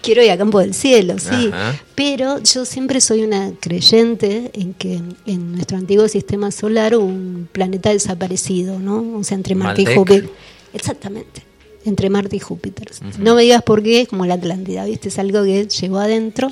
quiero 0.00 0.22
ir 0.22 0.30
a 0.30 0.38
Campo 0.38 0.60
del 0.60 0.74
Cielo, 0.74 1.16
sí. 1.18 1.50
Pero 1.94 2.42
yo 2.42 2.64
siempre 2.64 3.00
soy 3.00 3.22
una 3.22 3.52
creyente 3.60 4.50
en 4.54 4.74
que 4.74 5.00
en 5.26 5.52
nuestro 5.52 5.76
antiguo 5.76 6.08
sistema 6.08 6.50
solar 6.50 6.96
un 6.96 7.48
planeta 7.52 7.90
desaparecido, 7.90 8.78
¿no? 8.78 9.18
O 9.18 9.24
sea, 9.24 9.36
entre 9.36 9.54
Marte 9.54 9.82
y 9.82 9.86
Júpiter. 9.86 10.28
Exactamente 10.72 11.53
entre 11.84 12.10
Marte 12.10 12.36
y 12.36 12.40
Júpiter. 12.40 12.90
No 13.18 13.34
me 13.34 13.42
digas 13.42 13.62
por 13.62 13.82
qué, 13.82 14.02
es 14.02 14.08
como 14.08 14.26
la 14.26 14.34
Atlántida, 14.34 14.84
¿viste? 14.84 15.08
Es 15.08 15.18
algo 15.18 15.44
que 15.44 15.66
llegó 15.66 15.98
adentro, 15.98 16.50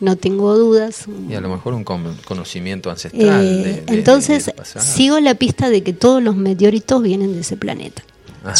no 0.00 0.16
tengo 0.16 0.56
dudas. 0.56 1.06
Y 1.28 1.34
a 1.34 1.40
lo 1.40 1.48
mejor 1.48 1.74
un 1.74 1.84
conocimiento 1.84 2.90
ancestral. 2.90 3.44
Eh, 3.44 3.84
entonces, 3.88 4.52
sigo 4.78 5.18
la 5.20 5.34
pista 5.34 5.70
de 5.70 5.82
que 5.82 5.92
todos 5.92 6.22
los 6.22 6.36
meteoritos 6.36 7.02
vienen 7.02 7.34
de 7.34 7.40
ese 7.40 7.56
planeta. 7.56 8.02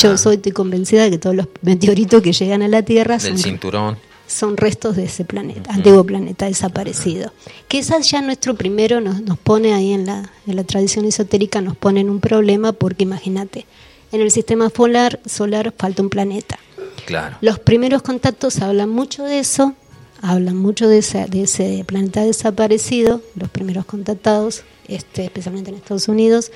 Yo 0.00 0.16
soy 0.18 0.36
estoy 0.36 0.52
convencida 0.52 1.04
de 1.04 1.10
que 1.10 1.18
todos 1.18 1.36
los 1.36 1.46
meteoritos 1.62 2.22
que 2.22 2.32
llegan 2.32 2.62
a 2.62 2.68
la 2.68 2.82
Tierra 2.82 3.18
son, 3.20 3.38
cinturón. 3.38 3.96
son 4.26 4.56
restos 4.56 4.96
de 4.96 5.04
ese 5.04 5.24
planeta, 5.24 5.72
antiguo 5.72 6.04
planeta 6.04 6.46
desaparecido. 6.46 7.32
Quizás 7.68 8.10
ya 8.10 8.20
nuestro 8.20 8.54
primero 8.54 9.00
nos, 9.00 9.22
nos 9.22 9.38
pone 9.38 9.74
ahí 9.74 9.92
en 9.92 10.04
la, 10.04 10.30
en 10.46 10.56
la 10.56 10.64
tradición 10.64 11.04
esotérica, 11.04 11.60
nos 11.60 11.76
pone 11.76 12.00
en 12.00 12.10
un 12.10 12.20
problema 12.20 12.72
porque 12.72 13.04
imagínate, 13.04 13.66
en 14.12 14.20
el 14.20 14.30
sistema 14.30 14.70
solar, 14.70 15.20
solar 15.26 15.72
falta 15.76 16.02
un 16.02 16.08
planeta. 16.08 16.58
Claro. 17.06 17.36
Los 17.40 17.58
primeros 17.58 18.02
contactos 18.02 18.60
hablan 18.60 18.90
mucho 18.90 19.24
de 19.24 19.38
eso, 19.38 19.74
hablan 20.20 20.56
mucho 20.56 20.88
de 20.88 20.98
ese, 20.98 21.26
de 21.26 21.42
ese 21.42 21.84
planeta 21.86 22.22
desaparecido, 22.22 23.22
los 23.34 23.48
primeros 23.48 23.84
contactados, 23.84 24.62
este, 24.88 25.24
especialmente 25.24 25.70
en 25.70 25.76
Estados 25.76 26.08
Unidos, 26.08 26.50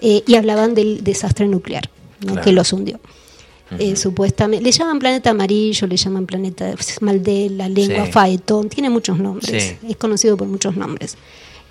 eh, 0.00 0.22
y 0.26 0.36
hablaban 0.36 0.74
del 0.74 1.02
desastre 1.02 1.48
nuclear 1.48 1.90
que 2.42 2.52
los 2.52 2.72
hundió. 2.72 3.00
Eh, 3.78 3.96
supuestamente, 3.96 4.64
le 4.64 4.72
llaman 4.72 4.98
planeta 4.98 5.30
amarillo, 5.30 5.86
le 5.86 5.96
llaman 5.96 6.26
planeta 6.26 6.74
Maldela, 7.00 7.68
lengua, 7.68 8.06
sí. 8.06 8.40
tiene 8.70 8.88
muchos 8.88 9.18
nombres, 9.18 9.76
es 9.86 9.96
conocido 9.96 10.36
por 10.36 10.48
muchos 10.48 10.74
nombres. 10.76 11.18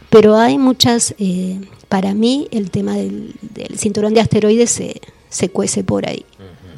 Pero 0.10 0.38
hay 0.38 0.58
muchas, 0.58 1.16
eh, 1.18 1.60
para 1.90 2.14
mí 2.14 2.48
el 2.52 2.70
tema 2.70 2.96
del, 2.96 3.34
del 3.42 3.80
cinturón 3.80 4.14
de 4.14 4.22
asteroides 4.22 4.70
se, 4.70 5.02
se 5.30 5.50
cuece 5.50 5.84
por 5.84 6.08
ahí. 6.08 6.26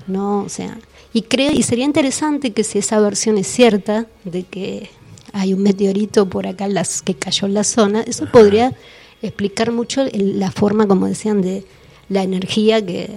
¿no? 0.08 0.44
O 0.44 0.50
sea, 0.50 0.78
y 1.14 1.24
creo 1.24 1.52
y 1.52 1.64
sería 1.64 1.86
interesante 1.86 2.52
que 2.52 2.64
si 2.64 2.80
esa 2.80 3.00
versión 3.00 3.38
es 3.38 3.48
cierta 3.48 4.08
de 4.26 4.44
que 4.44 4.90
hay 5.32 5.54
un 5.54 5.64
meteorito 5.64 6.28
por 6.28 6.48
acá 6.48 6.68
las 6.68 7.02
que 7.02 7.16
cayó 7.16 7.48
en 7.48 7.54
la 7.54 7.64
zona, 7.64 8.02
eso 8.02 8.26
podría 8.26 8.74
explicar 9.22 9.72
mucho 9.72 10.06
la 10.14 10.52
forma, 10.52 10.88
como 10.88 11.08
decían, 11.08 11.42
de 11.42 11.66
la 12.10 12.24
energía 12.24 12.84
que, 12.84 13.12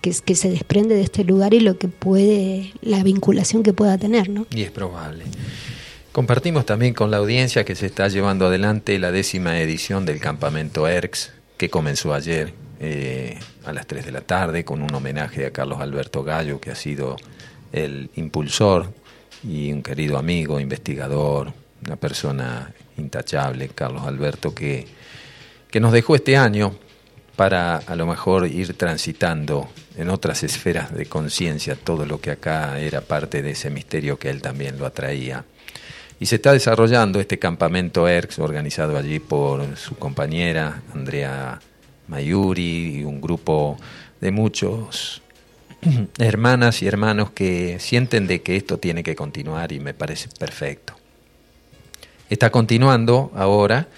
que, 0.00 0.12
que, 0.24 0.34
se 0.34 0.50
desprende 0.50 0.94
de 0.94 1.02
este 1.02 1.24
lugar 1.24 1.54
y 1.54 1.60
lo 1.60 1.78
que 1.78 1.88
puede, 1.88 2.72
la 2.82 3.02
vinculación 3.02 3.62
que 3.62 3.72
pueda 3.72 3.96
tener, 3.96 4.28
¿no? 4.28 4.46
Y 4.50 4.62
es 4.62 4.70
probable. 4.70 5.24
Compartimos 6.12 6.66
también 6.66 6.94
con 6.94 7.10
la 7.10 7.16
audiencia 7.16 7.64
que 7.64 7.74
se 7.74 7.86
está 7.86 8.08
llevando 8.08 8.46
adelante 8.46 8.98
la 8.98 9.10
décima 9.10 9.58
edición 9.60 10.04
del 10.04 10.20
campamento 10.20 10.86
ERX, 10.86 11.32
que 11.56 11.70
comenzó 11.70 12.12
ayer 12.12 12.52
eh, 12.80 13.38
a 13.64 13.72
las 13.72 13.86
3 13.86 14.06
de 14.06 14.12
la 14.12 14.20
tarde 14.20 14.64
con 14.64 14.82
un 14.82 14.94
homenaje 14.94 15.46
a 15.46 15.50
Carlos 15.50 15.80
Alberto 15.80 16.22
Gallo, 16.22 16.60
que 16.60 16.70
ha 16.70 16.74
sido 16.74 17.16
el 17.72 18.10
impulsor 18.16 18.92
y 19.42 19.72
un 19.72 19.82
querido 19.82 20.18
amigo, 20.18 20.60
investigador, 20.60 21.52
una 21.86 21.96
persona 21.96 22.72
intachable, 22.96 23.68
Carlos 23.68 24.04
Alberto, 24.04 24.54
que, 24.54 24.86
que 25.70 25.80
nos 25.80 25.92
dejó 25.92 26.14
este 26.14 26.36
año 26.36 26.74
para 27.36 27.76
a 27.76 27.96
lo 27.96 28.06
mejor 28.06 28.46
ir 28.46 28.74
transitando 28.74 29.68
en 29.96 30.08
otras 30.08 30.42
esferas 30.42 30.94
de 30.94 31.06
conciencia 31.06 31.76
todo 31.76 32.06
lo 32.06 32.20
que 32.20 32.30
acá 32.30 32.78
era 32.78 33.00
parte 33.00 33.42
de 33.42 33.50
ese 33.50 33.70
misterio 33.70 34.18
que 34.18 34.30
él 34.30 34.40
también 34.40 34.78
lo 34.78 34.86
atraía. 34.86 35.44
Y 36.20 36.26
se 36.26 36.36
está 36.36 36.52
desarrollando 36.52 37.20
este 37.20 37.38
campamento 37.38 38.08
ERX 38.08 38.38
organizado 38.38 38.96
allí 38.96 39.18
por 39.18 39.76
su 39.76 39.96
compañera 39.96 40.82
Andrea 40.94 41.60
Mayuri 42.08 43.00
y 43.00 43.04
un 43.04 43.20
grupo 43.20 43.76
de 44.20 44.30
muchos 44.30 45.22
hermanas 46.18 46.82
y 46.82 46.86
hermanos 46.86 47.30
que 47.30 47.78
sienten 47.80 48.26
de 48.26 48.42
que 48.42 48.56
esto 48.56 48.78
tiene 48.78 49.02
que 49.02 49.16
continuar 49.16 49.72
y 49.72 49.80
me 49.80 49.94
parece 49.94 50.28
perfecto. 50.38 50.94
Está 52.30 52.50
continuando 52.50 53.32
ahora, 53.34 53.88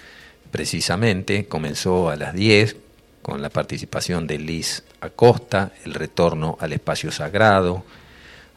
precisamente, 0.51 1.45
comenzó 1.45 2.09
a 2.09 2.15
las 2.15 2.33
10 2.33 2.75
con 3.21 3.41
la 3.41 3.49
participación 3.49 4.27
de 4.27 4.39
Liz 4.39 4.83
Acosta, 5.01 5.71
el 5.85 5.93
retorno 5.93 6.57
al 6.59 6.73
espacio 6.73 7.11
sagrado, 7.11 7.83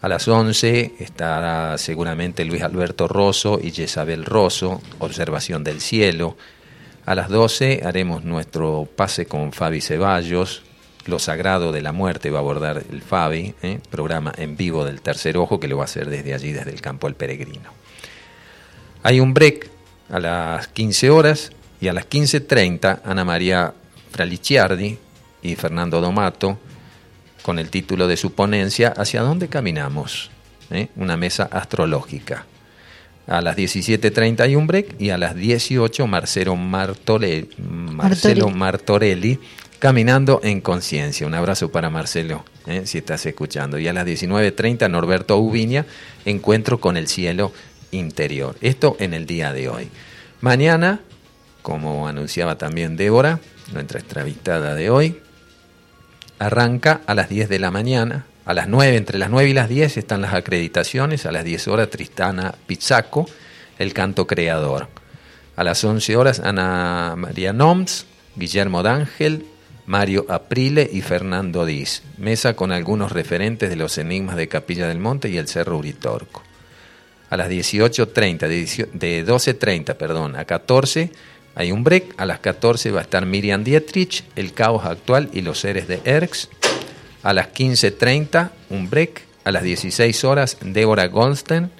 a 0.02 0.08
las 0.08 0.26
11 0.26 0.94
estará 0.98 1.76
seguramente 1.76 2.46
Luis 2.46 2.62
Alberto 2.62 3.06
Rosso 3.06 3.60
y 3.62 3.70
Jezabel 3.70 4.24
Rosso, 4.24 4.80
Observación 4.98 5.62
del 5.62 5.82
Cielo. 5.82 6.38
A 7.10 7.16
las 7.16 7.28
12 7.28 7.80
haremos 7.84 8.22
nuestro 8.22 8.88
pase 8.94 9.26
con 9.26 9.52
Fabi 9.52 9.80
Ceballos. 9.80 10.62
Lo 11.06 11.18
Sagrado 11.18 11.72
de 11.72 11.82
la 11.82 11.90
Muerte 11.90 12.30
va 12.30 12.38
a 12.38 12.42
abordar 12.42 12.84
el 12.88 13.02
Fabi, 13.02 13.52
¿eh? 13.62 13.80
programa 13.90 14.32
en 14.36 14.56
vivo 14.56 14.84
del 14.84 15.00
Tercer 15.00 15.36
Ojo 15.36 15.58
que 15.58 15.66
lo 15.66 15.76
va 15.76 15.82
a 15.82 15.84
hacer 15.86 16.08
desde 16.08 16.34
allí, 16.34 16.52
desde 16.52 16.70
el 16.70 16.80
campo 16.80 17.08
del 17.08 17.16
Peregrino. 17.16 17.68
Hay 19.02 19.18
un 19.18 19.34
break 19.34 19.68
a 20.08 20.20
las 20.20 20.68
15 20.68 21.10
horas 21.10 21.50
y 21.80 21.88
a 21.88 21.92
las 21.92 22.08
15.30 22.08 23.00
Ana 23.04 23.24
María 23.24 23.74
Fralicciardi 24.12 24.96
y 25.42 25.56
Fernando 25.56 26.00
Domato 26.00 26.60
con 27.42 27.58
el 27.58 27.70
título 27.70 28.06
de 28.06 28.16
su 28.16 28.34
ponencia 28.34 28.94
¿Hacia 28.96 29.22
dónde 29.22 29.48
caminamos? 29.48 30.30
¿Eh? 30.70 30.90
Una 30.94 31.16
mesa 31.16 31.48
astrológica. 31.50 32.46
A 33.26 33.40
las 33.40 33.56
17.30 33.56 34.40
hay 34.40 34.56
un 34.56 34.66
break 34.66 35.00
y 35.00 35.10
a 35.10 35.18
las 35.18 35.36
18 35.36 36.06
Marcelo, 36.06 36.56
Marcelo 36.56 38.50
Martorelli 38.50 39.38
Caminando 39.80 40.40
en 40.42 40.60
Conciencia. 40.60 41.26
Un 41.26 41.32
abrazo 41.32 41.72
para 41.72 41.88
Marcelo, 41.88 42.44
¿eh? 42.66 42.82
si 42.84 42.98
estás 42.98 43.24
escuchando. 43.24 43.78
Y 43.78 43.88
a 43.88 43.94
las 43.94 44.06
19.30 44.06 44.90
Norberto 44.90 45.38
Ubiña, 45.38 45.86
Encuentro 46.26 46.80
con 46.80 46.98
el 46.98 47.08
cielo 47.08 47.50
interior. 47.90 48.56
Esto 48.60 48.96
en 49.00 49.14
el 49.14 49.24
día 49.24 49.54
de 49.54 49.70
hoy. 49.70 49.88
Mañana, 50.42 51.00
como 51.62 52.06
anunciaba 52.08 52.58
también 52.58 52.96
Débora, 52.96 53.40
nuestra 53.72 54.00
entrevistada 54.00 54.74
de 54.74 54.90
hoy, 54.90 55.18
arranca 56.38 57.00
a 57.06 57.14
las 57.14 57.30
10 57.30 57.48
de 57.48 57.58
la 57.58 57.70
mañana. 57.70 58.26
A 58.50 58.54
las 58.54 58.66
9, 58.66 58.96
entre 58.96 59.16
las 59.16 59.30
9 59.30 59.48
y 59.48 59.52
las 59.52 59.68
10 59.68 59.96
están 59.96 60.22
las 60.22 60.34
acreditaciones. 60.34 61.24
A 61.24 61.30
las 61.30 61.44
10 61.44 61.68
horas 61.68 61.88
Tristana 61.88 62.52
Pizzaco, 62.66 63.26
el 63.78 63.92
canto 63.92 64.26
creador. 64.26 64.88
A 65.54 65.62
las 65.62 65.84
11 65.84 66.16
horas 66.16 66.40
Ana 66.40 67.14
María 67.16 67.52
Noms, 67.52 68.06
Guillermo 68.34 68.82
D'Ángel, 68.82 69.46
Mario 69.86 70.26
Aprile 70.28 70.90
y 70.92 71.00
Fernando 71.00 71.64
Diz. 71.64 72.02
Mesa 72.18 72.56
con 72.56 72.72
algunos 72.72 73.12
referentes 73.12 73.70
de 73.70 73.76
los 73.76 73.98
enigmas 73.98 74.34
de 74.34 74.48
Capilla 74.48 74.88
del 74.88 74.98
Monte 74.98 75.28
y 75.28 75.38
el 75.38 75.46
Cerro 75.46 75.78
Uritorco. 75.78 76.42
A 77.28 77.36
las 77.36 77.48
18.30, 77.48 78.88
de 78.94 79.24
12.30 79.24 79.94
perdón, 79.94 80.34
a 80.34 80.44
14 80.44 81.12
hay 81.54 81.70
un 81.70 81.84
break, 81.84 82.14
a 82.16 82.26
las 82.26 82.40
14 82.40 82.90
va 82.90 82.98
a 82.98 83.02
estar 83.02 83.24
Miriam 83.26 83.62
Dietrich, 83.62 84.24
El 84.34 84.54
caos 84.54 84.86
actual 84.86 85.30
y 85.32 85.42
los 85.42 85.60
seres 85.60 85.86
de 85.86 86.00
Erx. 86.04 86.48
A 87.22 87.32
las 87.32 87.48
15.30 87.52 88.50
un 88.70 88.88
break, 88.88 89.22
a 89.44 89.52
las 89.52 89.62
16 89.62 90.24
horas 90.24 90.56
Débora 90.62 91.06
Goldstein, 91.08 91.70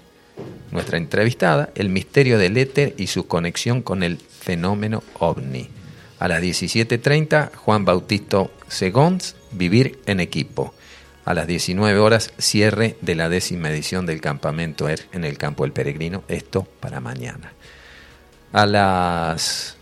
nuestra 0.70 0.98
entrevistada, 0.98 1.70
El 1.74 1.88
misterio 1.88 2.38
del 2.38 2.56
éter 2.56 2.94
y 2.96 3.06
su 3.06 3.26
conexión 3.26 3.82
con 3.82 4.02
el 4.02 4.18
fenómeno 4.18 5.02
ovni. 5.18 5.68
A 6.18 6.28
las 6.28 6.42
17.30 6.42 7.54
Juan 7.54 7.84
Bautista 7.84 8.46
Segons, 8.68 9.36
Vivir 9.52 9.98
en 10.06 10.20
equipo. 10.20 10.74
A 11.24 11.34
las 11.34 11.46
19 11.46 11.98
horas 11.98 12.32
cierre 12.38 12.96
de 13.00 13.14
la 13.14 13.28
décima 13.28 13.70
edición 13.70 14.06
del 14.06 14.20
campamento 14.20 14.88
ER 14.88 15.00
en 15.12 15.24
el 15.24 15.38
campo 15.38 15.64
del 15.64 15.72
peregrino, 15.72 16.22
esto 16.28 16.66
para 16.80 17.00
mañana. 17.00 17.52
A 18.52 18.66
las 18.66 19.76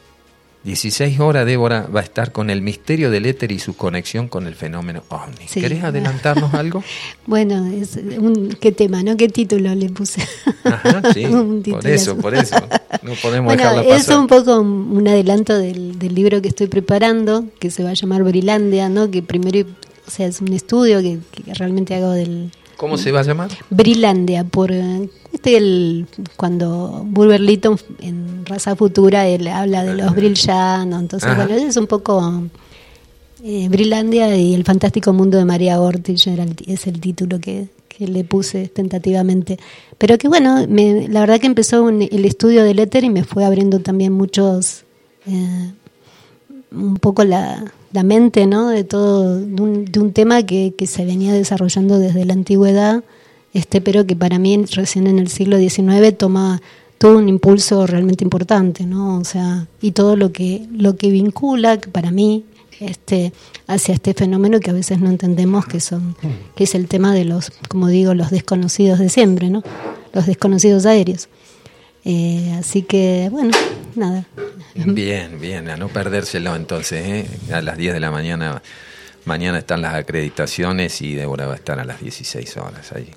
16 0.65 1.21
horas, 1.21 1.47
Débora 1.47 1.87
va 1.95 2.01
a 2.01 2.03
estar 2.03 2.33
con 2.33 2.51
el 2.51 2.63
misterio 2.63 3.11
del 3.11 3.27
éter 3.27 3.53
y 3.53 3.59
su 3.59 3.77
conexión 3.77 4.29
con 4.29 4.47
el 4.47 4.55
fenómeno 4.55 5.05
ovni. 5.09 5.47
¿Querés 5.53 5.85
adelantarnos 5.85 6.53
algo? 6.55 6.83
bueno, 7.27 7.67
es 7.67 7.97
un, 7.97 8.57
qué 8.61 8.73
tema, 8.73 9.03
¿no? 9.03 9.17
¿Qué 9.17 9.29
título 9.29 9.75
le 9.75 9.89
puse? 9.91 10.23
Ajá, 10.65 11.13
sí, 11.15 11.27
por 11.71 11.87
eso, 11.87 12.17
por 12.19 12.35
eso. 12.35 12.57
No 13.03 13.13
podemos 13.23 13.55
bueno, 13.55 13.63
dejarla 13.63 13.83
pasar. 13.83 14.01
Es 14.01 14.09
un 14.09 14.27
poco 14.27 14.61
un 14.61 15.07
adelanto 15.07 15.57
del, 15.57 15.99
del, 15.99 16.15
libro 16.15 16.43
que 16.43 16.49
estoy 16.49 16.67
preparando, 16.67 17.45
que 17.61 17.71
se 17.71 17.85
va 17.85 17.91
a 17.91 17.95
llamar 17.95 18.25
Brilandia, 18.25 18.89
¿no? 18.89 19.11
Que 19.11 19.23
primero, 19.23 19.67
o 20.07 20.11
sea, 20.11 20.27
es 20.27 20.41
un 20.41 20.53
estudio 20.53 21.01
que, 21.01 21.19
que 21.31 21.55
realmente 21.55 21.95
hago 21.95 22.11
del 22.11 22.51
¿Cómo 22.79 22.97
se 22.97 23.11
va 23.11 23.21
a 23.21 23.23
llamar? 23.25 23.51
Brilandia, 23.71 24.45
por 24.45 24.71
este 25.39 25.57
el, 25.57 26.07
cuando 26.37 27.05
Bulwer 27.07 27.41
Lytton 27.41 27.79
en 28.01 28.45
Raza 28.45 28.75
Futura 28.75 29.29
él 29.29 29.47
habla 29.47 29.85
de 29.85 29.95
los 29.95 30.15
brillanos, 30.15 31.01
entonces 31.01 31.37
bueno, 31.37 31.55
es 31.55 31.77
un 31.77 31.87
poco 31.87 32.43
eh, 33.45 33.69
Brilandia 33.69 34.37
y 34.37 34.55
el 34.55 34.65
fantástico 34.65 35.13
mundo 35.13 35.39
de 35.39 35.45
María 35.45 35.81
Ortiz 35.81 36.27
es 36.67 36.87
el 36.89 37.01
título 37.01 37.39
que, 37.39 37.69
que, 37.89 38.09
le 38.09 38.25
puse 38.25 38.67
tentativamente. 38.67 39.59
Pero 39.97 40.19
que 40.19 40.27
bueno, 40.27 40.67
me, 40.69 41.09
la 41.09 41.21
verdad 41.21 41.39
que 41.39 41.47
empezó 41.47 41.89
el 41.89 42.25
estudio 42.25 42.65
del 42.65 42.81
éter 42.81 43.05
y 43.05 43.11
me 43.11 43.23
fue 43.23 43.45
abriendo 43.45 43.79
también 43.79 44.13
muchos, 44.13 44.85
eh, 45.27 45.71
un 46.73 46.97
poco 46.97 47.23
la, 47.23 47.73
la 47.93 48.03
mente 48.03 48.49
¿no? 48.49 48.71
de 48.71 48.83
todo, 48.83 49.39
de 49.39 50.01
un, 50.01 50.13
tema 50.13 50.43
que, 50.43 50.75
que, 50.77 50.89
se 50.89 51.05
venía 51.05 51.33
desarrollando 51.33 52.01
desde 52.01 52.25
la 52.25 52.33
antigüedad, 52.33 53.05
este, 53.55 53.81
pero 53.81 54.07
que 54.07 54.17
para 54.17 54.39
mí 54.39 54.65
recién 54.73 55.07
en 55.07 55.19
el 55.19 55.29
siglo 55.29 55.59
XIX 55.59 56.17
toma 56.17 56.61
todo 56.99 57.19
un 57.19 57.29
impulso 57.29 57.87
realmente 57.87 58.25
importante, 58.25 58.85
¿no? 58.85 59.19
O 59.19 59.25
sea, 59.25 59.67
y 59.81 59.93
todo 59.93 60.17
lo 60.17 60.33
que, 60.33 60.67
lo 60.73 60.97
que 60.97 61.11
vincula 61.11 61.79
para 61.79 62.11
mí 62.11 62.45
este, 62.81 63.33
hacia 63.67 63.95
este 63.95 64.15
fenómeno 64.15 64.61
que 64.61 64.71
a 64.71 64.73
veces 64.73 65.01
no 65.01 65.09
entendemos 65.09 65.67
que 65.67 65.81
son, 65.81 66.17
que 66.55 66.65
es 66.65 66.75
el 66.75 66.89
tema 66.89 67.15
de 67.15 67.25
los, 67.25 67.51
como 67.69 67.89
digo, 67.89 68.15
los 68.15 68.31
desconocidos 68.31 68.99
de 68.99 69.09
siempre, 69.09 69.51
¿no? 69.51 69.63
Los 70.13 70.27
desconocidos 70.27 70.87
aéreos. 70.87 71.29
Eh, 72.05 72.55
así 72.59 72.83
que, 72.83 73.29
bueno, 73.31 73.51
nada. 73.95 74.27
Bien, 74.75 75.41
bien, 75.41 75.69
a 75.69 75.77
no 75.77 75.89
perdérselo 75.89 76.55
entonces, 76.55 77.05
¿eh? 77.05 77.53
a 77.53 77.61
las 77.61 77.77
10 77.77 77.95
de 77.95 78.01
la 78.01 78.11
mañana. 78.11 78.63
Mañana 79.29 79.59
están 79.59 79.83
las 79.83 79.95
acreditaciones 79.95 81.03
y 81.03 81.15
Débora 81.15 81.47
va 81.47 81.53
a 81.53 81.57
estar 81.57 81.79
a 81.79 81.85
las 81.85 82.01
16 82.01 82.57
horas 82.57 82.93
allí. 82.93 83.11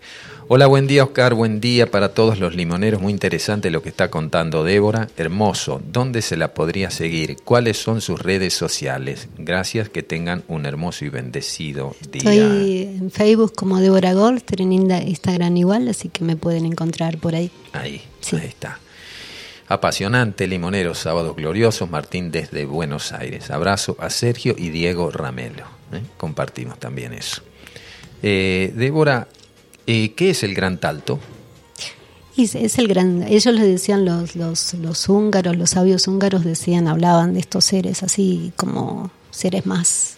Hola, 0.50 0.68
buen 0.68 0.86
día 0.86 1.06
Oscar, 1.06 1.36
buen 1.36 1.62
día 1.62 1.90
para 1.90 2.10
todos 2.10 2.38
los 2.38 2.54
limoneros. 2.54 3.02
Muy 3.02 3.14
interesante 3.14 3.72
lo 3.72 3.82
que 3.82 3.88
está 3.88 4.12
contando 4.12 4.66
Débora. 4.66 5.08
Hermoso. 5.16 5.82
¿Dónde 5.90 6.22
se 6.22 6.36
la 6.36 6.54
podría 6.54 6.92
seguir? 6.92 7.38
¿Cuáles 7.46 7.78
son 7.78 8.02
sus 8.02 8.22
redes 8.22 8.54
sociales? 8.54 9.30
Gracias, 9.38 9.88
que 9.88 10.04
tengan 10.04 10.44
un 10.50 10.66
hermoso 10.66 11.06
y 11.06 11.10
bendecido 11.10 11.96
día. 12.12 12.34
Estoy 12.34 12.82
en 13.00 13.10
Facebook 13.10 13.54
como 13.56 13.80
Débora 13.80 14.12
Gold, 14.12 14.44
en 14.58 14.74
Instagram 14.74 15.56
igual, 15.56 15.88
así 15.88 16.10
que 16.10 16.26
me 16.26 16.36
pueden 16.36 16.66
encontrar 16.66 17.20
por 17.20 17.36
ahí. 17.36 17.52
Ahí, 17.72 18.02
ahí 18.34 18.48
está. 18.48 18.80
Apasionante, 19.70 20.46
Limoneros, 20.46 20.98
sábados 20.98 21.38
gloriosos, 21.38 21.90
Martín 21.90 22.32
desde 22.32 22.66
Buenos 22.66 23.14
Aires. 23.14 23.50
Abrazo 23.50 23.96
a 23.98 24.10
Sergio 24.10 24.56
y 24.58 24.72
Diego 24.72 25.10
Ramelo. 25.10 25.81
¿Eh? 25.94 26.02
Compartimos 26.18 26.80
también 26.80 27.14
eso. 27.14 27.42
Eh, 28.24 28.74
Débora, 28.76 29.28
eh, 29.88 30.14
¿qué 30.14 30.32
es 30.32 30.44
el 30.44 30.54
Gran 30.54 30.80
Talto? 30.80 31.20
es 32.38 32.80
el 32.80 32.88
gran, 32.88 33.22
ellos 33.22 33.54
les 33.54 33.66
decían 33.66 34.04
los, 34.04 34.36
los, 34.36 34.74
los 34.76 35.10
húngaros, 35.10 35.56
los 35.56 35.72
sabios 35.72 36.08
húngaros 36.08 36.44
decían, 36.44 36.88
hablaban 36.88 37.36
de 37.36 37.40
estos 37.42 37.66
seres 37.66 38.02
así 38.02 38.52
como 38.56 39.12
seres 39.30 39.68
más 39.68 40.18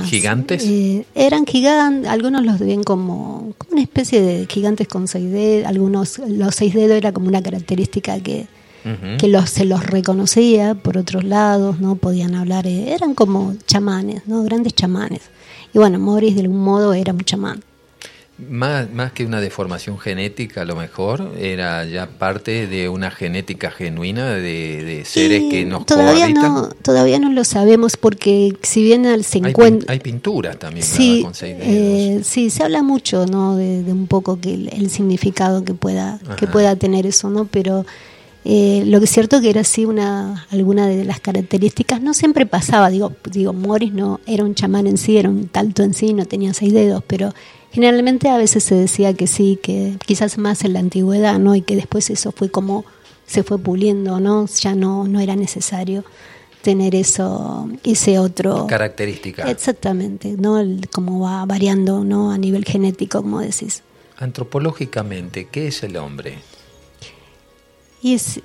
¿Gigantes? 0.00 0.64
Eh, 0.64 1.04
eran 1.14 1.44
gigantes, 1.44 2.10
algunos 2.10 2.44
los 2.44 2.58
ven 2.58 2.82
como, 2.82 3.52
como, 3.58 3.72
una 3.72 3.82
especie 3.82 4.22
de 4.22 4.46
gigantes 4.46 4.88
con 4.88 5.06
seis 5.06 5.30
dedos, 5.30 5.68
algunos, 5.68 6.18
los 6.18 6.54
seis 6.54 6.72
dedos 6.72 6.96
era 6.96 7.12
como 7.12 7.28
una 7.28 7.42
característica 7.42 8.18
que, 8.20 8.46
que 9.18 9.28
los, 9.28 9.50
se 9.50 9.64
los 9.64 9.86
reconocía 9.86 10.74
por 10.74 10.98
otros 10.98 11.24
lados, 11.24 11.80
no 11.80 11.96
podían 11.96 12.34
hablar, 12.34 12.66
eh, 12.66 12.92
eran 12.94 13.14
como 13.14 13.54
chamanes, 13.66 14.26
no 14.26 14.42
grandes 14.42 14.74
chamanes. 14.74 15.22
Y 15.72 15.78
bueno, 15.78 15.98
Morris 15.98 16.34
de 16.34 16.42
algún 16.42 16.62
modo 16.62 16.92
era 16.92 17.12
un 17.12 17.20
chamán. 17.20 17.62
Más, 18.38 18.90
más 18.90 19.12
que 19.12 19.24
una 19.24 19.40
deformación 19.40 19.98
genética, 19.98 20.62
a 20.62 20.64
lo 20.64 20.74
mejor, 20.74 21.32
era 21.38 21.84
ya 21.84 22.08
parte 22.08 22.66
de 22.66 22.88
una 22.88 23.10
genética 23.10 23.70
genuina 23.70 24.30
de, 24.30 25.02
seres 25.04 25.44
que 25.50 25.64
nos 25.64 25.86
todavía 25.86 26.28
no 26.28 26.70
Todavía 26.82 27.18
no 27.20 27.30
lo 27.30 27.44
sabemos 27.44 27.96
porque 27.96 28.56
si 28.62 28.82
bien 28.82 29.06
al 29.06 29.24
50... 29.24 29.92
Hay, 29.92 30.00
pintura 30.00 30.54
también 30.54 30.84
sí, 30.84 31.20
con 31.22 31.34
seis 31.34 31.56
eh, 31.60 32.20
sí, 32.24 32.50
se 32.50 32.64
habla 32.64 32.82
mucho 32.82 33.26
¿no? 33.26 33.56
de, 33.56 33.84
un 33.92 34.06
poco 34.08 34.40
que 34.40 34.54
el, 34.54 34.90
significado 34.90 35.62
que 35.64 35.74
pueda, 35.74 36.18
que 36.36 36.46
pueda 36.46 36.74
tener 36.74 37.06
eso, 37.06 37.30
¿no? 37.30 37.44
Pero... 37.44 37.84
Eh, 38.44 38.82
lo 38.86 38.98
que 38.98 39.04
es 39.04 39.10
cierto 39.12 39.40
que 39.40 39.50
era 39.50 39.60
así 39.60 39.84
una 39.84 40.46
alguna 40.50 40.88
de 40.88 41.04
las 41.04 41.20
características 41.20 42.02
no 42.02 42.12
siempre 42.12 42.44
pasaba 42.44 42.90
digo 42.90 43.12
digo 43.30 43.52
Morris 43.52 43.92
no 43.92 44.18
era 44.26 44.42
un 44.42 44.56
chamán 44.56 44.88
en 44.88 44.98
sí 44.98 45.16
era 45.16 45.28
un 45.28 45.46
talto 45.46 45.84
en 45.84 45.94
sí 45.94 46.12
no 46.12 46.26
tenía 46.26 46.52
seis 46.52 46.72
dedos 46.72 47.04
pero 47.06 47.32
Generalmente 47.72 48.28
a 48.28 48.36
veces 48.36 48.64
se 48.64 48.74
decía 48.74 49.14
que 49.14 49.26
sí, 49.26 49.58
que 49.60 49.96
quizás 50.04 50.36
más 50.36 50.62
en 50.64 50.74
la 50.74 50.80
antigüedad, 50.80 51.38
¿no? 51.38 51.54
Y 51.54 51.62
que 51.62 51.74
después 51.74 52.10
eso 52.10 52.30
fue 52.30 52.50
como 52.50 52.84
se 53.26 53.42
fue 53.42 53.58
puliendo, 53.58 54.20
¿no? 54.20 54.46
Ya 54.46 54.74
no, 54.74 55.08
no 55.08 55.20
era 55.20 55.36
necesario 55.36 56.04
tener 56.60 56.94
eso, 56.94 57.68
ese 57.82 58.18
otro... 58.18 58.66
Característica. 58.66 59.50
Exactamente, 59.50 60.36
¿no? 60.38 60.62
como 60.92 61.20
va 61.20 61.44
variando, 61.46 62.04
¿no? 62.04 62.30
A 62.30 62.36
nivel 62.36 62.66
genético, 62.66 63.22
como 63.22 63.40
decís. 63.40 63.82
Antropológicamente, 64.18 65.48
¿qué 65.50 65.68
es 65.68 65.82
el 65.82 65.96
hombre? 65.96 66.38
Y 68.02 68.14
es, 68.14 68.40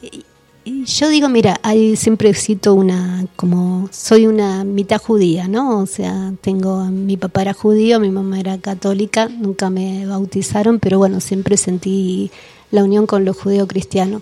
yo 0.65 1.09
digo, 1.09 1.29
mira, 1.29 1.59
ahí 1.63 1.95
siempre 1.95 2.33
cito 2.33 2.73
una, 2.73 3.25
como 3.35 3.89
soy 3.91 4.27
una 4.27 4.63
mitad 4.63 5.01
judía, 5.01 5.47
¿no? 5.47 5.79
O 5.79 5.85
sea, 5.85 6.33
tengo, 6.41 6.85
mi 6.85 7.17
papá 7.17 7.41
era 7.41 7.53
judío, 7.53 7.99
mi 7.99 8.09
mamá 8.09 8.39
era 8.39 8.57
católica, 8.57 9.29
nunca 9.29 9.69
me 9.69 10.05
bautizaron, 10.05 10.79
pero 10.79 10.97
bueno, 10.97 11.19
siempre 11.21 11.57
sentí 11.57 12.31
la 12.71 12.83
unión 12.83 13.07
con 13.07 13.25
lo 13.25 13.33
judeo-cristiano. 13.33 14.21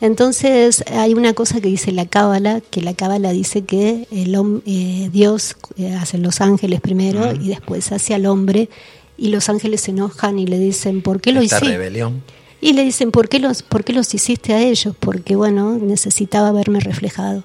Entonces 0.00 0.82
hay 0.90 1.12
una 1.12 1.34
cosa 1.34 1.60
que 1.60 1.68
dice 1.68 1.92
la 1.92 2.06
Cábala, 2.06 2.62
que 2.62 2.80
la 2.80 2.94
Cábala 2.94 3.32
dice 3.32 3.62
que 3.62 4.06
el, 4.10 4.34
eh, 4.64 5.10
Dios 5.12 5.56
eh, 5.76 5.92
hace 5.94 6.16
los 6.16 6.40
ángeles 6.40 6.80
primero 6.80 7.34
y 7.34 7.48
después 7.48 7.92
hace 7.92 8.14
al 8.14 8.24
hombre 8.24 8.70
y 9.18 9.28
los 9.28 9.50
ángeles 9.50 9.82
se 9.82 9.90
enojan 9.90 10.38
y 10.38 10.46
le 10.46 10.58
dicen, 10.58 11.02
¿por 11.02 11.20
qué 11.20 11.32
lo 11.32 11.42
hiciste? 11.42 11.66
rebelión. 11.66 12.22
Y 12.60 12.74
le 12.74 12.84
dicen, 12.84 13.10
¿por 13.10 13.28
qué 13.28 13.38
los, 13.38 13.62
por 13.62 13.84
qué 13.84 13.92
los 13.92 14.12
hiciste 14.14 14.52
a 14.52 14.60
ellos? 14.60 14.94
Porque, 14.98 15.34
bueno, 15.36 15.78
necesitaba 15.78 16.52
verme 16.52 16.80
reflejado. 16.80 17.44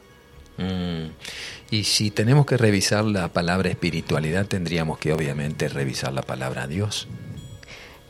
Mm. 0.58 1.10
Y 1.72 1.84
si 1.84 2.12
tenemos 2.12 2.46
que 2.46 2.58
revisar 2.58 3.06
la 3.06 3.30
palabra 3.30 3.70
espiritualidad, 3.70 4.46
tendríamos 4.46 4.98
que 5.00 5.14
obviamente 5.14 5.68
revisar 5.68 6.14
la 6.14 6.22
palabra 6.22 6.68
Dios. 6.68 7.08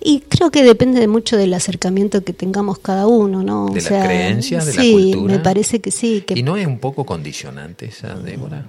Y 0.02 0.20
creo 0.22 0.52
que 0.52 0.64
depende 0.64 1.08
mucho 1.08 1.38
del 1.38 1.54
acercamiento 1.54 2.24
que 2.24 2.34
tengamos 2.34 2.78
cada 2.80 3.08
uno, 3.08 3.42
¿no? 3.44 3.70
De 3.70 3.82
la 3.82 4.06
creencia, 4.06 4.64
de 4.64 4.74
la 4.74 4.82
cultura. 4.84 5.34
me 5.34 5.40
parece 5.40 5.80
que 5.80 5.90
sí. 5.90 6.24
Que... 6.28 6.38
¿Y 6.38 6.44
no 6.44 6.58
es 6.58 6.68
un 6.68 6.80
poco 6.80 7.06
condicionante 7.06 7.88
esa, 7.88 8.14
Débora? 8.16 8.66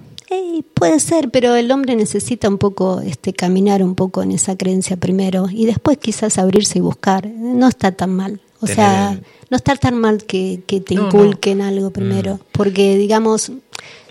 Puede 0.73 0.99
ser, 0.99 1.29
pero 1.31 1.55
el 1.55 1.71
hombre 1.71 1.95
necesita 1.95 2.49
un 2.49 2.57
poco 2.57 2.99
este, 3.01 3.33
caminar 3.33 3.81
un 3.81 3.95
poco 3.95 4.21
en 4.21 4.31
esa 4.31 4.57
creencia 4.57 4.97
primero 4.97 5.47
y 5.49 5.65
después 5.65 5.97
quizás 5.97 6.37
abrirse 6.37 6.79
y 6.79 6.81
buscar. 6.81 7.27
No 7.27 7.67
está 7.67 7.91
tan 7.91 8.13
mal. 8.13 8.41
O 8.59 8.67
sea, 8.67 9.19
no 9.49 9.57
está 9.57 9.75
tan 9.75 9.99
mal 9.99 10.23
que, 10.23 10.63
te 10.67 10.93
inculquen 10.93 11.61
algo 11.61 11.91
primero, 11.91 12.35
mm. 12.35 12.39
porque 12.51 12.97
digamos, 12.97 13.51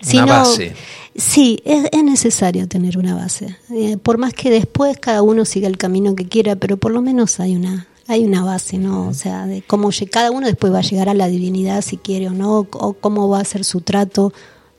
si 0.01 0.17
una 0.17 0.25
no, 0.25 0.33
base. 0.39 0.73
sí, 1.15 1.59
es, 1.65 1.89
es, 1.91 2.03
necesario 2.03 2.67
tener 2.67 2.97
una 2.97 3.13
base. 3.13 3.57
Eh, 3.71 3.97
por 3.97 4.17
más 4.17 4.33
que 4.33 4.49
después 4.49 4.97
cada 4.99 5.21
uno 5.21 5.43
siga 5.43 5.67
el 5.67 5.77
camino 5.77 6.15
que 6.15 6.27
quiera, 6.27 6.55
pero 6.55 6.77
por 6.77 6.93
lo 6.93 7.01
menos 7.01 7.41
hay 7.41 7.55
una 7.55 7.87
hay 8.07 8.23
una 8.23 8.43
base, 8.43 8.77
¿no? 8.77 9.09
O 9.09 9.13
sea, 9.13 9.45
de 9.47 9.61
cómo 9.61 9.89
cada 10.09 10.31
uno 10.31 10.47
después 10.47 10.71
va 10.73 10.79
a 10.79 10.81
llegar 10.81 11.09
a 11.09 11.13
la 11.13 11.27
divinidad 11.27 11.81
si 11.81 11.97
quiere 11.97 12.29
o 12.29 12.31
no, 12.31 12.59
o 12.71 12.93
cómo 12.93 13.27
va 13.27 13.41
a 13.41 13.45
ser 13.45 13.65
su 13.65 13.81
trato 13.81 14.31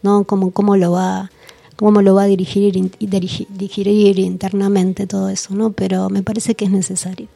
¿no? 0.02 0.24
Cómo, 0.24 0.50
cómo 0.50 0.76
lo 0.76 0.92
va 0.92 1.30
cómo 1.78 2.02
lo 2.02 2.16
va 2.16 2.24
a 2.24 2.26
dirigir, 2.26 2.90
dirigir 2.98 4.18
internamente 4.18 5.06
todo 5.06 5.28
eso, 5.28 5.54
¿no? 5.54 5.70
Pero 5.70 6.10
me 6.10 6.24
parece 6.24 6.56
que 6.56 6.64
es 6.64 6.72
necesario. 6.72 7.28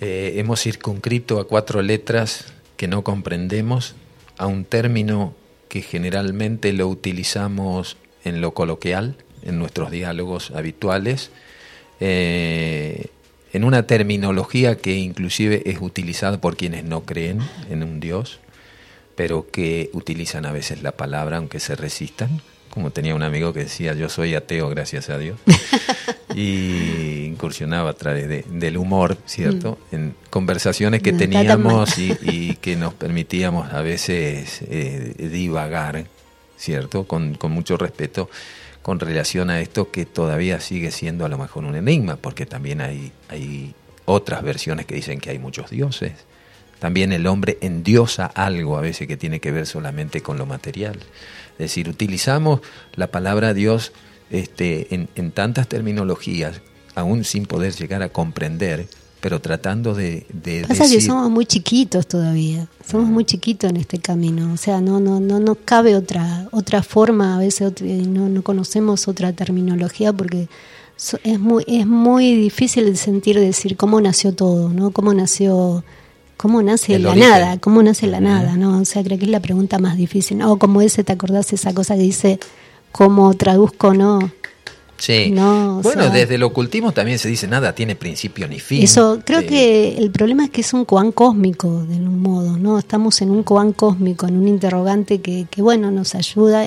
Eh, 0.00 0.34
hemos 0.36 0.60
circunscrito 0.60 1.40
a 1.40 1.48
cuatro 1.48 1.82
letras 1.82 2.52
que 2.76 2.86
no 2.86 3.02
comprendemos 3.02 3.96
a 4.38 4.46
un 4.46 4.64
término 4.64 5.34
que 5.68 5.82
generalmente 5.82 6.72
lo 6.72 6.86
utilizamos 6.86 7.96
en 8.24 8.40
lo 8.40 8.54
coloquial, 8.54 9.16
en 9.42 9.58
nuestros 9.58 9.90
diálogos 9.90 10.52
habituales, 10.52 11.32
eh, 11.98 13.06
en 13.52 13.64
una 13.64 13.88
terminología 13.88 14.76
que 14.76 14.94
inclusive 14.94 15.68
es 15.68 15.78
utilizada 15.80 16.40
por 16.40 16.56
quienes 16.56 16.84
no 16.84 17.02
creen 17.02 17.40
en 17.68 17.82
un 17.82 17.98
Dios, 17.98 18.38
pero 19.16 19.46
que 19.50 19.90
utilizan 19.92 20.46
a 20.46 20.52
veces 20.52 20.82
la 20.82 20.92
palabra 20.92 21.38
aunque 21.38 21.60
se 21.60 21.76
resistan. 21.76 22.40
Como 22.70 22.90
tenía 22.90 23.14
un 23.14 23.22
amigo 23.22 23.52
que 23.52 23.60
decía, 23.60 23.94
yo 23.94 24.08
soy 24.08 24.34
ateo, 24.34 24.68
gracias 24.68 25.08
a 25.08 25.18
Dios. 25.18 25.38
y 26.34 27.24
incursionaba 27.26 27.90
a 27.90 27.94
través 27.94 28.44
del 28.48 28.76
humor, 28.76 29.16
¿cierto? 29.26 29.78
Mm. 29.92 29.94
En 29.94 30.14
conversaciones 30.30 31.00
que 31.00 31.12
teníamos 31.12 31.96
y, 31.98 32.56
que 32.60 32.74
nos 32.74 32.94
permitíamos 32.94 33.72
a 33.72 33.80
veces 33.82 34.62
eh, 34.62 35.14
divagar, 35.30 36.06
¿cierto? 36.56 37.04
Con, 37.04 37.34
con 37.34 37.52
mucho 37.52 37.76
respeto 37.76 38.28
con 38.82 39.00
relación 39.00 39.48
a 39.48 39.62
esto 39.62 39.90
que 39.90 40.04
todavía 40.04 40.60
sigue 40.60 40.90
siendo 40.90 41.24
a 41.24 41.30
lo 41.30 41.38
mejor 41.38 41.64
un 41.64 41.74
enigma, 41.74 42.16
porque 42.16 42.44
también 42.44 42.82
hay, 42.82 43.12
hay 43.30 43.74
otras 44.04 44.42
versiones 44.42 44.84
que 44.84 44.94
dicen 44.94 45.20
que 45.20 45.30
hay 45.30 45.38
muchos 45.38 45.70
dioses 45.70 46.12
también 46.78 47.12
el 47.12 47.26
hombre 47.26 47.58
endiosa 47.60 48.26
algo 48.26 48.76
a 48.76 48.80
veces 48.80 49.08
que 49.08 49.16
tiene 49.16 49.40
que 49.40 49.52
ver 49.52 49.66
solamente 49.66 50.20
con 50.20 50.38
lo 50.38 50.46
material. 50.46 50.98
Es 51.52 51.58
decir, 51.58 51.88
utilizamos 51.88 52.60
la 52.94 53.08
palabra 53.08 53.54
Dios 53.54 53.92
este, 54.30 54.94
en, 54.94 55.30
tantas 55.30 55.68
terminologías, 55.68 56.60
aún 56.94 57.24
sin 57.24 57.46
poder 57.46 57.74
llegar 57.74 58.02
a 58.02 58.08
comprender, 58.08 58.88
pero 59.20 59.40
tratando 59.40 59.94
de, 59.94 60.26
de 60.32 60.64
Pasa 60.66 60.88
que 60.88 61.00
somos 61.00 61.30
muy 61.30 61.46
chiquitos 61.46 62.06
todavía, 62.06 62.66
somos 62.86 63.08
muy 63.08 63.24
chiquitos 63.24 63.70
en 63.70 63.76
este 63.76 63.98
camino, 63.98 64.52
o 64.52 64.56
sea, 64.56 64.80
no 64.80 65.00
no 65.00 65.20
no 65.20 65.40
no 65.40 65.54
cabe 65.54 65.94
otra 65.94 66.48
otra 66.50 66.82
forma, 66.82 67.36
a 67.36 67.38
veces 67.38 67.72
no, 67.80 68.28
no 68.28 68.42
conocemos 68.42 69.06
otra 69.08 69.32
terminología 69.32 70.12
porque 70.12 70.48
es 71.22 71.40
muy 71.40 71.64
es 71.66 71.86
muy 71.86 72.34
difícil 72.34 72.96
sentir 72.96 73.38
decir 73.38 73.76
cómo 73.76 74.00
nació 74.00 74.34
todo, 74.34 74.70
¿no? 74.70 74.90
Cómo 74.90 75.14
nació 75.14 75.84
¿Cómo 76.36 76.62
nace 76.62 76.98
la 76.98 77.14
nada? 77.14 77.58
¿Cómo 77.58 77.82
nace 77.82 78.06
la 78.06 78.20
nada? 78.20 78.56
¿no? 78.56 78.80
O 78.80 78.84
sea, 78.84 79.02
creo 79.02 79.18
que 79.18 79.24
es 79.24 79.30
la 79.30 79.40
pregunta 79.40 79.78
más 79.78 79.96
difícil. 79.96 80.42
O 80.42 80.58
como 80.58 80.80
ese, 80.80 81.04
¿te 81.04 81.12
acordás 81.12 81.52
esa 81.52 81.72
cosa 81.72 81.94
que 81.94 82.02
dice, 82.02 82.38
cómo 82.92 83.34
traduzco, 83.34 83.94
no? 83.94 84.18
Sí. 84.96 85.30
No, 85.30 85.82
bueno, 85.82 86.08
desde 86.10 86.36
el 86.36 86.44
ocultismo 86.44 86.92
también 86.92 87.18
se 87.18 87.28
dice 87.28 87.48
nada 87.48 87.74
tiene 87.74 87.96
principio 87.96 88.46
ni 88.46 88.60
fin. 88.60 88.82
Eso, 88.82 89.20
creo 89.24 89.40
eh, 89.40 89.46
que 89.46 89.96
el 89.98 90.10
problema 90.10 90.44
es 90.44 90.50
que 90.50 90.60
es 90.60 90.72
un 90.72 90.84
koan 90.84 91.10
cósmico, 91.12 91.84
de 91.84 91.96
un 91.96 92.22
modo, 92.22 92.56
¿no? 92.56 92.78
Estamos 92.78 93.20
en 93.20 93.30
un 93.30 93.42
koan 93.42 93.72
cósmico, 93.72 94.26
en 94.26 94.36
un 94.36 94.46
interrogante 94.46 95.20
que, 95.20 95.46
que 95.50 95.62
bueno, 95.62 95.90
nos 95.90 96.14
ayuda, 96.14 96.64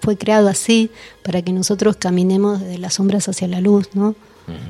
fue 0.00 0.18
creado 0.18 0.48
así 0.48 0.90
para 1.22 1.42
que 1.42 1.52
nosotros 1.52 1.96
caminemos 1.96 2.60
de 2.60 2.78
las 2.78 2.94
sombras 2.94 3.28
hacia 3.28 3.46
la 3.46 3.60
luz, 3.60 3.88
¿no? 3.94 4.14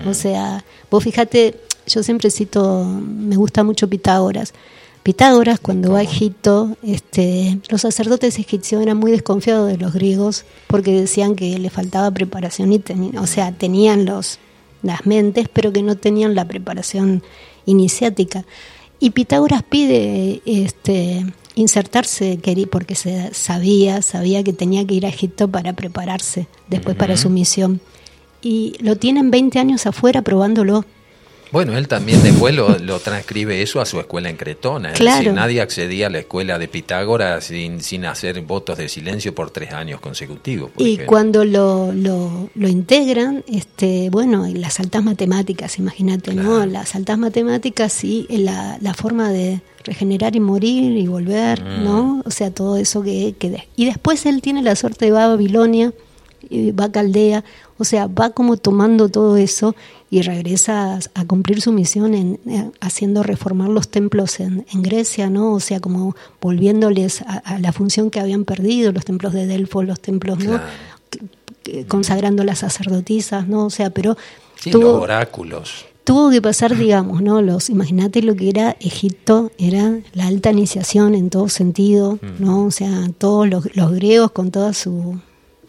O 0.06 0.12
sea, 0.12 0.64
vos 0.90 1.04
fíjate, 1.04 1.54
yo 1.88 2.02
siempre 2.02 2.30
cito, 2.30 2.84
me 2.84 3.36
gusta 3.36 3.64
mucho 3.64 3.88
Pitágoras. 3.88 4.54
Pitágoras, 5.02 5.58
cuando 5.58 5.92
va 5.92 6.00
a 6.00 6.02
Egipto, 6.02 6.76
este, 6.82 7.58
los 7.70 7.80
sacerdotes 7.80 8.38
egipcios 8.38 8.82
eran 8.82 8.98
muy 8.98 9.10
desconfiados 9.10 9.68
de 9.68 9.78
los 9.78 9.94
griegos 9.94 10.44
porque 10.66 10.92
decían 10.92 11.34
que 11.34 11.58
le 11.58 11.70
faltaba 11.70 12.10
preparación, 12.10 12.72
y 12.72 12.82
o 13.16 13.26
sea, 13.26 13.52
tenían 13.52 14.04
los, 14.04 14.38
las 14.82 15.06
mentes, 15.06 15.48
pero 15.48 15.72
que 15.72 15.82
no 15.82 15.96
tenían 15.96 16.34
la 16.34 16.46
preparación 16.46 17.22
iniciática. 17.64 18.44
Y 19.00 19.10
Pitágoras 19.10 19.62
pide 19.62 20.42
este, 20.44 21.24
insertarse 21.54 22.38
porque 22.70 22.94
se 22.94 23.32
sabía, 23.32 24.02
sabía 24.02 24.42
que 24.44 24.52
tenía 24.52 24.86
que 24.86 24.94
ir 24.94 25.06
a 25.06 25.08
Egipto 25.08 25.48
para 25.48 25.72
prepararse 25.72 26.48
después 26.68 26.96
para 26.96 27.16
su 27.16 27.30
misión. 27.30 27.80
Y 28.42 28.74
lo 28.80 28.96
tienen 28.96 29.30
20 29.30 29.58
años 29.58 29.86
afuera 29.86 30.22
probándolo 30.22 30.84
Bueno, 31.50 31.76
él 31.78 31.88
también 31.88 32.22
después 32.22 32.54
lo, 32.54 32.78
lo 32.78 32.98
transcribe 33.00 33.62
eso 33.62 33.80
a 33.80 33.86
su 33.86 33.98
escuela 34.00 34.28
en 34.28 34.36
Cretona. 34.36 34.92
Es 34.92 34.98
Claro. 34.98 35.18
decir, 35.18 35.32
nadie 35.32 35.60
accedía 35.60 36.08
a 36.08 36.10
la 36.10 36.18
escuela 36.18 36.58
de 36.58 36.68
Pitágoras 36.68 37.44
sin, 37.44 37.80
sin 37.80 38.04
hacer 38.04 38.40
votos 38.42 38.76
de 38.78 38.88
silencio 38.88 39.34
por 39.34 39.50
tres 39.50 39.72
años 39.72 40.00
consecutivos. 40.00 40.70
Y 40.76 40.84
ejemplo. 40.94 41.06
cuando 41.06 41.44
lo, 41.44 41.92
lo, 41.92 42.50
lo 42.54 42.68
integran, 42.68 43.44
este, 43.48 44.10
bueno, 44.10 44.46
y 44.46 44.54
las 44.54 44.78
altas 44.80 45.02
matemáticas, 45.02 45.78
imagínate, 45.78 46.34
¿no? 46.34 46.66
Las 46.66 46.94
altas 46.94 47.18
matemáticas 47.18 48.04
y 48.04 48.26
la, 48.30 48.76
la 48.80 48.94
forma 48.94 49.30
de 49.30 49.60
regenerar 49.84 50.36
y 50.36 50.40
morir 50.40 50.96
y 50.96 51.06
volver, 51.06 51.62
Mm. 51.62 51.84
¿no? 51.84 52.22
O 52.26 52.30
sea, 52.30 52.50
todo 52.50 52.76
eso 52.76 53.02
que, 53.02 53.34
que 53.38 53.50
de- 53.50 53.68
Y 53.76 53.86
después 53.86 54.26
él 54.26 54.42
tiene 54.42 54.62
la 54.62 54.76
suerte 54.76 55.06
de 55.06 55.10
va 55.12 55.24
a 55.24 55.28
Babilonia, 55.28 55.92
y 56.50 56.70
va 56.70 56.84
a 56.84 56.92
Caldea, 56.92 57.42
o 57.78 57.84
sea, 57.84 58.06
va 58.06 58.30
como 58.30 58.56
tomando 58.56 59.08
todo 59.08 59.36
eso 59.36 59.74
y 60.10 60.22
regresa 60.22 60.98
a, 61.14 61.24
cumplir 61.26 61.60
su 61.60 61.72
misión 61.72 62.14
en, 62.14 62.40
eh, 62.46 62.70
haciendo 62.80 63.22
reformar 63.22 63.68
los 63.68 63.88
templos 63.88 64.40
en, 64.40 64.64
en 64.72 64.82
Grecia, 64.82 65.28
¿no? 65.28 65.52
O 65.52 65.60
sea, 65.60 65.80
como 65.80 66.16
volviéndoles 66.40 67.22
a, 67.22 67.38
a 67.38 67.58
la 67.58 67.72
función 67.72 68.10
que 68.10 68.20
habían 68.20 68.44
perdido, 68.44 68.92
los 68.92 69.04
templos 69.04 69.32
de 69.32 69.46
Delfos, 69.46 69.84
los 69.84 70.00
templos, 70.00 70.38
¿no? 70.38 70.60
Claro. 71.10 71.86
consagrando 71.88 72.44
las 72.44 72.60
sacerdotisas, 72.60 73.48
¿no? 73.48 73.66
O 73.66 73.70
sea, 73.70 73.90
pero 73.90 74.16
Sí, 74.60 74.72
los 74.72 74.80
tuvo, 74.80 75.00
oráculos. 75.00 75.86
tuvo 76.04 76.30
que 76.30 76.42
pasar, 76.42 76.76
digamos, 76.76 77.22
¿no? 77.22 77.40
Los, 77.42 77.70
imagínate 77.70 78.22
lo 78.22 78.34
que 78.34 78.48
era 78.48 78.76
Egipto, 78.80 79.52
era 79.58 80.00
la 80.14 80.26
alta 80.26 80.50
iniciación 80.50 81.14
en 81.14 81.30
todo 81.30 81.48
sentido, 81.48 82.18
¿no? 82.38 82.64
O 82.64 82.70
sea, 82.70 83.08
todos 83.18 83.48
los, 83.48 83.76
los 83.76 83.92
griegos 83.92 84.32
con 84.32 84.50
toda 84.50 84.72
su, 84.74 85.20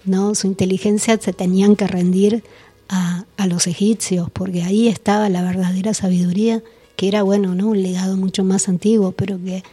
¿no? 0.06 0.34
Su 0.34 0.48
inteligencia 0.48 1.18
se 1.20 1.34
tenían 1.34 1.76
que 1.76 1.88
rendir 1.88 2.44
a, 2.90 3.26
a 3.38 3.48
los 3.48 3.68
egipcios, 3.68 4.30
porque 4.32 4.64
ahí 4.64 4.88
estaba 4.88 5.30
la 5.30 5.44
verdadera 5.44 5.94
sabiduría, 5.94 6.62
que 6.96 7.08
era, 7.08 7.24
bueno, 7.24 7.56
¿no? 7.56 7.68
Un 7.70 7.82
legado 7.82 8.18
mucho 8.18 8.44
más 8.44 8.68
antiguo, 8.68 9.14
pero 9.14 9.38
que 9.42 9.64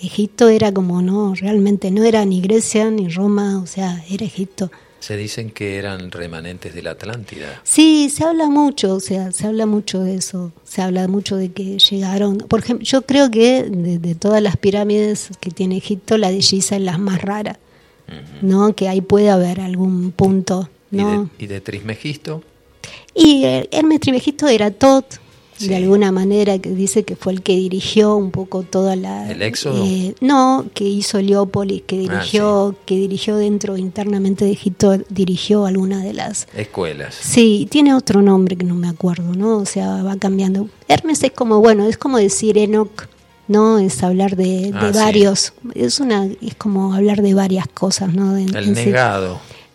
Egipto 0.00 0.48
era 0.48 0.72
como, 0.72 1.00
no, 1.02 1.34
realmente 1.34 1.90
no 1.92 2.02
era 2.02 2.24
ni 2.24 2.40
Grecia 2.40 2.90
ni 2.90 3.08
Roma, 3.08 3.60
o 3.62 3.66
sea, 3.66 4.02
era 4.10 4.24
Egipto. 4.24 4.70
Se 4.98 5.16
dicen 5.16 5.50
que 5.50 5.78
eran 5.78 6.10
remanentes 6.12 6.74
de 6.74 6.82
la 6.82 6.92
Atlántida. 6.92 7.60
Sí, 7.64 8.08
se 8.08 8.24
habla 8.24 8.48
mucho, 8.48 8.94
o 8.94 9.00
sea, 9.00 9.32
se 9.32 9.46
habla 9.46 9.66
mucho 9.66 10.00
de 10.00 10.14
eso, 10.14 10.52
se 10.64 10.80
habla 10.80 11.08
mucho 11.08 11.36
de 11.36 11.50
que 11.52 11.78
llegaron, 11.78 12.38
por 12.38 12.60
ejemplo, 12.60 12.84
yo 12.84 13.02
creo 13.02 13.30
que 13.30 13.64
de, 13.64 13.98
de 13.98 14.14
todas 14.14 14.40
las 14.40 14.56
pirámides 14.56 15.30
que 15.40 15.50
tiene 15.50 15.76
Egipto, 15.76 16.18
la 16.18 16.30
de 16.30 16.40
Giza 16.40 16.76
es 16.76 16.82
la 16.82 16.98
más 16.98 17.20
rara, 17.20 17.58
¿no? 18.42 18.74
Que 18.74 18.88
ahí 18.88 19.00
puede 19.00 19.30
haber 19.30 19.60
algún 19.60 20.12
punto, 20.12 20.68
¿Y, 20.90 20.96
¿no? 20.96 21.30
de, 21.38 21.44
y 21.44 21.46
de 21.48 21.60
Trismegisto? 21.60 22.42
Y 23.14 23.44
Hermes 23.70 24.00
Trimegisto 24.00 24.48
era 24.48 24.70
Tot, 24.70 25.04
Sí. 25.58 25.68
de 25.68 25.76
alguna 25.76 26.10
manera, 26.10 26.58
que 26.58 26.70
dice 26.70 27.04
que 27.04 27.14
fue 27.14 27.32
el 27.34 27.42
que 27.42 27.54
dirigió 27.54 28.16
un 28.16 28.32
poco 28.32 28.62
toda 28.62 28.96
la... 28.96 29.30
¿El 29.30 29.42
éxodo? 29.42 29.84
eh, 29.86 30.14
no, 30.20 30.64
que 30.74 30.82
hizo 30.82 31.18
Heliópolis, 31.18 31.82
que 31.86 31.96
Ah, 31.96 31.98
dirigió, 32.00 32.74
que 32.84 32.96
dirigió 32.96 33.36
dentro 33.36 33.76
internamente 33.76 34.44
de 34.44 34.50
Egipto, 34.50 34.98
dirigió 35.08 35.66
alguna 35.66 36.02
de 36.02 36.14
las... 36.14 36.48
Escuelas. 36.56 37.14
Sí, 37.14 37.68
tiene 37.70 37.94
otro 37.94 38.22
nombre 38.22 38.56
que 38.56 38.64
no 38.64 38.74
me 38.74 38.88
acuerdo, 38.88 39.34
¿no? 39.36 39.58
O 39.58 39.66
sea, 39.66 40.02
va 40.02 40.16
cambiando. 40.16 40.68
Hermes 40.88 41.22
es 41.22 41.30
como, 41.30 41.60
bueno, 41.60 41.86
es 41.86 41.96
como 41.96 42.18
decir 42.18 42.58
Enoch, 42.58 43.06
¿no? 43.46 43.78
Es 43.78 44.02
hablar 44.02 44.34
de, 44.34 44.72
de 44.72 44.74
Ah, 44.74 44.90
sí. 44.92 44.98
varios, 44.98 45.52
es 45.76 46.00
una, 46.00 46.26
es 46.40 46.56
como 46.56 46.92
hablar 46.94 47.22
de 47.22 47.34
varias 47.34 47.68
cosas, 47.68 48.12
¿no? 48.12 48.32
De- 48.34 48.46
El 48.46 48.74
sí. 48.74 48.90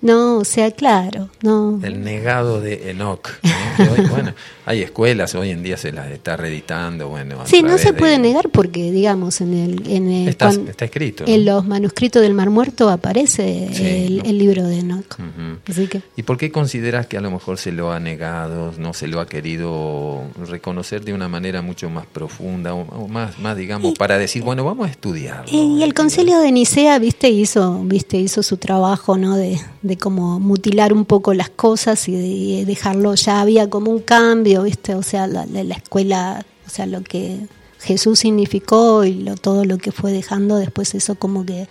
No, 0.02 0.38
o 0.38 0.46
sea, 0.46 0.72
claro, 0.72 1.30
no. 1.42 1.80
El 1.84 2.04
negado 2.04 2.62
de 2.62 2.92
Enoch. 2.92 3.30
¿no? 3.44 4.10
Bueno, 4.10 4.34
hay 4.70 4.82
escuelas, 4.82 5.34
hoy 5.34 5.50
en 5.52 5.64
día 5.64 5.78
se 5.78 5.92
las 5.94 6.12
está 6.12 6.36
reeditando. 6.36 7.08
Bueno, 7.08 7.38
Sí, 7.46 7.64
no 7.64 7.78
se 7.78 7.94
de- 7.94 7.98
puede 7.98 8.20
negar 8.20 8.50
porque, 8.50 8.92
digamos, 8.92 9.40
en 9.40 9.54
el, 9.54 9.88
en 9.90 10.12
el- 10.12 10.28
Está, 10.28 10.52
escrito. 10.82 11.24
¿no? 11.26 11.34
en 11.34 11.46
los 11.46 11.66
manuscritos 11.66 12.22
del 12.22 12.34
Mar 12.34 12.50
Muerto 12.50 12.90
aparece 12.90 13.70
Sí, 13.72 13.86
el, 13.86 14.18
¿no? 14.18 14.24
el 14.26 14.38
libro 14.38 14.64
de 14.68 14.80
Enoch. 14.80 15.14
Ujú. 15.20 15.60
Así 15.70 15.88
que 15.88 16.02
¿Y 16.18 16.24
por 16.24 16.38
qué 16.38 16.52
consideras 16.52 17.08
que 17.08 17.18
a 17.18 17.22
lo 17.22 17.32
mejor 17.32 17.58
se 17.58 17.72
lo 17.72 17.94
ha 17.94 18.00
negado, 18.02 18.74
no 18.78 18.94
se 18.94 19.08
lo 19.08 19.22
ha 19.22 19.26
querido 19.28 20.22
reconocer 20.50 21.04
de 21.06 21.14
una 21.14 21.30
manera 21.30 21.62
mucho 21.62 21.90
más 21.90 22.06
profunda 22.06 22.74
o, 22.74 23.08
más, 23.08 23.40
más, 23.40 23.56
digamos, 23.56 23.98
para 23.98 24.18
decir, 24.18 24.44
bueno, 24.44 24.66
vamos 24.66 24.88
a 24.88 24.92
estudiar? 24.92 25.46
Y 25.50 25.82
el 25.82 25.94
concilio 25.94 26.40
de 26.40 26.52
Nicea, 26.52 27.00
viste, 27.00 27.30
hizo, 27.30 27.82
viste, 27.86 28.18
hizo 28.18 28.44
su 28.44 28.58
trabajo, 28.58 29.18
¿no? 29.18 29.38
De, 29.38 29.60
de 29.82 29.98
como 29.98 30.40
mutilar 30.42 30.92
un 30.92 31.06
poco 31.06 31.34
las 31.34 31.50
cosas 31.50 32.08
y 32.10 32.58
de 32.58 32.66
dejarlo, 32.66 33.16
ya 33.16 33.40
había 33.42 33.70
como 33.70 33.92
un 33.92 34.00
cambio, 34.00 34.57
viste, 34.64 34.96
o 34.96 35.04
sea, 35.04 35.28
la, 35.28 35.46
la- 35.46 35.64
la 35.64 35.76
escuela, 35.76 36.46
o 36.66 36.70
sea, 36.70 36.86
lo 36.86 37.02
que 37.04 37.38
Jesús 37.80 38.20
significó 38.20 39.04
y 39.06 39.14
lo, 39.16 39.36
todo 39.36 39.66
lo 39.66 39.78
que 39.78 39.92
fue 39.92 40.12
dejando, 40.12 40.58
después 40.58 40.94
eso 40.96 41.16
como 41.16 41.46
que 41.46 41.68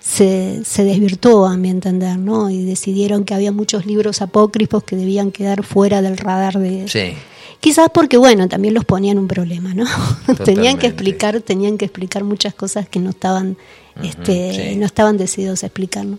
se, 0.00 0.62
se 0.64 0.84
desvirtuó, 0.84 1.46
a 1.46 1.56
mi 1.56 1.70
entender, 1.70 2.18
¿no? 2.18 2.50
Y 2.50 2.64
decidieron 2.64 3.24
que 3.24 3.34
había 3.34 3.52
muchos 3.52 3.86
libros 3.86 4.20
apócrifos 4.20 4.82
que 4.82 4.96
debían 4.96 5.30
quedar 5.30 5.62
fuera 5.64 6.02
del 6.02 6.16
radar 6.18 6.58
de, 6.58 6.88
Sí, 6.88 7.14
Quizás 7.60 7.90
porque, 7.94 8.16
bueno, 8.16 8.48
también 8.48 8.74
los 8.74 8.84
ponían 8.84 9.18
un 9.18 9.28
problema, 9.28 9.72
¿no? 9.72 9.84
tenían 10.44 10.78
que 10.78 10.88
explicar, 10.88 11.40
tenían 11.42 11.78
que 11.78 11.84
explicar 11.84 12.24
muchas 12.24 12.54
cosas 12.54 12.88
que 12.88 12.98
no 12.98 13.10
estaban, 13.10 13.56
este, 14.02 14.70
sí. 14.72 14.76
no 14.76 14.84
estaban 14.86 15.16
decididos 15.16 15.62
a 15.62 15.66
explicar, 15.66 16.04
¿no? 16.04 16.18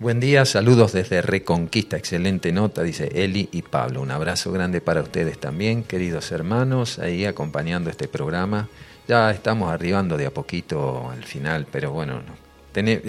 Buen 0.00 0.20
día, 0.20 0.44
saludos 0.44 0.92
desde 0.92 1.22
Reconquista, 1.22 1.96
excelente 1.96 2.52
nota, 2.52 2.84
dice 2.84 3.10
Eli 3.16 3.48
y 3.50 3.62
Pablo. 3.62 4.00
Un 4.00 4.12
abrazo 4.12 4.52
grande 4.52 4.80
para 4.80 5.02
ustedes 5.02 5.40
también, 5.40 5.82
queridos 5.82 6.30
hermanos, 6.30 7.00
ahí 7.00 7.24
acompañando 7.24 7.90
este 7.90 8.06
programa. 8.06 8.68
Ya 9.08 9.28
estamos 9.32 9.72
arribando 9.72 10.16
de 10.16 10.26
a 10.26 10.30
poquito 10.30 11.10
al 11.10 11.24
final, 11.24 11.66
pero 11.72 11.90
bueno, 11.90 12.20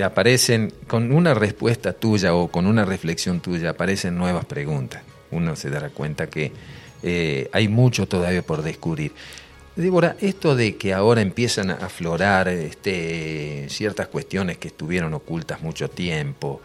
aparecen 0.04 0.74
con 0.88 1.12
una 1.12 1.36
respuesta 1.36 1.94
tuya 1.94 2.34
o 2.34 2.48
con 2.48 2.66
una 2.66 2.86
reflexión 2.86 3.40
tuya, 3.40 3.70
aparecen 3.70 4.18
nuevas 4.18 4.46
preguntas. 4.46 5.04
Uno 5.30 5.56
se 5.56 5.70
dará 5.70 5.92
cuenta 5.92 6.28
que 6.28 6.52
eh, 7.04 7.52
hay 7.54 7.68
mucho 7.68 8.08
todavía 8.08 8.42
por 8.42 8.64
descubrir. 8.64 9.12
Débora, 9.80 10.18
esto 10.20 10.58
de 10.58 10.76
que 10.76 10.94
ahora 10.94 11.22
empiezan 11.22 11.72
a 11.72 11.76
aflorar 11.76 12.50
este, 12.50 13.68
ciertas 13.70 14.10
cuestiones 14.10 14.58
que 14.58 14.68
estuvieron 14.68 15.14
ocultas 15.14 15.62
mucho 15.62 15.90
tiempo, 15.90 16.62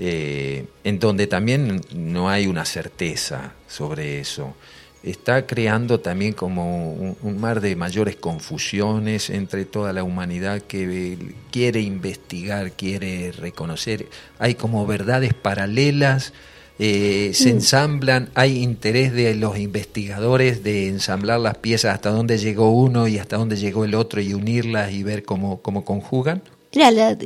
eh, 0.00 0.66
en 0.82 0.98
donde 0.98 1.28
también 1.28 1.80
no 1.94 2.28
hay 2.28 2.48
una 2.48 2.64
certeza 2.64 3.52
sobre 3.68 4.18
eso, 4.18 4.56
está 5.04 5.46
creando 5.46 6.00
también 6.00 6.32
como 6.32 6.92
un, 6.92 7.40
mar 7.40 7.60
de 7.60 7.76
mayores 7.76 8.16
confusiones 8.16 9.30
entre 9.30 9.64
toda 9.64 9.92
la 9.92 10.02
humanidad 10.02 10.60
que 10.62 11.16
quiere 11.52 11.82
investigar, 11.82 12.72
quiere 12.72 13.30
reconocer. 13.30 14.08
Hay 14.40 14.56
como 14.56 14.84
verdades 14.86 15.34
paralelas 15.34 16.32
eh, 16.78 17.30
se 17.34 17.50
ensamblan, 17.50 18.28
hay 18.34 18.58
interés 18.62 19.12
de 19.12 19.34
los 19.34 19.58
investigadores 19.58 20.62
de 20.62 20.88
ensamblar 20.88 21.40
las 21.40 21.56
piezas 21.58 21.94
hasta 21.94 22.10
dónde 22.10 22.36
llegó 22.38 22.70
uno 22.70 23.08
y 23.08 23.18
hasta 23.18 23.36
dónde 23.38 23.56
llegó 23.56 23.84
el 23.84 23.94
otro 23.94 24.20
y 24.20 24.34
unirlas 24.34 24.92
y 24.92 25.02
ver 25.02 25.24
cómo, 25.24 25.60
cómo 25.62 25.84
conjugan. 25.84 26.42
Mira, 26.74 26.90
la- 26.90 27.16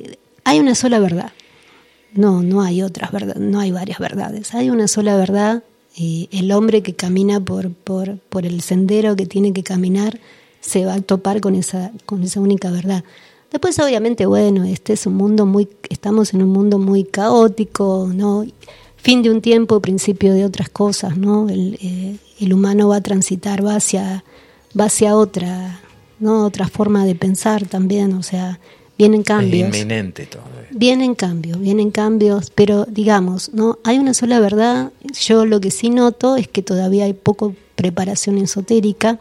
hay 0.44 0.60
una 0.60 0.74
sola 0.74 0.98
verdad. 1.00 1.32
No, 2.12 2.42
no 2.42 2.62
hay 2.62 2.82
otras 2.82 3.12
verdades, 3.12 3.36
no 3.40 3.60
hay 3.60 3.70
varias 3.70 3.98
verdades. 3.98 4.54
Hay 4.54 4.70
una 4.70 4.88
sola 4.88 5.16
verdad 5.16 5.62
y 5.96 6.28
el 6.32 6.50
hombre 6.52 6.82
que 6.82 6.94
camina 6.94 7.40
por, 7.40 7.72
por, 7.72 8.18
por 8.18 8.46
el 8.46 8.60
sendero 8.62 9.14
que 9.16 9.26
tiene 9.26 9.52
que 9.52 9.62
caminar 9.62 10.18
se 10.60 10.84
va 10.84 10.94
a 10.94 11.00
topar 11.00 11.40
con 11.40 11.54
esa, 11.54 11.90
con 12.06 12.22
esa 12.22 12.40
única 12.40 12.70
verdad. 12.70 13.04
Después, 13.50 13.78
obviamente, 13.80 14.26
bueno, 14.26 14.64
este 14.64 14.92
es 14.92 15.06
un 15.06 15.14
mundo 15.14 15.46
muy, 15.46 15.68
estamos 15.88 16.34
en 16.34 16.42
un 16.42 16.50
mundo 16.50 16.78
muy 16.78 17.02
caótico, 17.04 18.08
¿no? 18.14 18.44
Fin 19.02 19.22
de 19.22 19.30
un 19.30 19.40
tiempo, 19.40 19.80
principio 19.80 20.34
de 20.34 20.44
otras 20.44 20.68
cosas, 20.68 21.16
¿no? 21.16 21.48
El, 21.48 21.78
eh, 21.80 22.16
el 22.40 22.52
humano 22.52 22.88
va 22.88 22.96
a 22.96 23.00
transitar, 23.00 23.64
va 23.64 23.76
hacia, 23.76 24.24
va 24.78 24.86
hacia 24.86 25.16
otra, 25.16 25.80
¿no? 26.18 26.44
Otra 26.44 26.68
forma 26.68 27.04
de 27.04 27.14
pensar 27.14 27.66
también, 27.66 28.12
o 28.12 28.22
sea, 28.22 28.58
vienen 28.98 29.22
cambios. 29.22 29.70
Es 29.70 29.80
inminente 29.80 30.26
todo. 30.26 30.42
Vienen 30.70 31.14
cambios, 31.14 31.58
vienen 31.58 31.90
cambios, 31.90 32.50
pero 32.54 32.84
digamos, 32.84 33.52
no 33.54 33.78
hay 33.84 33.98
una 33.98 34.14
sola 34.14 34.38
verdad. 34.40 34.92
Yo 35.20 35.46
lo 35.46 35.60
que 35.60 35.70
sí 35.70 35.90
noto 35.90 36.36
es 36.36 36.48
que 36.48 36.62
todavía 36.62 37.04
hay 37.04 37.14
poco 37.14 37.54
preparación 37.76 38.38
esotérica. 38.38 39.18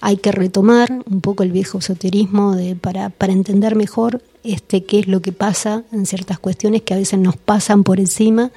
Hay 0.00 0.18
que 0.18 0.30
retomar 0.30 1.02
un 1.10 1.20
poco 1.20 1.42
el 1.42 1.50
viejo 1.50 1.78
esoterismo 1.78 2.54
de, 2.54 2.76
para, 2.76 3.10
para 3.10 3.32
entender 3.32 3.74
mejor 3.74 4.22
este 4.44 4.84
qué 4.84 5.00
es 5.00 5.08
lo 5.08 5.20
que 5.20 5.32
pasa 5.32 5.82
en 5.90 6.06
ciertas 6.06 6.38
cuestiones 6.38 6.82
que 6.82 6.94
a 6.94 6.96
veces 6.96 7.18
nos 7.18 7.36
pasan 7.36 7.82
por 7.82 7.98
encima. 7.98 8.52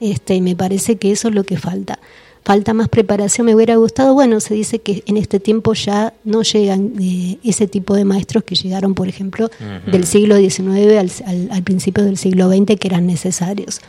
Este, 0.00 0.34
y 0.34 0.40
me 0.40 0.54
parece 0.56 0.96
que 0.96 1.12
eso 1.12 1.28
es 1.28 1.34
lo 1.34 1.44
que 1.44 1.56
falta. 1.56 1.98
Falta 2.44 2.74
más 2.74 2.88
preparación, 2.88 3.46
me 3.46 3.54
hubiera 3.56 3.74
gustado. 3.74 4.14
Bueno, 4.14 4.38
se 4.38 4.54
dice 4.54 4.78
que 4.78 5.02
en 5.06 5.16
este 5.16 5.40
tiempo 5.40 5.72
ya 5.74 6.14
no 6.22 6.42
llegan 6.42 6.92
eh, 7.00 7.38
ese 7.42 7.66
tipo 7.66 7.96
de 7.96 8.04
maestros 8.04 8.44
que 8.44 8.54
llegaron, 8.54 8.94
por 8.94 9.08
ejemplo, 9.08 9.50
del 9.90 10.06
siglo 10.06 10.36
XIX 10.36 10.68
al, 10.98 11.10
al, 11.26 11.48
al 11.50 11.62
principio 11.64 12.04
del 12.04 12.16
siglo 12.16 12.48
XX, 12.48 12.78
que 12.78 12.86
eran 12.86 13.04
necesarios, 13.06 13.80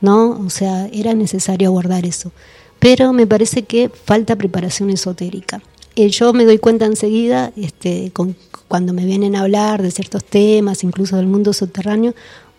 ¿no? 0.00 0.38
O 0.46 0.50
sea, 0.50 0.86
era 0.92 1.14
necesario 1.14 1.68
abordar 1.68 2.06
eso. 2.06 2.30
pero 2.78 3.12
me 3.12 3.26
parece 3.26 3.62
que 3.62 3.88
falta 3.88 4.36
preparación 4.36 4.90
esotérica. 4.90 5.62
Eh, 5.96 6.08
yo 6.10 6.32
me 6.32 6.44
doy 6.44 6.58
cuenta 6.58 6.86
enseguida, 6.86 7.52
este, 7.56 8.10
con, 8.12 8.36
cuando 8.68 8.92
me 8.92 9.04
vienen 9.04 9.36
a 9.36 9.40
hablar 9.40 9.80
de 9.80 9.90
ciertos 9.90 10.24
temas, 10.24 10.84
incluso 10.84 11.16
del 11.16 11.26
mundo 11.26 11.52
subterráneo, 11.52 12.14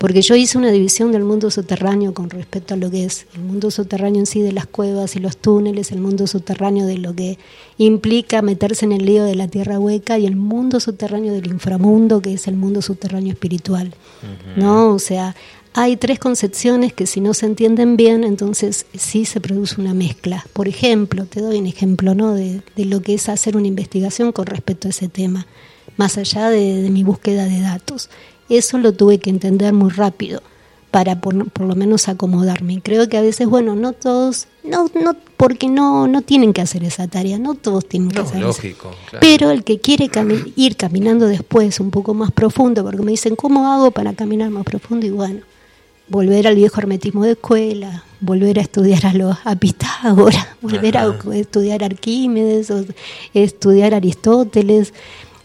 porque 0.05 0.21
yo 0.21 0.35
hice 0.35 0.59
una 0.59 0.69
división 0.69 1.11
del 1.11 1.23
mundo 1.23 1.49
subterráneo 1.49 2.13
con 2.13 2.29
respecto 2.29 2.75
a 2.75 2.77
lo 2.77 2.91
que 2.91 3.05
es 3.05 3.25
el 3.33 3.41
mundo 3.41 3.71
subterráneo 3.71 4.19
en 4.19 4.27
sí 4.27 4.39
de 4.39 4.51
las 4.51 4.67
cuevas 4.67 5.15
y 5.15 5.19
los 5.19 5.35
túneles, 5.35 5.91
el 5.91 5.99
mundo 5.99 6.27
subterráneo 6.27 6.85
de 6.85 6.99
lo 6.99 7.15
que 7.15 7.39
implica 7.79 8.43
meterse 8.43 8.85
en 8.85 8.91
el 8.91 9.03
lío 9.03 9.23
de 9.23 9.33
la 9.33 9.47
tierra 9.47 9.79
hueca 9.79 10.19
y 10.19 10.27
el 10.27 10.35
mundo 10.35 10.79
subterráneo 10.79 11.33
del 11.33 11.47
inframundo, 11.47 12.21
que 12.21 12.33
es 12.33 12.47
el 12.47 12.55
mundo 12.55 12.83
subterráneo 12.83 13.33
espiritual. 13.33 13.95
¿No? 14.55 14.93
O 14.93 14.99
sea, 14.99 15.35
hay 15.73 15.97
tres 15.97 16.19
concepciones 16.19 16.93
que 16.93 17.07
si 17.07 17.19
no 17.19 17.33
se 17.33 17.47
entienden 17.47 17.97
bien, 17.97 18.23
entonces 18.23 18.85
sí 18.93 19.25
se 19.25 19.41
produce 19.41 19.81
una 19.81 19.95
mezcla. 19.95 20.45
Por 20.53 20.67
ejemplo, 20.67 21.25
te 21.25 21.41
doy 21.41 21.57
un 21.57 21.65
ejemplo 21.65 22.13
¿no? 22.13 22.35
de, 22.35 22.61
lo 22.75 23.01
que 23.01 23.15
es 23.15 23.27
hacer 23.27 23.57
una 23.57 23.65
investigación 23.65 24.31
con 24.31 24.45
respecto 24.45 24.87
a 24.87 24.91
ese 24.91 25.07
tema, 25.07 25.47
más 25.97 26.19
allá 26.19 26.51
de, 26.51 26.91
mi 26.91 27.03
búsqueda 27.03 27.45
de 27.45 27.59
datos. 27.59 28.11
Eso 28.49 28.77
lo 28.77 28.93
tuve 28.93 29.19
que 29.19 29.29
entender 29.29 29.73
muy 29.73 29.89
rápido 29.89 30.41
para 30.95 31.19
por, 31.19 31.33
lo 31.35 31.75
menos 31.75 32.07
acomodarme. 32.07 32.79
Creo 32.81 33.09
que 33.09 33.17
a 33.17 33.21
veces, 33.21 33.47
bueno, 33.47 33.75
no 33.75 33.91
todos, 33.91 34.47
no, 34.63 34.89
no, 34.93 35.13
porque 35.35 35.67
no, 35.67 36.07
no 36.07 36.21
tienen 36.21 36.53
que 36.53 36.61
hacer 36.61 36.85
esa 36.85 37.05
tarea, 37.09 37.37
no 37.37 37.55
todos 37.55 37.85
tienen 37.85 38.09
que 38.11 38.19
hacer 38.19 38.39
lógico, 38.39 38.91
Pero 39.19 39.51
el 39.51 39.65
que 39.65 39.79
quiere 39.79 40.09
ir 40.55 40.77
caminando 40.77 41.27
después 41.27 41.81
un 41.81 41.91
poco 41.91 42.13
más 42.13 42.31
profundo, 42.31 42.81
porque 42.81 43.01
me 43.01 43.11
dicen, 43.11 43.35
¿cómo 43.35 43.73
hago 43.73 43.91
para 43.91 44.13
caminar 44.13 44.51
más 44.51 44.63
profundo? 44.63 45.05
Y 45.05 45.09
bueno, 45.09 45.41
volver 46.07 46.47
al 46.47 46.55
viejo 46.55 46.79
hermetismo 46.79 47.25
de 47.25 47.31
escuela, 47.31 48.05
volver 48.21 48.59
a 48.59 48.61
estudiar 48.61 49.05
a, 49.05 49.13
los, 49.13 49.35
a 49.43 49.55
Pitágoras, 49.55 50.47
volver 50.61 50.97
a 50.97 51.13
estudiar 51.33 51.83
Arquímedes, 51.83 52.71
o 52.71 52.85
estudiar 53.33 53.93
Aristóteles, 53.93 54.93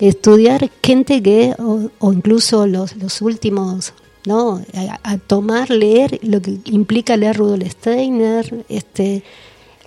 estudiar 0.09 0.70
gente 0.82 1.22
que, 1.22 1.55
o, 1.59 2.12
incluso 2.12 2.66
los, 2.66 2.96
los 2.96 3.20
últimos, 3.22 3.92
¿no? 4.26 4.62
A, 5.03 5.18
tomar, 5.18 5.70
leer 5.70 6.18
lo 6.22 6.40
que 6.40 6.59
implica 6.64 7.16
leer 7.16 7.36
Rudolf 7.36 7.70
Steiner, 7.70 8.64
este, 8.68 9.22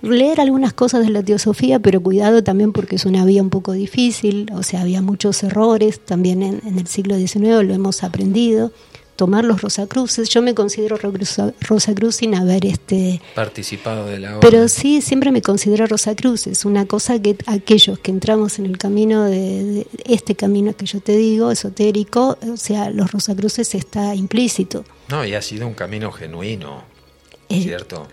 leer 0.02 0.40
algunas 0.40 0.72
cosas 0.72 1.04
de 1.04 1.10
la 1.10 1.22
teosofía, 1.22 1.78
pero 1.78 2.00
cuidado 2.00 2.44
también 2.44 2.72
porque 2.72 2.96
es 2.96 3.04
una 3.06 3.24
vía 3.24 3.42
un 3.42 3.50
poco 3.50 3.72
difícil, 3.72 4.50
o 4.54 4.62
sea, 4.62 4.82
había 4.82 5.02
muchos 5.02 5.42
errores, 5.42 6.00
también 6.00 6.42
en, 6.42 6.60
en 6.66 6.78
el 6.78 6.86
siglo 6.86 7.16
XIX 7.16 7.64
lo 7.64 7.74
hemos 7.74 8.02
aprendido 8.02 8.72
tomar 9.16 9.44
los 9.44 9.62
Rosacruces. 9.62 10.28
Yo 10.28 10.42
me 10.42 10.54
considero 10.54 10.96
Rosacruz 10.96 12.16
sin 12.16 12.34
haber 12.34 12.66
este 12.66 13.20
participado 13.34 14.06
de 14.06 14.18
la 14.18 14.38
obra. 14.38 14.40
Pero 14.40 14.68
sí, 14.68 15.00
siempre 15.00 15.30
me 15.30 15.42
considero 15.42 15.86
Rosacruz. 15.86 16.46
Es 16.46 16.64
una 16.64 16.86
cosa 16.86 17.20
que 17.20 17.36
aquellos 17.46 17.98
que 17.98 18.10
entramos 18.10 18.58
en 18.58 18.66
el 18.66 18.78
camino 18.78 19.24
de, 19.24 19.86
este 20.04 20.34
camino 20.34 20.74
que 20.76 20.86
yo 20.86 21.00
te 21.00 21.16
digo, 21.16 21.50
esotérico, 21.50 22.38
o 22.52 22.56
sea, 22.56 22.90
los 22.90 23.12
Rosacruces 23.12 23.74
está 23.74 24.14
implícito. 24.14 24.84
No, 25.08 25.24
y 25.24 25.34
ha 25.34 25.42
sido 25.42 25.66
un 25.66 25.74
camino 25.74 26.10
genuino, 26.10 26.84
eh, 27.48 27.62
¿cierto? 27.62 28.08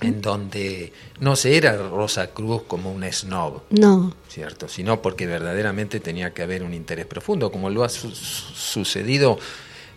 En 0.00 0.20
donde 0.20 0.92
no 1.20 1.36
se 1.36 1.56
era 1.56 1.74
Rosa 1.76 2.28
Cruz 2.28 2.62
como 2.68 2.92
un 2.92 3.02
snob, 3.10 3.62
no, 3.70 4.14
cierto, 4.28 4.68
sino 4.68 5.00
porque 5.00 5.26
verdaderamente 5.26 6.00
tenía 6.00 6.34
que 6.34 6.42
haber 6.42 6.62
un 6.62 6.74
interés 6.74 7.06
profundo, 7.06 7.50
como 7.50 7.70
lo 7.70 7.82
ha 7.82 7.88
sucedido 7.88 9.38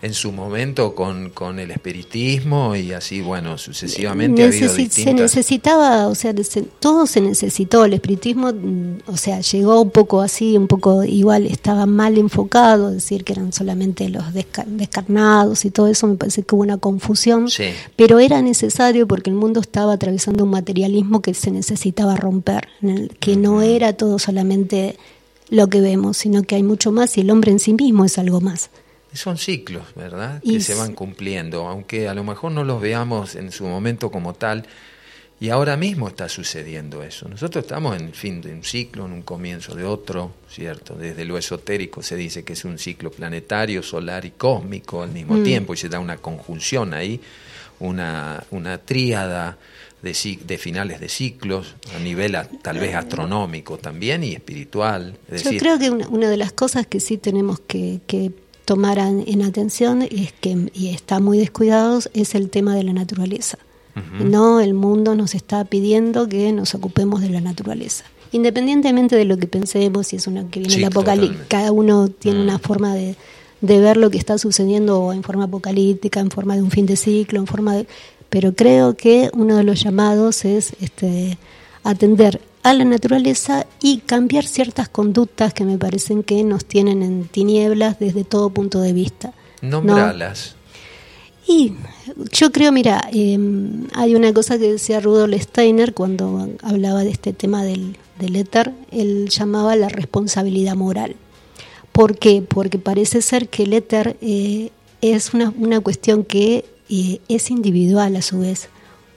en 0.02 0.14
su 0.14 0.32
momento 0.32 0.96
con, 0.96 1.30
con 1.32 1.60
el 1.60 1.72
espiritismo 1.72 2.76
y 2.76 2.94
así, 2.94 3.22
bueno, 3.22 3.58
sucesivamente 3.58 4.44
ha 4.44 4.48
habido 4.48 4.70
Se 4.70 5.14
necesitaba, 5.14 6.08
o 6.08 6.16
sea, 6.16 6.34
todo 6.80 7.06
se 7.06 7.20
necesitó, 7.20 7.84
el 7.84 7.94
espiritismo, 7.94 8.54
mm, 8.54 9.00
o 9.08 9.18
sea, 9.18 9.42
llegó 9.42 9.82
un 9.82 9.92
poco 9.92 10.22
así, 10.22 10.56
un 10.56 10.68
poco 10.68 11.04
igual, 11.04 11.46
estaba 11.46 11.86
mal 11.86 12.18
enfocado, 12.18 12.92
decir 12.92 13.26
que 13.26 13.34
eran 13.34 13.52
solamente 13.52 14.08
los 14.08 14.24
descarnados 14.34 15.66
y 15.66 15.72
todo 15.72 15.88
eso, 15.88 16.08
me 16.08 16.16
parece 16.16 16.44
que 16.44 16.56
hubo 16.56 16.64
una 16.64 16.78
confusión, 16.78 17.48
pero 17.98 18.20
era 18.20 18.42
necesario 18.42 19.06
porque 19.06 19.30
el 19.30 19.36
mundo 19.36 19.60
estaba 19.60 19.94
atravesando 19.94 20.46
un 20.46 20.52
materialismo 20.52 21.22
que 21.22 21.34
se 21.34 21.52
necesitaba 21.52 22.16
romper, 22.16 22.70
que 23.20 23.36
no 23.36 23.62
era 23.62 23.94
todo 23.94 24.18
solamente 24.18 24.96
lo 25.50 25.68
que 25.68 25.82
vemos, 25.82 26.16
sino 26.16 26.44
que 26.44 26.56
hay 26.56 26.64
mucho 26.64 26.92
más 26.94 27.18
y 27.18 27.22
el 27.22 27.32
hombre 27.32 27.52
en 27.52 27.60
sí 27.60 27.74
mismo 27.74 28.06
es 28.06 28.18
algo 28.18 28.40
más. 28.40 28.70
Son 29.14 29.38
ciclos, 29.38 29.84
¿verdad? 29.96 30.42
que 30.44 30.60
se 30.62 30.76
van 30.76 30.94
cumpliendo, 30.94 31.68
aunque 31.68 32.08
a 32.08 32.14
lo 32.14 32.24
mejor 32.24 32.52
no 32.52 32.64
los 32.64 32.82
veamos 32.82 33.36
en 33.36 33.52
su 33.52 33.66
momento 33.66 34.12
como 34.12 34.34
tal. 34.34 34.66
Y 35.42 35.50
ahora 35.50 35.78
mismo 35.78 36.10
está 36.10 36.28
sucediendo 36.28 37.02
eso. 37.02 37.30
Nosotros 37.30 37.64
estamos 37.64 37.98
en 37.98 38.08
el 38.08 38.14
fin 38.14 38.42
de 38.42 38.52
un 38.52 38.64
ciclo, 38.64 39.06
en 39.06 39.14
un 39.14 39.22
comienzo 39.22 39.74
de 39.74 39.86
otro, 39.86 40.34
¿cierto? 40.50 40.96
Desde 40.96 41.24
lo 41.24 41.38
esotérico 41.38 42.04
se 42.04 42.18
dice 42.18 42.44
que 42.44 42.54
es 42.54 42.66
un 42.66 42.78
ciclo 42.78 43.10
planetario, 43.10 43.82
solar 43.82 44.26
y 44.26 44.32
cósmico 44.32 45.02
al 45.02 45.12
mismo 45.12 45.36
mm. 45.36 45.44
tiempo, 45.44 45.74
y 45.74 45.78
se 45.78 45.88
da 45.88 46.00
una 46.00 46.18
conjunción 46.18 46.94
ahí, 46.94 47.22
una, 47.80 48.44
una 48.52 48.80
tríada 48.80 49.58
de, 50.02 50.38
de, 50.46 50.58
finales 50.58 51.00
de 51.00 51.08
ciclos, 51.08 51.76
a 51.96 52.00
nivel 52.00 52.38
tal 52.62 52.78
vez 52.78 52.96
astronómico 52.96 53.78
también 53.78 54.26
y 54.26 54.34
espiritual. 54.34 55.18
Yo 55.32 55.58
creo 55.58 55.80
que 55.80 55.90
una, 55.90 56.30
de 56.30 56.38
las 56.38 56.52
cosas 56.52 56.86
que 56.86 57.00
sí 57.00 57.18
tenemos 57.18 57.62
que, 57.62 58.02
que 58.08 58.32
tomar 58.70 59.00
en 59.00 59.42
atención 59.42 60.04
es 60.04 60.32
que 60.32 60.70
y 60.76 60.90
está 60.90 61.20
muy 61.20 61.40
descuidados 61.40 62.12
es 62.14 62.36
el 62.36 62.52
tema 62.52 62.76
de 62.76 62.84
la 62.84 62.94
naturaleza. 62.94 63.58
No, 64.24 64.60
el 64.60 64.76
mundo 64.76 65.16
nos 65.16 65.34
está 65.34 65.66
pidiendo 65.66 66.30
que 66.30 66.54
nos 66.54 66.76
ocupemos 66.76 67.22
de 67.22 67.30
la 67.30 67.42
naturaleza. 67.42 68.06
Independientemente 68.32 69.16
de 69.16 69.26
lo 69.26 69.38
que 69.38 69.48
pensemos, 69.48 70.06
si 70.06 70.18
es 70.18 70.28
una 70.28 70.48
que 70.52 70.60
viene 70.60 70.76
el 70.76 70.84
apocalipsis, 70.84 71.48
cada 71.48 71.72
uno 71.72 72.10
tiene 72.10 72.44
una 72.44 72.58
mm. 72.58 72.62
forma 72.62 72.94
de, 72.94 73.16
de 73.62 73.80
ver 73.80 73.98
lo 73.98 74.12
que 74.12 74.20
está 74.20 74.38
sucediendo 74.38 75.12
en 75.14 75.24
forma 75.24 75.46
apocalíptica, 75.46 76.20
en 76.20 76.30
forma 76.30 76.56
de 76.56 76.62
un 76.62 76.70
fin 76.70 76.86
de 76.86 76.96
ciclo, 76.96 77.40
en 77.40 77.48
forma 77.48 77.76
de 77.76 77.88
pero 78.30 78.54
creo 78.54 78.96
que 78.96 79.32
uno 79.34 79.58
de 79.58 79.64
los 79.64 79.82
llamados 79.82 80.46
es 80.46 80.74
este 80.80 81.40
atender 81.84 82.40
a 82.64 82.74
la 82.74 82.86
naturaleza 82.86 83.66
y 83.82 84.00
cambiar 84.00 84.46
ciertas 84.46 84.90
conductas 84.90 85.54
que 85.54 85.64
me 85.64 85.78
parecen 85.78 86.24
que 86.24 86.44
nos 86.44 86.66
tienen 86.66 87.04
en 87.04 87.28
tinieblas 87.28 88.00
desde 88.00 88.24
todo 88.24 88.50
punto 88.50 88.82
de 88.82 88.94
vista. 88.94 89.34
Nombralas. 89.62 90.56
Y 91.48 91.74
yo 92.32 92.52
creo, 92.52 92.72
mira, 92.72 93.10
em, 93.12 93.88
hay 93.94 94.14
una 94.14 94.32
cosa 94.34 94.60
que 94.60 94.72
decía 94.72 95.00
Rudolf 95.00 95.42
Steiner 95.42 95.94
cuando 95.94 96.48
hablaba 96.62 97.04
de 97.04 97.10
este 97.10 97.34
tema 97.34 97.64
del, 97.64 97.98
del 98.20 98.36
éter, 98.36 98.72
él 98.92 99.30
llamaba 99.30 99.76
la 99.76 99.90
responsabilidad 99.90 100.76
moral. 100.76 101.16
¿Por 101.92 102.20
qué? 102.20 102.44
Porque 102.48 102.78
parece 102.78 103.22
ser 103.22 103.50
que 103.50 103.64
el 103.64 103.74
éter 103.74 104.16
eh, 104.22 104.70
es 105.02 105.34
una, 105.34 105.52
una 105.58 105.80
cuestión 105.80 106.24
que 106.24 106.66
eh, 106.90 107.20
es 107.30 107.50
individual 107.50 108.16
a 108.16 108.22
su 108.22 108.40
vez. 108.40 108.70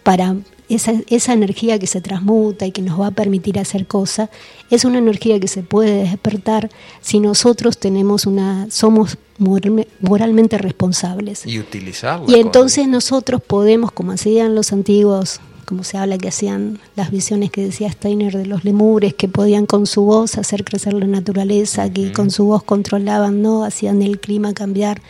Para 0.03 0.37
esa, 0.75 0.95
esa 1.09 1.33
energía 1.33 1.79
que 1.79 1.87
se 1.87 2.01
transmuta 2.01 2.67
y 2.67 2.73
que 2.73 2.83
nos 2.83 3.01
va 3.01 3.09
a 3.09 3.11
permitir 3.11 3.59
hacer 3.59 3.87
cosas, 3.87 4.31
es 4.71 4.85
una 4.85 4.99
energía 4.99 5.39
que 5.41 5.49
se 5.49 5.63
puede 5.63 6.03
despertar 6.03 6.71
si 7.01 7.21
nosotros 7.21 7.79
tenemos 7.79 8.27
una, 8.27 8.67
somos 8.71 9.17
moralmente 9.39 10.59
responsables. 10.59 11.47
Y 11.47 11.59
utilizarla. 11.59 12.27
Y 12.29 12.41
entonces 12.41 12.89
nosotros 12.89 13.43
podemos, 13.43 13.93
como 13.93 14.13
hacían 14.13 14.55
los 14.55 14.73
antiguos, 14.73 15.41
como 15.65 15.85
se 15.85 15.97
habla 15.97 16.19
que 16.19 16.29
hacían 16.29 16.81
las 16.97 17.11
visiones 17.11 17.51
que 17.51 17.65
decía 17.65 17.91
Steiner 17.91 18.37
de 18.37 18.47
los 18.47 18.65
lemures, 18.65 19.15
que 19.15 19.29
podían 19.29 19.67
con 19.67 19.87
su 19.87 20.03
voz 20.03 20.37
hacer 20.37 20.65
crecer 20.65 20.93
la 20.93 21.07
naturaleza, 21.07 21.91
que 21.91 22.13
con 22.13 22.31
su 22.31 22.45
voz 22.45 22.63
controlaban, 22.63 23.43
¿no? 23.43 23.65
Hacían 23.65 24.03
el 24.03 24.21
clima 24.21 24.53
cambiar. 24.53 25.01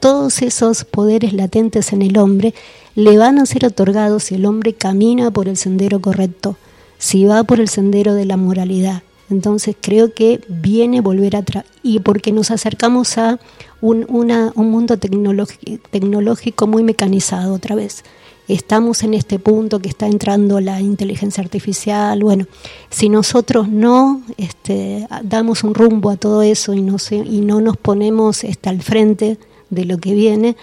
Todos 0.00 0.42
esos 0.42 0.84
poderes 0.84 1.32
latentes 1.32 1.92
en 1.92 2.02
el 2.02 2.18
hombre 2.18 2.54
le 2.94 3.18
van 3.18 3.38
a 3.38 3.46
ser 3.46 3.66
otorgados 3.66 4.24
si 4.24 4.36
el 4.36 4.46
hombre 4.46 4.72
camina 4.72 5.30
por 5.30 5.48
el 5.48 5.56
sendero 5.56 6.00
correcto, 6.00 6.56
si 6.98 7.24
va 7.24 7.42
por 7.42 7.58
el 7.58 7.68
sendero 7.68 8.14
de 8.14 8.24
la 8.24 8.36
moralidad. 8.36 9.02
Entonces 9.30 9.76
creo 9.80 10.14
que 10.14 10.40
viene 10.48 11.00
volver 11.00 11.36
atrás 11.36 11.64
y 11.82 12.00
porque 12.00 12.32
nos 12.32 12.50
acercamos 12.50 13.18
a 13.18 13.40
un, 13.80 14.06
un 14.08 14.70
mundo 14.70 14.98
tecnológico 14.98 16.66
muy 16.66 16.82
mecanizado 16.82 17.52
otra 17.52 17.74
vez. 17.74 18.04
Estamos 18.46 19.02
en 19.02 19.12
este 19.12 19.38
punto 19.38 19.80
que 19.80 19.90
está 19.90 20.06
entrando 20.06 20.60
la 20.60 20.80
inteligencia 20.80 21.42
artificial. 21.42 22.22
Bueno, 22.22 22.46
si 22.88 23.10
nosotros 23.10 23.68
no 23.68 24.22
este, 24.38 25.06
damos 25.22 25.64
un 25.64 25.74
rumbo 25.74 26.08
a 26.08 26.16
todo 26.16 26.42
eso 26.42 26.72
y 26.72 26.80
no, 26.80 26.96
y 27.10 27.40
no 27.42 27.60
nos 27.60 27.76
ponemos 27.76 28.44
este, 28.44 28.70
al 28.70 28.80
frente 28.80 29.38
de 29.70 29.84
lo 29.84 29.98
que 29.98 30.14
viene, 30.14 30.56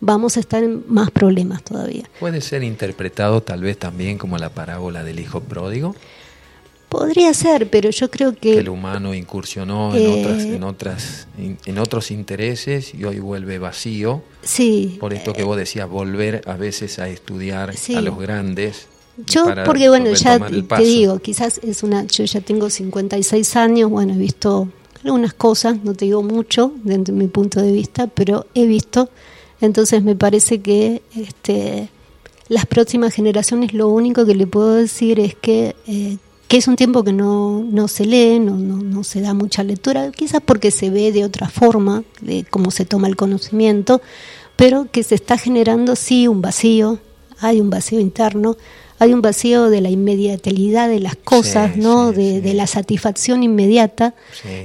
vamos 0.00 0.36
a 0.36 0.40
estar 0.40 0.62
en 0.62 0.84
más 0.88 1.10
problemas 1.10 1.62
todavía. 1.62 2.08
¿Puede 2.20 2.40
ser 2.40 2.62
interpretado 2.62 3.42
tal 3.42 3.62
vez 3.62 3.78
también 3.78 4.18
como 4.18 4.36
la 4.38 4.50
parábola 4.50 5.04
del 5.04 5.20
hijo 5.20 5.40
pródigo? 5.40 5.94
Podría 6.88 7.32
ser, 7.32 7.70
pero 7.70 7.88
yo 7.88 8.10
creo 8.10 8.36
que... 8.36 8.58
el 8.58 8.68
humano 8.68 9.14
incursionó 9.14 9.96
en, 9.96 10.20
otras, 10.20 10.42
eh, 10.42 10.54
en, 10.56 10.62
otras, 10.62 11.26
en 11.38 11.78
otros 11.78 12.10
intereses 12.10 12.92
y 12.94 13.04
hoy 13.04 13.18
vuelve 13.18 13.58
vacío. 13.58 14.22
Sí. 14.42 14.98
Por 15.00 15.14
esto 15.14 15.32
que 15.32 15.42
vos 15.42 15.56
decías, 15.56 15.88
volver 15.88 16.42
a 16.46 16.54
veces 16.56 16.98
a 16.98 17.08
estudiar 17.08 17.70
a 17.70 18.00
los 18.02 18.18
grandes 18.18 18.88
Yo, 19.26 19.46
porque 19.64 19.88
bueno, 19.88 20.12
ya 20.12 20.38
te 20.38 20.82
digo, 20.82 21.18
quizás 21.20 21.60
es 21.62 21.82
una, 21.82 22.04
yo 22.04 22.24
ya 22.24 22.42
tengo 22.42 22.68
56 22.68 23.56
años, 23.56 23.88
bueno, 23.88 24.12
he 24.12 24.18
visto 24.18 24.68
algunas 25.04 25.34
cosas, 25.34 25.82
no 25.82 25.94
te 25.94 26.04
digo 26.04 26.22
mucho 26.22 26.72
desde 26.84 27.12
mi 27.12 27.26
punto 27.26 27.60
de 27.60 27.72
vista, 27.72 28.06
pero 28.06 28.46
he 28.54 28.66
visto, 28.66 29.08
entonces 29.60 30.02
me 30.02 30.16
parece 30.16 30.60
que 30.60 31.02
este, 31.16 31.88
las 32.48 32.66
próximas 32.66 33.14
generaciones 33.14 33.72
lo 33.72 33.88
único 33.88 34.26
que 34.26 34.34
le 34.34 34.46
puedo 34.46 34.74
decir 34.74 35.20
es 35.20 35.34
que, 35.34 35.74
eh, 35.86 36.18
que 36.48 36.56
es 36.56 36.68
un 36.68 36.76
tiempo 36.76 37.02
que 37.02 37.12
no, 37.12 37.64
no 37.64 37.88
se 37.88 38.04
lee, 38.04 38.38
no, 38.38 38.56
no, 38.56 38.76
no 38.76 39.04
se 39.04 39.20
da 39.20 39.34
mucha 39.34 39.62
lectura, 39.62 40.10
quizás 40.12 40.40
porque 40.44 40.70
se 40.70 40.90
ve 40.90 41.12
de 41.12 41.24
otra 41.24 41.48
forma, 41.48 42.04
de 42.20 42.44
cómo 42.48 42.70
se 42.70 42.84
toma 42.84 43.08
el 43.08 43.16
conocimiento, 43.16 44.02
pero 44.56 44.86
que 44.90 45.02
se 45.02 45.14
está 45.14 45.38
generando 45.38 45.96
sí 45.96 46.28
un 46.28 46.42
vacío, 46.42 46.98
hay 47.40 47.60
un 47.60 47.70
vacío 47.70 48.00
interno, 48.00 48.56
hay 49.02 49.12
un 49.12 49.22
vacío 49.22 49.68
de 49.70 49.80
la 49.80 49.90
inmediatelidad 49.90 50.88
de 50.88 51.00
las 51.00 51.16
cosas, 51.16 51.72
Sí, 51.74 51.80
¿no? 51.80 52.10
sí, 52.10 52.16
de, 52.16 52.32
sí. 52.34 52.40
de 52.40 52.54
la 52.54 52.66
satisfacción 52.66 53.42
inmediata, 53.42 54.14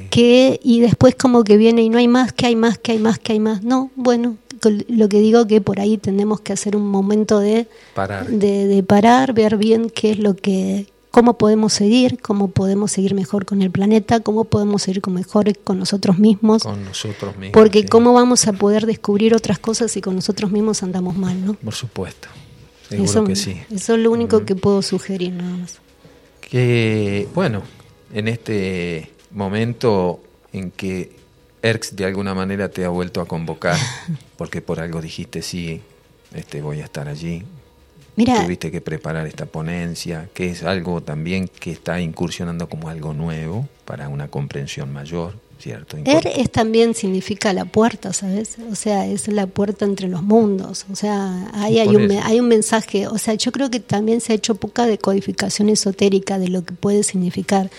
que 0.09 0.59
y 0.63 0.79
después 0.79 1.15
como 1.15 1.43
que 1.43 1.57
viene 1.57 1.81
y 1.83 1.89
no 1.89 1.97
hay 1.97 2.07
más, 2.07 2.33
que 2.33 2.45
hay 2.47 2.55
más, 2.55 2.77
que 2.77 2.91
hay 2.93 2.99
más, 2.99 3.19
que 3.19 3.33
hay 3.33 3.39
más. 3.39 3.63
No, 3.63 3.91
bueno, 3.95 4.37
lo 4.87 5.07
que 5.09 5.19
digo 5.19 5.45
que 5.47 5.61
por 5.61 5.79
ahí 5.79 5.97
tenemos 5.97 6.41
que 6.41 6.53
hacer 6.53 6.75
un 6.75 6.87
momento 6.89 7.39
de 7.39 7.67
Parar. 7.93 8.27
de, 8.27 8.67
de 8.67 8.83
parar, 8.83 9.33
ver 9.33 9.57
bien 9.57 9.89
qué 9.89 10.11
es 10.11 10.19
lo 10.19 10.35
que, 10.35 10.87
cómo 11.11 11.37
podemos 11.37 11.73
seguir, 11.73 12.19
cómo 12.21 12.49
podemos 12.49 12.91
seguir 12.91 13.13
mejor 13.13 13.45
con 13.45 13.61
el 13.61 13.71
planeta, 13.71 14.19
cómo 14.19 14.43
podemos 14.45 14.81
seguir 14.83 15.01
con 15.01 15.13
mejor 15.13 15.55
con 15.59 15.79
nosotros 15.79 16.17
mismos, 16.19 16.63
Con 16.63 16.83
nosotros 16.85 17.35
mismos. 17.37 17.53
porque 17.53 17.81
sí. 17.81 17.87
cómo 17.87 18.13
vamos 18.13 18.47
a 18.47 18.53
poder 18.53 18.85
descubrir 18.85 19.33
otras 19.35 19.59
cosas 19.59 19.91
si 19.91 20.01
con 20.01 20.15
nosotros 20.15 20.51
mismos 20.51 20.83
andamos 20.83 21.15
mal, 21.15 21.43
¿no? 21.45 21.53
Por 21.53 21.73
supuesto. 21.73 22.27
Seguro 22.89 23.09
Eso, 23.09 23.23
que 23.25 23.35
sí. 23.35 23.61
eso 23.69 23.95
es 23.95 23.99
lo 23.99 24.11
único 24.11 24.45
que 24.45 24.55
puedo 24.55 24.81
sugerir 24.81 25.33
nada 25.33 25.57
más. 25.57 25.79
Que, 26.41 27.27
bueno, 27.33 27.63
en 28.13 28.27
este 28.27 29.11
momento 29.31 30.21
en 30.53 30.71
que 30.71 31.11
ERX 31.61 31.95
de 31.95 32.05
alguna 32.05 32.33
manera 32.33 32.69
te 32.69 32.85
ha 32.85 32.89
vuelto 32.89 33.19
a 33.19 33.25
convocar, 33.25 33.77
porque 34.37 34.61
por 34.61 34.79
algo 34.79 35.01
dijiste 35.01 35.41
sí, 35.41 35.81
este, 36.33 36.61
voy 36.61 36.81
a 36.81 36.85
estar 36.85 37.09
allí, 37.09 37.43
Mira, 38.17 38.43
tuviste 38.43 38.71
que 38.71 38.81
preparar 38.81 39.27
esta 39.27 39.45
ponencia, 39.45 40.27
que 40.33 40.49
es 40.49 40.63
algo 40.63 41.01
también 41.01 41.47
que 41.47 41.71
está 41.71 42.01
incursionando 42.01 42.67
como 42.67 42.89
algo 42.89 43.13
nuevo 43.13 43.69
para 43.85 44.09
una 44.09 44.27
comprensión 44.27 44.91
mayor, 44.91 45.35
¿cierto? 45.59 45.97
Er 46.03 46.25
es 46.35 46.51
también 46.51 46.95
significa 46.95 47.53
la 47.53 47.65
puerta, 47.65 48.13
¿sabes? 48.13 48.57
O 48.71 48.73
sea, 48.75 49.05
es 49.05 49.27
la 49.27 49.45
puerta 49.45 49.85
entre 49.85 50.07
los 50.07 50.23
mundos. 50.23 50.87
O 50.91 50.95
sea, 50.95 51.51
ahí 51.53 51.77
hay 51.77 51.95
un, 51.95 52.11
hay 52.11 52.39
un 52.39 52.47
mensaje. 52.47 53.07
O 53.07 53.19
sea, 53.19 53.35
yo 53.35 53.51
creo 53.51 53.69
que 53.69 53.79
también 53.79 54.19
se 54.19 54.33
ha 54.33 54.35
hecho 54.35 54.55
poca 54.55 54.87
decodificación 54.87 55.69
esotérica 55.69 56.39
de 56.39 56.47
lo 56.47 56.65
que 56.65 56.73
puede 56.73 57.03
significar. 57.03 57.69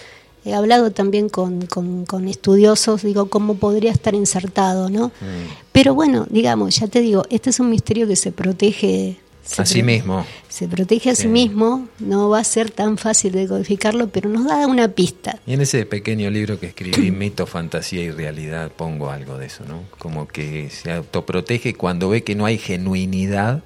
He 0.45 0.55
hablado 0.55 0.93
también 0.93 1.28
con, 1.28 1.66
con, 1.66 2.07
con 2.07 2.28
estudiosos, 2.28 3.03
digo, 3.03 3.28
cómo 3.28 3.57
podría 3.57 3.91
estar 3.91 4.14
insertado, 4.14 4.89
¿no? 4.89 5.09
Mm. 5.09 5.51
Pero 5.72 5.95
bueno, 5.95 6.28
digamos, 6.30 6.76
ya 6.76 6.86
te 6.86 7.01
digo, 7.01 7.24
este 7.28 7.51
es 7.51 7.59
un 7.59 7.70
misterio 7.70 8.07
que 8.07 8.14
se 8.14 8.30
protege. 8.30 9.18
Se 9.49 9.62
A 9.62 9.66
sí 9.66 9.82
mismo. 9.82 10.26
Se 10.49 10.68
protege 10.68 11.11
a 11.11 11.14
sí. 11.14 11.22
Sí. 11.22 11.28
mismo, 11.28 11.88
no 12.01 12.28
va 12.28 12.40
a 12.40 12.44
ser 12.44 12.70
tan 12.70 12.99
fácil 12.99 13.32
de 13.32 13.49
codificarlo, 13.49 14.09
pero 14.11 14.28
nos 14.28 14.44
da 14.44 14.66
una 14.66 14.88
pista. 14.88 15.38
Y 15.46 15.55
en 15.55 15.62
ese 15.62 15.86
pequeño 15.86 16.28
libro 16.30 16.61
que 16.61 16.66
escribí, 16.66 17.11
Mito, 17.12 17.46
Fantasía 17.46 18.03
y 18.03 18.11
Realidad, 18.11 18.70
pongo 18.70 19.11
algo 19.11 19.38
de 19.38 19.46
eso, 19.46 19.64
¿no? 19.66 19.84
Como 19.99 20.28
que 20.28 20.68
se 20.70 20.92
autoprotege 20.92 21.72
cuando 21.74 22.11
ve 22.11 22.22
que 22.24 22.34
no 22.34 22.44
hay 22.44 22.59
genuinidad 22.59 23.62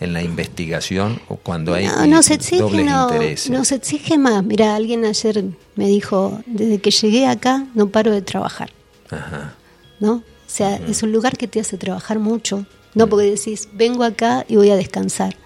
en 0.00 0.12
la 0.12 0.22
investigación 0.22 1.20
o 1.28 1.36
cuando 1.36 1.72
hay 1.72 1.86
No, 1.86 2.06
nos 2.06 2.30
exige, 2.30 2.60
dobles 2.60 2.84
no, 2.84 3.08
intereses. 3.08 3.50
nos 3.50 3.72
exige 3.72 4.18
más. 4.18 4.44
Mira, 4.44 4.74
alguien 4.76 5.04
ayer 5.06 5.42
me 5.76 5.86
dijo, 5.86 6.40
desde 6.46 6.80
que 6.80 6.90
llegué 6.90 7.26
acá 7.26 7.64
no 7.74 7.88
paro 7.88 8.10
de 8.12 8.20
trabajar, 8.20 8.70
Ajá. 9.10 9.54
¿no? 10.00 10.14
O 10.16 10.22
sea, 10.56 10.76
es 10.76 11.02
un 11.02 11.12
lugar 11.12 11.38
que 11.38 11.48
te 11.48 11.60
hace 11.60 11.78
trabajar 11.78 12.18
mucho, 12.18 12.66
no 12.94 13.08
porque 13.08 13.30
decís, 13.30 13.68
vengo 13.72 14.04
acá 14.04 14.44
y 14.48 14.56
voy 14.56 14.70
a 14.70 14.76
descansar, 14.76 15.36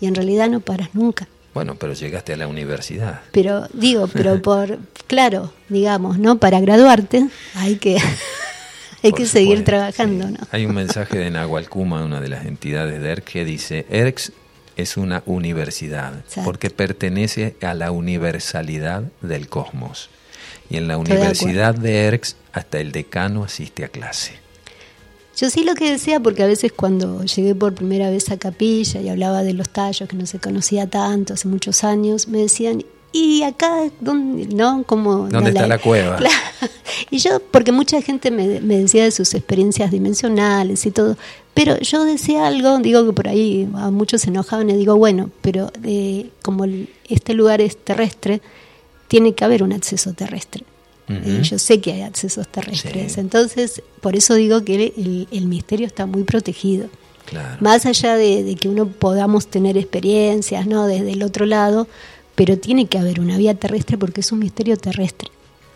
y 0.00 0.06
en 0.06 0.14
realidad 0.14 0.48
no 0.48 0.60
paras 0.60 0.90
nunca. 0.94 1.28
Bueno, 1.54 1.76
pero 1.76 1.92
llegaste 1.92 2.32
a 2.32 2.36
la 2.36 2.48
universidad. 2.48 3.20
Pero 3.30 3.68
digo, 3.72 4.08
pero 4.08 4.42
por, 4.42 4.78
claro, 5.06 5.52
digamos, 5.68 6.18
¿no? 6.18 6.38
Para 6.38 6.60
graduarte 6.60 7.28
hay 7.54 7.76
que, 7.76 7.96
hay 9.02 9.10
Por 9.10 9.20
que 9.20 9.26
seguir 9.26 9.58
supuesto, 9.58 9.70
trabajando, 9.70 10.26
sí. 10.26 10.32
¿no? 10.32 10.46
Hay 10.50 10.66
un 10.66 10.74
mensaje 10.74 11.18
de 11.18 11.30
Nahualcuma, 11.30 12.04
una 12.04 12.20
de 12.20 12.28
las 12.28 12.44
entidades 12.44 13.00
de 13.00 13.10
ERC, 13.10 13.24
que 13.24 13.44
dice, 13.44 13.86
ERC 13.88 14.32
es 14.76 14.96
una 14.96 15.22
universidad 15.26 16.18
Exacto. 16.18 16.42
porque 16.44 16.70
pertenece 16.70 17.56
a 17.62 17.74
la 17.74 17.92
universalidad 17.92 19.04
del 19.22 19.48
cosmos. 19.48 20.10
Y 20.68 20.78
en 20.78 20.88
la 20.88 20.96
Estoy 20.96 21.16
de 21.16 21.20
universidad 21.20 21.74
de 21.74 22.06
ERC 22.06 22.34
hasta 22.52 22.80
el 22.80 22.90
decano 22.90 23.44
asiste 23.44 23.84
a 23.84 23.88
clase. 23.88 24.43
Yo 25.36 25.50
sí 25.50 25.64
lo 25.64 25.74
que 25.74 25.90
decía, 25.90 26.20
porque 26.20 26.42
a 26.42 26.46
veces 26.46 26.72
cuando 26.72 27.24
llegué 27.24 27.54
por 27.54 27.74
primera 27.74 28.10
vez 28.10 28.30
a 28.30 28.36
Capilla 28.36 29.00
y 29.00 29.08
hablaba 29.08 29.42
de 29.42 29.52
los 29.52 29.68
tallos, 29.68 30.08
que 30.08 30.16
no 30.16 30.26
se 30.26 30.38
conocía 30.38 30.88
tanto, 30.88 31.34
hace 31.34 31.48
muchos 31.48 31.82
años, 31.82 32.28
me 32.28 32.38
decían, 32.38 32.84
¿y 33.12 33.42
acá 33.42 33.90
dónde, 34.00 34.46
no? 34.46 34.84
Como, 34.84 35.28
¿Dónde 35.28 35.50
está 35.50 35.66
la 35.66 35.78
cueva? 35.80 36.18
Y 37.10 37.18
yo, 37.18 37.40
porque 37.50 37.72
mucha 37.72 38.00
gente 38.02 38.30
me, 38.30 38.60
me 38.60 38.78
decía 38.78 39.04
de 39.04 39.10
sus 39.10 39.34
experiencias 39.34 39.90
dimensionales 39.90 40.86
y 40.86 40.90
todo, 40.90 41.16
pero 41.54 41.78
yo 41.78 42.04
decía 42.04 42.46
algo, 42.46 42.78
digo 42.78 43.06
que 43.06 43.12
por 43.12 43.28
ahí 43.28 43.68
a 43.74 43.90
muchos 43.90 44.22
se 44.22 44.30
enojaban 44.30 44.68
y 44.70 44.76
digo, 44.76 44.96
bueno, 44.96 45.30
pero 45.40 45.70
eh, 45.84 46.30
como 46.42 46.64
este 47.08 47.34
lugar 47.34 47.60
es 47.60 47.76
terrestre, 47.76 48.42
tiene 49.06 49.34
que 49.34 49.44
haber 49.44 49.62
un 49.62 49.72
acceso 49.72 50.12
terrestre. 50.12 50.64
Yo 51.42 51.58
sé 51.58 51.80
que 51.80 51.92
hay 51.92 52.00
accesos 52.02 52.48
terrestres, 52.48 53.12
Sí. 53.12 53.20
entonces 53.20 53.82
por 54.00 54.16
eso 54.16 54.34
digo 54.34 54.64
que 54.64 54.92
el, 54.96 55.28
el 55.30 55.46
misterio 55.46 55.86
está 55.86 56.06
muy 56.06 56.22
protegido. 56.24 56.86
Claro. 57.26 57.56
Más 57.60 57.84
allá 57.86 58.16
de, 58.16 58.42
de 58.42 58.54
que 58.54 58.68
uno 58.68 58.86
podamos 58.86 59.46
tener 59.48 59.76
experiencias, 59.76 60.66
¿no? 60.66 60.86
Desde 60.86 61.12
el 61.12 61.22
otro 61.22 61.44
lado, 61.46 61.86
pero 62.34 62.58
tiene 62.58 62.86
que 62.86 62.98
haber 62.98 63.20
una 63.20 63.36
vía 63.38 63.54
terrestre 63.54 63.96
porque 63.98 64.20
es 64.22 64.32
un 64.32 64.38
misterio 64.40 64.76
terrestre, 64.76 65.28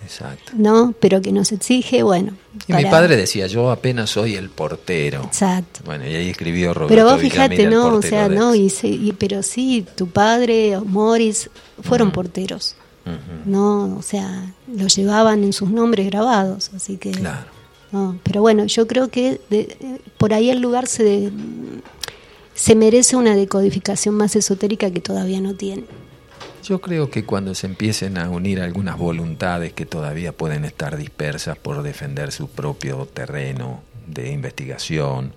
Exacto. 0.03 0.53
¿no? 0.57 0.95
Pero 1.01 1.21
que 1.23 1.33
nos 1.33 1.53
exige, 1.53 2.03
bueno. 2.03 2.33
Y 2.67 2.73
mi 2.73 2.85
padre 2.85 3.17
decía, 3.17 3.47
yo 3.47 3.71
apenas 3.71 4.11
soy 4.11 4.35
el 4.35 4.49
portero. 4.51 5.23
Exacto. 5.25 5.81
Bueno, 5.85 6.07
y 6.07 6.15
ahí 6.15 6.29
escribió 6.31 6.73
Roberto 6.75 6.95
Pero 6.95 7.05
vos 7.11 7.21
fíjate, 7.21 7.67
¿no? 7.67 7.95
O 7.97 8.03
sea, 8.03 8.29
no, 8.29 8.55
y, 8.55 8.73
y- 8.83 9.13
pero 9.19 9.43
sí, 9.43 9.85
tu 9.95 10.09
padre 10.09 10.79
Morris 10.85 11.51
fueron 11.83 12.13
porteros, 12.13 12.75
¿no? 13.45 13.97
O 13.97 14.03
sea, 14.03 14.53
lo 14.73 14.87
llevaban 14.87 15.45
en 15.45 15.53
sus 15.53 15.71
nombres 15.71 16.07
grabados, 16.07 16.71
así 16.75 16.97
que... 16.97 17.11
Claro. 17.13 17.47
No, 17.91 18.19
pero 18.23 18.43
bueno, 18.43 18.67
yo 18.67 18.87
creo 18.87 19.09
que 19.09 19.41
de- 19.49 20.01
por 20.19 20.35
ahí 20.35 20.51
el 20.51 20.61
lugar 20.61 20.87
se, 20.87 21.31
se 22.55 22.75
merece 22.75 23.17
una 23.17 23.35
decodificación 23.35 24.15
más 24.15 24.37
esotérica 24.37 24.91
que 24.91 25.01
todavía 25.01 25.41
no 25.41 25.55
tiene. 25.55 25.85
Yo 26.65 26.81
creo 26.83 27.11
que 27.11 27.25
cuando 27.25 27.55
se 27.55 27.67
empiecen 27.67 28.19
a 28.19 28.29
unir 28.29 28.61
algunas 28.61 28.99
voluntades 28.99 29.73
que 29.73 29.87
todavía 29.87 30.33
pueden 30.33 30.67
estar 30.67 30.99
dispersas 30.99 31.57
por 31.57 31.83
defender 31.83 32.31
su 32.31 32.49
propio 32.51 33.07
terreno 33.07 33.81
de 34.07 34.33
investigación, 34.33 35.33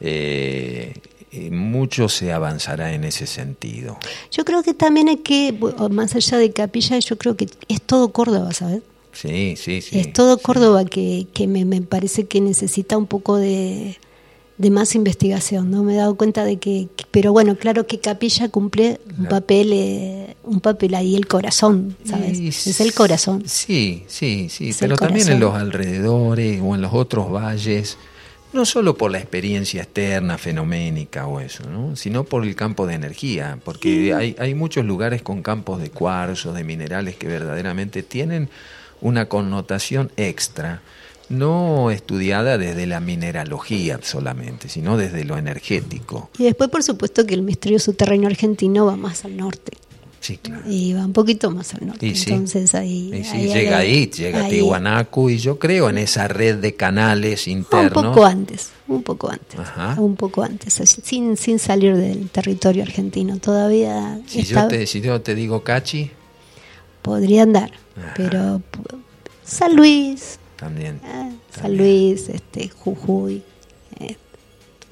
eh, 0.00 0.94
eh, 1.32 1.50
mucho 1.50 2.08
se 2.08 2.32
avanzará 2.32 2.92
en 2.94 3.04
ese 3.04 3.26
sentido. 3.26 3.98
Yo 4.30 4.44
creo 4.44 4.62
que 4.62 4.74
también 4.74 5.08
hay 5.08 5.18
que, 5.18 5.52
más 5.90 6.14
allá 6.14 6.38
de 6.38 6.52
Capilla, 6.52 6.98
yo 6.98 7.18
creo 7.18 7.36
que 7.36 7.48
es 7.68 7.82
todo 7.82 8.12
Córdoba, 8.12 8.52
¿sabes? 8.52 8.82
Sí, 9.12 9.54
sí, 9.56 9.80
sí. 9.80 9.98
es 9.98 10.12
todo 10.12 10.36
sí. 10.36 10.42
Córdoba 10.44 10.84
que, 10.84 11.26
que 11.34 11.46
me, 11.46 11.64
me 11.64 11.80
parece 11.82 12.26
que 12.26 12.40
necesita 12.40 12.96
un 12.96 13.06
poco 13.06 13.36
de, 13.36 13.96
de 14.58 14.70
más 14.70 14.94
investigación, 14.94 15.70
¿no? 15.70 15.82
Me 15.82 15.94
he 15.94 15.96
dado 15.96 16.14
cuenta 16.14 16.44
de 16.44 16.58
que, 16.58 16.88
que- 16.94 17.04
pero 17.10 17.32
bueno, 17.32 17.56
claro 17.56 17.86
que 17.86 17.98
Capilla 17.98 18.48
cumple 18.48 19.00
un 19.18 19.24
La- 19.24 19.28
papel, 19.30 19.72
eh, 19.72 20.36
un 20.44 20.60
papel 20.60 20.94
ahí, 20.94 21.16
el 21.16 21.26
corazón, 21.26 21.96
¿sabes? 22.04 22.38
Y 22.38 22.48
es 22.48 22.80
el 22.80 22.94
corazón. 22.94 23.42
Sí, 23.46 24.04
sí, 24.06 24.48
sí, 24.50 24.68
Es 24.70 24.76
pero 24.78 24.96
también 24.96 25.28
en 25.28 25.40
los 25.40 25.54
alrededores 25.54 26.60
o 26.62 26.74
en 26.76 26.80
los 26.82 26.92
otros 26.94 27.30
valles, 27.30 27.98
no 28.52 28.64
solo 28.64 28.96
por 28.96 29.10
la 29.10 29.18
experiencia 29.18 29.82
externa, 29.82 30.38
fenoménica 30.38 31.26
o 31.26 31.40
eso, 31.40 31.68
¿no? 31.68 31.96
sino 31.96 32.24
por 32.24 32.44
el 32.44 32.56
campo 32.56 32.86
de 32.86 32.94
energía, 32.94 33.58
porque 33.64 34.14
hay, 34.14 34.36
hay 34.38 34.54
muchos 34.54 34.84
lugares 34.84 35.22
con 35.22 35.42
campos 35.42 35.80
de 35.80 35.90
cuarzo, 35.90 36.52
de 36.52 36.64
minerales 36.64 37.16
que 37.16 37.26
verdaderamente 37.26 38.02
tienen 38.02 38.48
una 39.00 39.28
connotación 39.28 40.10
extra, 40.16 40.80
no 41.28 41.90
estudiada 41.90 42.56
desde 42.56 42.86
la 42.86 43.00
mineralogía 43.00 44.00
solamente, 44.02 44.68
sino 44.68 44.96
desde 44.96 45.24
lo 45.24 45.36
energético. 45.36 46.30
Y 46.38 46.44
después, 46.44 46.70
por 46.70 46.82
supuesto, 46.82 47.26
que 47.26 47.34
el 47.34 47.42
misterio 47.42 47.78
subterráneo 47.78 48.28
argentino 48.28 48.86
va 48.86 48.96
más 48.96 49.24
al 49.24 49.36
norte. 49.36 49.72
Sí, 50.20 50.36
claro. 50.38 50.62
Y 50.68 50.92
va 50.94 51.04
un 51.06 51.12
poquito 51.12 51.50
más 51.50 51.74
al 51.74 51.86
norte. 51.86 52.06
Y 52.06 52.14
sí. 52.16 52.30
Entonces 52.32 52.74
ahí. 52.74 53.10
Sí, 53.24 53.36
ahí- 53.36 53.48
llega 53.52 53.78
ahí- 53.78 54.10
llega 54.10 54.44
ahí- 54.44 54.50
Tiwanaku 54.50 55.30
y 55.30 55.38
yo 55.38 55.58
creo 55.58 55.88
en 55.90 55.98
esa 55.98 56.26
red 56.26 56.56
de 56.56 56.74
canales 56.74 57.46
Un 57.46 57.52
internos. 57.52 57.92
poco 57.92 58.24
antes, 58.26 58.70
un 58.88 59.02
poco 59.04 59.30
antes. 59.30 59.58
Ajá. 59.60 59.94
Un 60.00 60.16
poco 60.16 60.42
antes, 60.42 60.74
sin, 60.74 61.36
sin 61.36 61.58
salir 61.60 61.96
del 61.96 62.28
territorio 62.30 62.82
argentino. 62.82 63.38
Todavía 63.38 64.20
Si 64.26 64.40
está- 64.40 64.62
yo, 64.62 64.68
te, 64.68 64.86
si 64.88 65.00
yo 65.00 65.20
te 65.20 65.34
digo 65.36 65.62
Cachi, 65.62 66.10
podría 67.02 67.44
andar. 67.44 67.70
Ajá. 67.96 68.14
Pero 68.16 68.62
San 69.44 69.76
Luis, 69.76 70.38
también. 70.56 70.96
eh, 71.04 71.32
San 71.52 71.62
También. 71.62 71.76
Luis, 71.78 72.28
este, 72.28 72.68
Jujuy. 72.70 73.42
eh, 74.00 74.16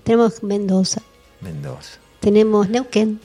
tenemos 0.05 0.43
Mendoza, 0.43 1.03
Mendoza. 1.41 1.99
tenemos 2.21 2.69
Neuquén. 2.71 3.21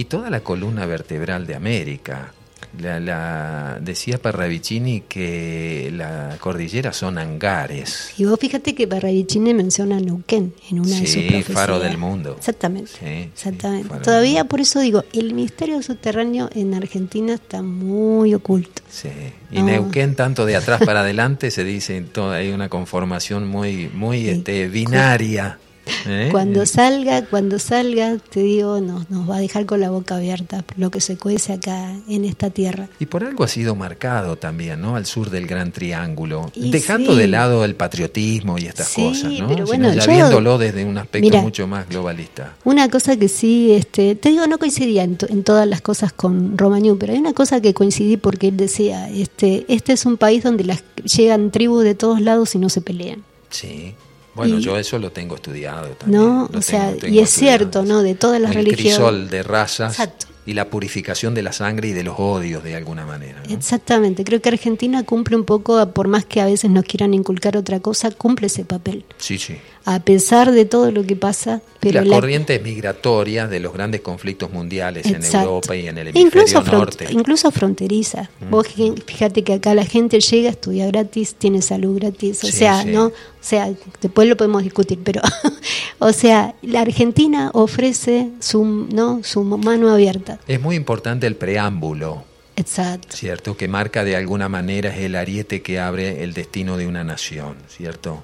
Y 0.00 0.04
toda 0.04 0.30
la 0.30 0.40
columna 0.40 0.86
vertebral 0.86 1.46
de 1.46 1.54
América. 1.54 2.32
La, 2.80 3.00
la- 3.00 3.78
decía 3.80 4.18
Parravicini 4.22 5.00
que 5.08 5.90
la 5.92 6.36
cordillera 6.38 6.92
son 6.92 7.18
hangares. 7.18 8.12
Y 8.16 8.24
vos 8.24 8.38
fíjate 8.38 8.74
que 8.76 8.86
Parravicini 8.86 9.52
menciona 9.54 9.98
Neuquén 9.98 10.54
en 10.70 10.78
una 10.80 10.88
de 11.00 11.06
sus 11.06 11.10
Sí, 11.10 11.26
profecías. 11.28 11.58
faro 11.58 11.80
del 11.80 11.98
mundo. 11.98 12.36
Exactamente. 12.38 12.90
Sí, 12.92 12.98
sí, 13.00 13.28
exactamente. 13.34 13.88
Todavía 14.04 14.44
por 14.44 14.60
eso 14.60 14.78
digo, 14.80 15.02
el 15.12 15.34
misterio 15.34 15.82
subterráneo 15.82 16.48
en 16.54 16.72
Argentina 16.74 17.34
está 17.34 17.60
muy 17.60 18.34
oculto. 18.34 18.82
Sí. 18.88 19.08
Y 19.50 19.58
No. 19.58 19.64
Neuquén, 19.66 20.14
tanto 20.14 20.46
de 20.46 20.54
atrás 20.56 20.80
para 20.86 21.00
adelante, 21.00 21.50
se 21.50 21.64
dice, 21.64 22.00
todo, 22.02 22.30
hay 22.30 22.50
una 22.52 22.68
conformación 22.68 23.48
muy, 23.48 23.88
muy 23.92 24.20
Sí. 24.20 24.28
este, 24.30 24.68
binaria. 24.68 25.58
¿Eh? 26.06 26.28
Cuando 26.30 26.64
salga, 26.66 27.24
cuando 27.26 27.58
salga, 27.58 28.16
te 28.30 28.40
digo, 28.40 28.80
nos, 28.80 29.10
nos 29.10 29.28
va 29.28 29.36
a 29.36 29.40
dejar 29.40 29.66
con 29.66 29.80
la 29.80 29.90
boca 29.90 30.16
abierta 30.16 30.64
lo 30.76 30.90
que 30.90 31.00
se 31.00 31.16
cuece 31.16 31.52
acá 31.54 31.92
en 32.08 32.24
esta 32.24 32.50
tierra. 32.50 32.88
Y 32.98 33.06
por 33.06 33.24
algo 33.24 33.44
ha 33.44 33.48
sido 33.48 33.74
marcado 33.74 34.36
también, 34.36 34.80
¿no? 34.80 34.96
Al 34.96 35.06
sur 35.06 35.30
del 35.30 35.46
Gran 35.46 35.72
Triángulo, 35.72 36.50
Y 36.54 36.70
dejando 36.70 37.12
sí. 37.12 37.18
de 37.18 37.28
lado 37.28 37.64
el 37.64 37.74
patriotismo 37.74 38.58
y 38.58 38.66
estas 38.66 38.88
Sí, 38.88 39.02
cosas, 39.02 39.32
¿no? 39.32 39.48
pero 39.48 39.66
Sino 39.66 39.66
bueno, 39.66 39.92
ya 39.94 40.04
yo- 40.06 40.12
viéndolo 40.12 40.58
desde 40.58 40.84
un 40.84 40.98
aspecto 40.98 41.28
Mira. 41.28 41.42
mucho 41.42 41.66
más 41.66 41.88
globalista. 41.88 42.54
Una 42.64 42.88
cosa 42.88 43.16
que 43.16 43.28
sí, 43.28 43.72
este, 43.72 44.14
te 44.14 44.30
digo, 44.30 44.46
no 44.46 44.58
coincidía 44.58 45.02
en, 45.04 45.16
to- 45.16 45.28
en 45.28 45.44
todas 45.44 45.66
las 45.66 45.80
cosas 45.80 46.12
con 46.12 46.56
Romagnon, 46.58 46.98
pero 46.98 47.12
hay 47.12 47.18
una 47.18 47.32
cosa 47.32 47.60
que 47.60 47.74
coincidí 47.74 48.16
porque 48.16 48.48
él 48.48 48.56
decía, 48.56 49.08
este, 49.10 49.64
este 49.68 49.92
es 49.92 50.06
un 50.06 50.16
país 50.16 50.42
donde 50.42 50.64
las, 50.64 50.82
llegan 51.04 51.50
tribus 51.50 51.84
de 51.84 51.94
todos 51.94 52.20
lados 52.20 52.54
y 52.54 52.58
no 52.58 52.68
se 52.68 52.80
pelean. 52.80 53.22
Sí. 53.50 53.94
Bueno, 54.34 54.58
Y- 54.58 54.62
yo 54.62 54.76
eso 54.76 54.98
lo 54.98 55.10
tengo 55.10 55.34
estudiado 55.34 55.88
también. 55.90 56.22
No, 56.22 56.48
o 56.54 56.62
sea, 56.62 56.88
tengo- 56.88 57.00
tengo 57.00 57.14
y 57.14 57.18
es 57.20 57.30
cierto, 57.30 57.82
¿no? 57.84 58.02
De 58.02 58.14
todas 58.14 58.40
las 58.40 58.50
el 58.52 58.56
religiones. 58.64 58.94
crisol 58.96 59.28
de 59.30 59.42
razas 59.42 59.92
Exacto. 59.94 60.26
y 60.46 60.54
la 60.54 60.66
purificación 60.70 61.34
de 61.34 61.42
la 61.42 61.52
sangre 61.52 61.88
y 61.88 61.92
de 61.92 62.04
los 62.04 62.14
odios 62.18 62.62
de 62.62 62.76
alguna 62.76 63.04
manera. 63.04 63.42
¿no? 63.46 63.52
Exactamente, 63.54 64.22
creo 64.24 64.40
que 64.40 64.48
Argentina 64.50 65.02
cumple 65.04 65.36
un 65.36 65.44
poco, 65.44 65.84
por 65.92 66.06
más 66.08 66.24
que 66.24 66.40
a 66.40 66.46
veces 66.46 66.70
nos 66.70 66.84
quieran 66.84 67.12
inculcar 67.12 67.56
otra 67.56 67.80
cosa, 67.80 68.10
cumple 68.12 68.46
ese 68.46 68.64
papel. 68.64 69.04
Sí, 69.18 69.36
sí. 69.38 69.56
A 69.86 69.98
pesar 70.00 70.52
de 70.52 70.66
todo 70.66 70.90
lo 70.92 71.04
que 71.04 71.16
pasa, 71.16 71.62
pero 71.80 72.00
Las 72.00 72.08
la- 72.08 72.16
corrientes 72.16 72.62
migratorias 72.62 73.48
de 73.48 73.60
los 73.60 73.72
grandes 73.72 74.02
conflictos 74.02 74.52
mundiales 74.52 75.06
en. 75.06 75.24
Europa 75.24 75.74
y 75.74 75.86
en 75.88 75.96
el 75.96 76.08
hemisferio 76.08 76.26
incluso, 76.42 76.62
norte. 76.76 77.06
Mm. 77.08 77.18
incluso 77.18 77.50
fronteriza. 77.50 78.28
Vos 78.50 78.66
fí- 78.68 79.02
fíjate 79.06 79.42
que 79.42 79.54
acá 79.54 79.74
la 79.74 79.86
gente 79.86 80.20
llega, 80.20 80.50
estudia 80.50 80.86
gratis, 80.88 81.34
tiene 81.34 81.62
salud 81.62 81.96
gratis, 81.98 82.44
o 82.44 82.46
Sí, 82.48 82.52
sea, 82.52 82.82
sí. 82.82 82.90
no, 82.90 83.06
o 83.06 83.12
sea, 83.40 83.72
después 84.02 84.28
lo 84.28 84.36
podemos 84.36 84.62
discutir, 84.62 84.98
pero, 85.02 85.22
o 85.98 86.12
sea, 86.12 86.54
la 86.60 86.82
Argentina 86.82 87.50
ofrece 87.54 88.28
su, 88.40 88.64
no, 88.64 89.22
su 89.24 89.42
mano 89.44 89.90
abierta. 89.90 90.38
Es 90.46 90.60
muy 90.60 90.76
importante 90.76 91.26
el 91.26 91.36
preámbulo, 91.36 92.24
Exacto. 92.56 93.16
¿cierto? 93.16 93.56
Que 93.56 93.66
marca 93.68 94.04
de 94.04 94.14
alguna 94.16 94.50
manera 94.50 94.90
es 94.94 94.98
el 95.00 95.16
ariete 95.16 95.62
que 95.62 95.80
abre 95.80 96.22
el 96.22 96.34
destino 96.34 96.76
de 96.76 96.86
una 96.86 97.02
nación, 97.04 97.56
¿cierto? 97.68 98.22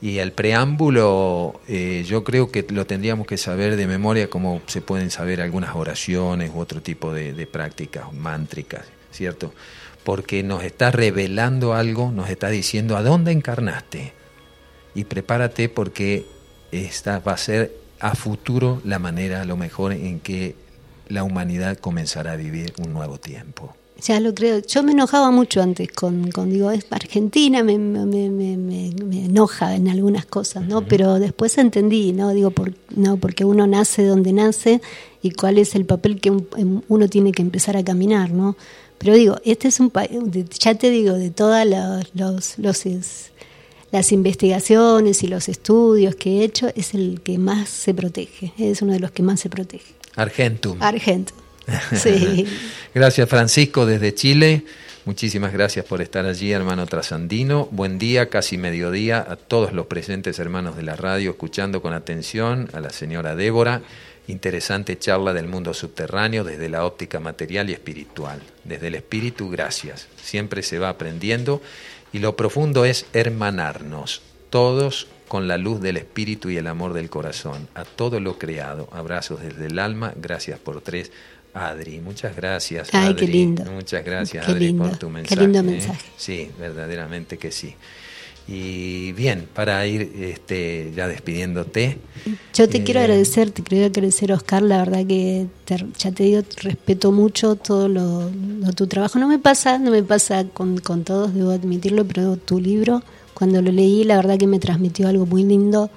Y 0.00 0.18
el 0.18 0.32
preámbulo, 0.32 1.60
eh, 1.68 2.04
yo 2.06 2.22
creo 2.22 2.50
que 2.50 2.66
lo 2.68 2.86
tendríamos 2.86 3.26
que 3.26 3.38
saber 3.38 3.76
de 3.76 3.86
memoria, 3.86 4.28
como 4.28 4.60
se 4.66 4.82
pueden 4.82 5.10
saber 5.10 5.40
algunas 5.40 5.74
oraciones 5.74 6.50
u 6.54 6.58
otro 6.58 6.82
tipo 6.82 7.12
de, 7.14 7.46
prácticas 7.46 8.12
mántricas, 8.12 8.84
¿cierto? 9.10 9.54
Porque 10.04 10.42
nos 10.42 10.64
está 10.64 10.90
revelando 10.90 11.72
algo, 11.72 12.12
nos 12.12 12.28
está 12.28 12.50
diciendo 12.50 12.96
a 12.96 13.02
dónde 13.02 13.32
encarnaste. 13.32 14.12
Y 14.94 15.04
prepárate 15.04 15.68
porque 15.68 16.26
esta 16.72 17.18
va 17.20 17.32
a 17.32 17.38
ser 17.38 17.72
a 17.98 18.14
futuro 18.14 18.82
la 18.84 18.98
manera, 18.98 19.40
a 19.40 19.44
lo 19.46 19.56
mejor, 19.56 19.92
en 19.92 20.20
que 20.20 20.54
la 21.08 21.24
humanidad 21.24 21.78
comenzará 21.78 22.32
a 22.32 22.36
vivir 22.36 22.74
un 22.78 22.92
nuevo 22.92 23.18
tiempo. 23.18 23.74
Ya 24.02 24.20
lo 24.20 24.34
creo. 24.34 24.58
Yo 24.60 24.82
me 24.82 24.92
enojaba 24.92 25.30
mucho 25.30 25.62
antes 25.62 25.90
con, 25.90 26.30
con 26.30 26.50
digo, 26.50 26.70
es 26.70 26.86
Argentina, 26.90 27.62
me, 27.62 27.78
me, 27.78 28.04
me, 28.04 28.28
me- 28.56 28.92
me 29.04 29.24
enoja 29.24 29.74
en 29.74 29.88
algunas 29.88 30.26
cosas, 30.26 30.66
¿no? 30.66 30.86
Pero 30.86 31.18
después 31.18 31.56
entendí, 31.56 32.12
¿no? 32.12 32.30
Digo, 32.34 32.50
por, 32.50 32.74
no, 32.94 33.16
porque 33.16 33.44
uno 33.46 33.66
nace 33.66 34.04
donde 34.04 34.32
nace 34.34 34.82
y 35.22 35.30
cuál 35.30 35.56
es 35.58 35.74
el 35.74 35.86
papel 35.86 36.20
que 36.20 36.30
un- 36.30 36.46
em, 36.58 36.82
uno 36.88 37.08
tiene 37.08 37.32
que 37.32 37.40
empezar 37.42 37.76
a 37.76 37.82
caminar, 37.84 38.30
¿no? 38.32 38.54
Pero 38.98 39.14
digo, 39.14 39.36
este 39.44 39.68
es 39.68 39.80
un 39.80 39.88
país, 39.90 40.10
ya 40.60 40.74
te 40.74 40.90
digo, 40.90 41.14
de 41.14 41.30
todas 41.30 41.66
los, 41.66 42.04
los, 42.14 42.58
los 42.58 42.86
es- 42.86 43.30
las 43.92 44.12
investigaciones 44.12 45.22
y 45.22 45.26
los 45.28 45.48
estudios 45.48 46.16
que 46.16 46.40
he 46.40 46.44
hecho, 46.44 46.68
es 46.74 46.92
el 46.92 47.20
que 47.22 47.38
más 47.38 47.68
se 47.70 47.94
protege, 47.94 48.52
es 48.58 48.82
uno 48.82 48.92
de 48.92 49.00
los 49.00 49.10
que 49.10 49.22
más 49.22 49.40
se 49.40 49.48
protege. 49.48 49.94
Argentum. 50.16 50.76
Argento. 50.82 51.32
Sí. 51.92 52.46
Gracias 52.94 53.28
Francisco 53.28 53.86
desde 53.86 54.14
Chile. 54.14 54.64
Muchísimas 55.04 55.52
gracias 55.52 55.84
por 55.84 56.00
estar 56.02 56.26
allí, 56.26 56.50
hermano 56.50 56.84
trasandino. 56.86 57.68
Buen 57.70 57.98
día, 57.98 58.28
casi 58.28 58.58
mediodía, 58.58 59.24
a 59.28 59.36
todos 59.36 59.72
los 59.72 59.86
presentes 59.86 60.40
hermanos 60.40 60.76
de 60.76 60.82
la 60.82 60.96
radio, 60.96 61.30
escuchando 61.30 61.80
con 61.80 61.92
atención 61.92 62.68
a 62.72 62.80
la 62.80 62.90
señora 62.90 63.36
Débora. 63.36 63.82
Interesante 64.26 64.98
charla 64.98 65.32
del 65.32 65.46
mundo 65.46 65.74
subterráneo 65.74 66.42
desde 66.42 66.68
la 66.68 66.84
óptica 66.84 67.20
material 67.20 67.70
y 67.70 67.74
espiritual. 67.74 68.42
Desde 68.64 68.88
el 68.88 68.96
espíritu, 68.96 69.48
gracias. 69.48 70.08
Siempre 70.20 70.64
se 70.64 70.80
va 70.80 70.88
aprendiendo 70.88 71.62
y 72.12 72.18
lo 72.18 72.34
profundo 72.34 72.84
es 72.84 73.06
hermanarnos, 73.12 74.22
todos 74.50 75.06
con 75.28 75.46
la 75.46 75.58
luz 75.58 75.80
del 75.80 75.96
espíritu 75.96 76.50
y 76.50 76.56
el 76.56 76.66
amor 76.66 76.92
del 76.92 77.10
corazón, 77.10 77.68
a 77.74 77.84
todo 77.84 78.20
lo 78.20 78.38
creado. 78.38 78.88
Abrazos 78.92 79.40
desde 79.40 79.66
el 79.66 79.78
alma, 79.78 80.12
gracias 80.16 80.58
por 80.58 80.80
tres. 80.80 81.12
Adri, 81.56 82.00
muchas 82.00 82.36
gracias. 82.36 82.90
Ay, 82.92 83.08
Adri. 83.08 83.26
qué 83.26 83.32
lindo. 83.32 83.64
Muchas 83.72 84.04
gracias, 84.04 84.44
Qué 84.44 84.52
Adri, 84.52 84.66
lindo, 84.68 84.84
por 84.84 84.96
tu 84.98 85.06
qué 85.08 85.12
mensaje. 85.12 85.40
lindo 85.40 85.58
¿eh? 85.58 85.62
mensaje. 85.62 86.06
Sí, 86.16 86.50
verdaderamente 86.58 87.38
que 87.38 87.50
sí. 87.50 87.74
Y 88.48 89.10
bien, 89.12 89.48
para 89.52 89.84
ir 89.88 90.02
este, 90.20 90.92
ya 90.94 91.08
despidiéndote. 91.08 91.98
Yo 92.54 92.68
te 92.68 92.78
eh, 92.78 92.84
quiero 92.84 93.00
agradecer, 93.00 93.50
te 93.50 93.62
quiero 93.64 93.86
agradecer, 93.86 94.30
Oscar. 94.32 94.62
La 94.62 94.78
verdad 94.78 95.04
que 95.04 95.46
te- 95.64 95.84
ya 95.98 96.12
te 96.12 96.22
digo, 96.22 96.42
respeto 96.62 97.10
mucho 97.10 97.56
todo 97.56 97.88
lo, 97.88 98.30
lo- 98.60 98.72
tu 98.72 98.86
trabajo. 98.86 99.18
No 99.18 99.26
me 99.26 99.40
pasa, 99.40 99.78
no 99.78 99.90
me 99.90 100.02
pasa 100.04 100.44
con, 100.52 100.78
con 100.78 101.02
todos, 101.02 101.34
debo 101.34 101.50
admitirlo, 101.50 102.04
pero 102.06 102.36
tu 102.36 102.60
libro, 102.60 103.02
cuando 103.34 103.60
lo 103.62 103.72
leí, 103.72 104.04
la 104.04 104.14
verdad 104.16 104.38
que 104.38 104.46
me 104.46 104.60
transmitió 104.60 105.08
algo 105.08 105.26
muy 105.26 105.42
lindo. 105.42 105.90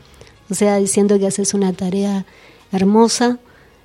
O 0.50 0.56
sea, 0.56 0.78
diciendo 0.78 1.20
que 1.20 1.28
haces 1.28 1.54
una 1.54 1.72
tarea 1.74 2.26
hermosa. 2.72 3.38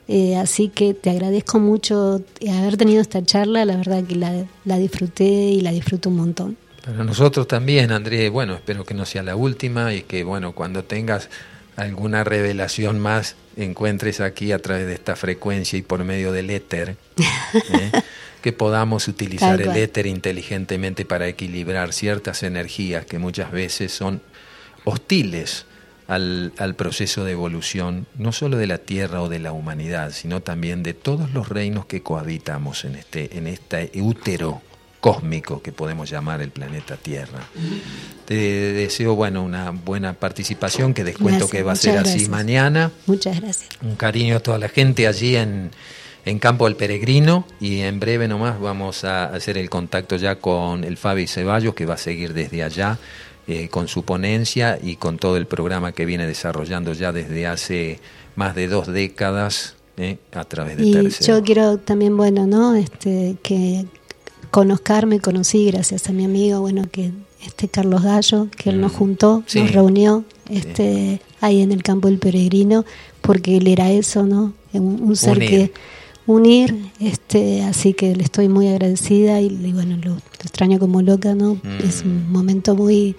Eh, 0.07 0.37
así 0.37 0.69
que 0.69 0.95
te 0.95 1.11
agradezco 1.11 1.59
mucho 1.59 2.23
haber 2.49 2.77
tenido 2.77 3.01
esta 3.01 3.25
charla. 3.25 3.65
La 3.65 3.77
verdad 3.77 4.05
que 4.05 4.17
la, 4.17 4.45
la 4.65 4.79
disfruté 4.79 5.25
y 5.25 5.61
la 5.61 5.71
disfruto 5.73 6.11
un 6.11 6.17
montón. 6.17 6.57
Para 6.85 7.03
nosotros 7.03 7.49
también, 7.49 7.93
Andrés, 7.93 8.31
bueno, 8.31 8.55
espero 8.55 8.85
que 8.85 8.93
no 8.93 9.07
sea 9.07 9.23
la 9.23 9.37
última 9.37 9.95
y 9.95 10.03
que, 10.03 10.23
bueno, 10.23 10.53
cuando 10.53 10.85
tengas 10.85 11.31
alguna 11.77 12.25
revelación 12.25 12.99
más, 12.99 13.37
encuentres 13.57 14.21
aquí 14.21 14.53
a 14.53 14.59
través 14.59 14.87
de 14.87 14.95
esta 14.95 15.17
frecuencia 15.17 15.79
y 15.79 15.83
por 15.83 16.05
medio 16.05 16.33
del 16.33 16.51
éter, 16.51 16.97
¿eh? 17.55 17.91
que 18.43 18.53
podamos 18.53 19.09
utilizar 19.09 19.63
el 19.63 19.75
éter 19.77 20.07
inteligentemente 20.07 21.07
para 21.07 21.27
equilibrar 21.27 21.95
ciertas 21.95 22.43
energías 22.43 23.07
que 23.07 23.19
muchas 23.19 23.51
veces 23.51 23.93
son 23.93 24.21
hostiles 24.85 25.65
al, 26.09 26.53
al 26.59 26.75
proceso 26.75 27.25
de 27.25 27.33
evolución, 27.33 28.07
no 28.17 28.33
solo 28.33 28.57
de 28.57 28.67
la 28.67 28.79
Tierra 28.79 29.23
o 29.23 29.29
de 29.29 29.39
la 29.39 29.53
humanidad, 29.53 30.13
sino 30.13 30.41
también 30.41 30.83
de 30.83 30.95
todos 30.95 31.33
los 31.33 31.49
reinos 31.49 31.87
que 31.87 32.03
cohabitamos 32.03 32.85
en 32.85 32.97
este, 32.97 33.37
en 33.37 33.47
este 33.47 33.91
útero 34.01 34.63
cósmico 35.05 35.61
que 35.61 35.71
podemos 35.71 36.09
llamar 36.09 36.41
el 36.41 36.51
planeta 36.51 36.97
Tierra. 36.97 37.41
Te 38.25 38.35
deseo 38.35 39.15
bueno 39.15 39.43
una 39.43 39.71
buena 39.71 40.15
participación, 40.15 40.95
que 40.95 41.05
descuento 41.05 41.41
Gracias, 41.41 41.51
que 41.51 41.63
va 41.63 41.73
a 41.73 41.77
ser 41.77 41.99
así 41.99 42.27
mañana. 42.29 42.91
Muchas 43.07 43.39
gracias. 43.39 43.69
Un 43.83 43.97
cariño 43.97 44.37
a 44.37 44.41
toda 44.41 44.59
la 44.59 44.71
gente 44.71 45.07
allí 45.07 45.37
en, 45.37 45.73
en 46.25 46.39
Campo 46.39 46.65
del 46.65 46.77
Peregrino 46.77 47.47
y 47.61 47.81
en 47.81 48.01
breve 48.01 48.29
nomás 48.29 48.59
vamos 48.59 49.05
a 49.05 49.27
hacer 49.27 49.59
el 49.59 49.69
contacto 49.69 50.17
ya 50.17 50.37
con 50.37 50.85
el 50.85 50.97
Fabi 50.97 51.27
Ceballos 51.27 51.75
que 51.75 51.85
va 51.85 51.95
a 51.95 51.99
seguir 51.99 52.33
desde 52.33 52.63
allá 52.63 52.99
eh, 53.47 53.69
con 53.69 53.89
su 53.89 54.05
ponencia 54.05 54.79
y 54.83 54.97
con 54.97 55.19
todo 55.19 55.37
el 55.37 55.47
programa 55.47 55.93
que 55.93 56.05
viene 56.07 56.27
desarrollando 56.27 56.93
ya 56.93 57.13
desde 57.13 57.47
hace 57.47 58.01
más 58.37 58.55
de 58.55 58.69
dos 58.69 58.87
décadas 58.87 59.75
¿eh? 59.97 60.19
a 60.33 60.45
través 60.45 60.77
de 60.77 60.85
y 60.87 61.09
yo 61.27 61.43
quiero 61.43 61.79
también, 61.79 62.17
bueno, 62.17 62.47
¿no? 62.47 62.75
Este, 62.75 63.37
que 63.43 63.85
conozcarme, 64.51 65.21
conocí 65.21 65.67
gracias 65.67 66.09
a 66.09 66.13
mi 66.13 66.25
amigo, 66.25 66.61
bueno, 66.61 66.85
que 66.91 67.13
este 67.45 67.69
Carlos 67.69 68.03
Gallo, 68.03 68.49
que 68.57 68.71
él 68.71 68.81
nos 68.81 68.93
Mm. 68.93 68.97
juntó, 68.97 69.43
Sí. 69.47 69.61
nos 69.61 69.73
reunió 69.73 70.25
este, 70.49 71.21
ahí 71.41 71.61
en 71.63 71.73
el 71.73 71.83
campo 71.83 72.09
del 72.09 72.19
peregrino, 72.19 72.85
porque 73.21 73.57
él 73.57 73.67
era 73.67 73.91
eso, 73.91 74.25
¿no? 74.25 74.53
Un, 74.73 75.03
un 75.03 75.17
ser 75.17 75.37
Unir. 75.39 75.49
que 75.51 75.73
unir, 76.27 76.91
este, 77.01 77.63
así 77.63 77.93
que 77.93 78.15
le 78.17 78.23
estoy 78.23 78.49
muy 78.49 78.69
agradecida 78.69 79.41
y, 79.41 79.47
y 79.47 79.73
bueno, 79.73 79.97
lo, 79.97 80.13
lo 80.13 80.19
extraño 80.43 80.79
como 80.79 81.03
loca, 81.03 81.35
¿no? 81.35 81.55
Mm. 81.55 81.87
Es 81.87 82.03
un 82.03 82.31
momento 82.31 82.75
muy 82.75 83.17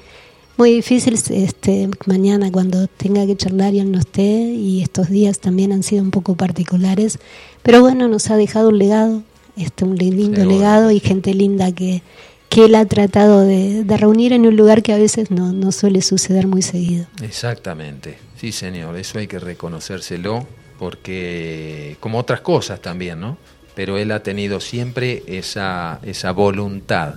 muy 0.58 0.72
difícil 0.72 1.16
este 1.16 1.90
mañana 2.06 2.50
cuando 2.50 2.88
tenga 2.88 3.26
que 3.26 3.36
charlar 3.36 3.74
y 3.74 3.80
él 3.80 3.92
no 3.92 4.00
esté 4.00 4.22
y 4.24 4.82
estos 4.82 5.10
días 5.10 5.40
también 5.40 5.74
han 5.74 5.84
sido 5.84 6.02
un 6.02 6.12
poco 6.12 6.36
particulares, 6.36 7.20
pero 7.62 7.82
bueno, 7.82 8.08
nos 8.08 8.30
ha 8.32 8.38
dejado 8.38 8.70
un 8.70 8.78
legado, 8.78 9.24
este 9.58 9.84
un 9.84 9.98
lindo 9.98 10.38
Seguro. 10.38 10.58
legado 10.58 10.92
y 10.92 11.00
gente 11.00 11.34
linda 11.34 11.72
que 11.72 12.02
que 12.48 12.66
él 12.66 12.76
ha 12.76 12.86
tratado 12.86 13.42
de, 13.42 13.84
de 13.84 13.98
reunir 13.98 14.32
en 14.32 14.46
un 14.46 14.56
lugar 14.56 14.82
que 14.82 14.94
a 14.94 14.98
veces 14.98 15.30
no, 15.30 15.52
no 15.52 15.74
suele 15.74 16.02
suceder 16.02 16.48
muy 16.48 16.62
seguido. 16.62 17.06
Exactamente, 17.22 18.18
sí 18.40 18.54
señor, 18.54 18.96
eso 18.96 19.20
hay 19.20 19.28
que 19.28 19.40
reconocérselo 19.40 20.48
porque 20.80 21.98
como 22.00 22.20
otras 22.20 22.42
cosas 22.42 22.82
también, 22.82 23.20
¿no? 23.20 23.38
Pero 23.76 23.98
él 23.98 24.12
ha 24.12 24.24
tenido 24.24 24.60
siempre 24.60 25.24
esa, 25.28 26.00
esa 26.04 26.32
voluntad 26.32 27.16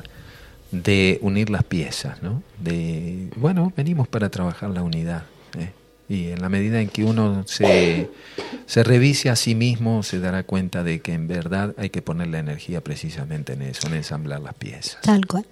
de 0.71 1.19
unir 1.23 1.51
las 1.51 1.65
piezas, 1.65 2.23
¿no? 2.23 2.43
De, 2.59 3.29
bueno, 3.37 3.73
venimos 3.77 4.09
para 4.09 4.29
trabajar 4.29 4.71
la 4.71 4.83
unidad. 4.83 5.23
¿eh? 5.59 5.71
Y 6.09 6.29
en 6.31 6.43
la 6.43 6.49
medida 6.49 6.81
en 6.81 6.89
que 6.89 7.05
uno 7.05 7.45
se, 7.47 8.11
se 8.67 8.83
revise 8.83 9.31
a 9.31 9.37
sí 9.37 9.55
mismo, 9.55 10.03
se 10.03 10.21
dará 10.21 10.43
cuenta 10.43 10.83
de 10.83 11.01
que 11.01 11.13
en 11.13 11.29
verdad 11.29 11.75
hay 11.79 11.91
que 11.91 12.03
poner 12.03 12.29
la 12.29 12.39
energía 12.39 12.83
precisamente 12.83 13.55
en 13.55 13.63
eso, 13.63 13.87
en 13.87 13.95
ensamblar 13.95 14.41
las 14.41 14.55
piezas. 14.55 15.01
Tal 15.03 15.27
cual. 15.27 15.47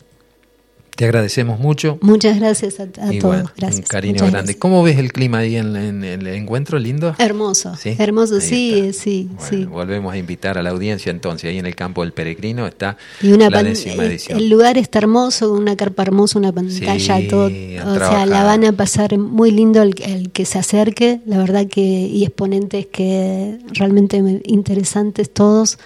Te 0.97 1.05
agradecemos 1.05 1.61
mucho. 1.61 1.99
Muchas 2.01 2.39
gracias 2.41 2.81
a, 2.81 2.85
a 3.07 3.13
Y 3.13 3.19
todos. 3.19 3.35
bueno, 3.37 3.51
gracias. 3.57 3.81
Un 3.81 3.87
cariño 3.87 4.13
Muchas 4.15 4.31
grande. 4.31 4.47
gracias. 4.53 4.61
¿Cómo 4.61 4.83
ves 4.83 4.99
el 4.99 5.13
clima 5.13 5.39
ahí 5.39 5.57
en, 5.57 5.77
en- 5.77 6.05
en 6.05 6.21
el 6.27 6.35
encuentro? 6.35 6.79
¿Lindo? 6.79 7.15
Hermoso, 7.19 7.77
Sí, 7.77 7.95
hermoso, 7.99 8.37
ahí 8.37 8.41
sí, 8.41 8.79
está. 8.89 9.03
sí, 9.03 9.29
Bueno, 9.31 9.47
sí. 9.51 9.65
Volvemos 9.67 10.15
a 10.15 10.17
invitar 10.17 10.57
a 10.57 10.63
la 10.63 10.71
audiencia 10.71 11.11
entonces. 11.11 11.51
Ahí 11.51 11.59
en 11.59 11.67
el 11.67 11.77
campo 11.77 12.03
del 12.03 12.13
peregrino 12.13 12.67
está 12.67 12.97
Y 13.21 13.31
una 13.33 13.51
la 13.51 13.63
décima 13.63 14.05
eh, 14.05 14.07
edición. 14.07 14.39
El 14.39 14.49
lugar 14.49 14.79
está 14.79 14.99
hermoso, 14.99 15.53
una 15.53 15.77
carpa 15.77 16.03
hermosa, 16.03 16.39
una 16.39 16.51
pantalla, 16.53 17.19
Sí, 17.19 17.29
todo. 17.29 17.47
O 17.47 17.95
sea, 17.99 18.25
la 18.25 18.45
van 18.45 18.65
a 18.65 18.73
pasar 18.73 19.19
muy 19.19 19.51
lindo 19.51 19.83
el, 19.83 19.95
el 20.03 20.31
que 20.31 20.47
se 20.47 20.59
acerque, 20.59 21.21
la 21.27 21.37
verdad 21.37 21.67
que, 21.67 21.83
y 21.83 22.25
exponentes 22.25 22.87
que 22.87 23.59
realmente 23.75 24.23
me- 24.23 24.41
interesantes 24.45 25.31
todos. 25.31 25.79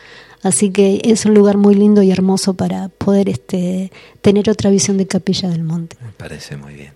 Así 0.43 0.70
que 0.70 1.03
es 1.05 1.26
un 1.26 1.34
lugar 1.34 1.57
muy 1.57 1.74
lindo 1.74 2.03
y 2.03 2.11
hermoso 2.11 2.55
para 2.55 2.88
poder 2.88 3.28
este 3.28 3.93
tener 4.22 4.49
otra 4.49 4.70
visión 4.70 4.97
de 4.97 5.07
Capilla 5.07 5.49
del 5.49 5.64
Monte. 5.64 5.97
Me 6.03 6.12
parece 6.12 6.57
muy 6.57 6.74
bien. 6.74 6.93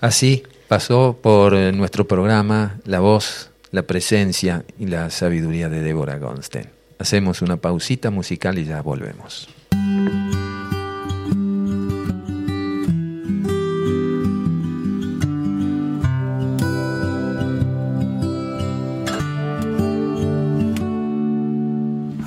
Así 0.00 0.42
pasó 0.68 1.18
por 1.20 1.54
eh, 1.54 1.72
nuestro 1.72 2.06
programa 2.06 2.78
la 2.84 3.00
voz, 3.00 3.50
la 3.70 3.82
presencia 3.82 4.64
y 4.78 4.86
la 4.86 5.10
sabiduría 5.10 5.68
de 5.68 5.82
Débora 5.82 6.18
Gonstein. 6.18 6.66
Hacemos 6.98 7.42
una 7.42 7.56
pausita 7.56 8.10
musical 8.10 8.58
y 8.58 8.64
ya 8.64 8.82
volvemos. 8.82 9.48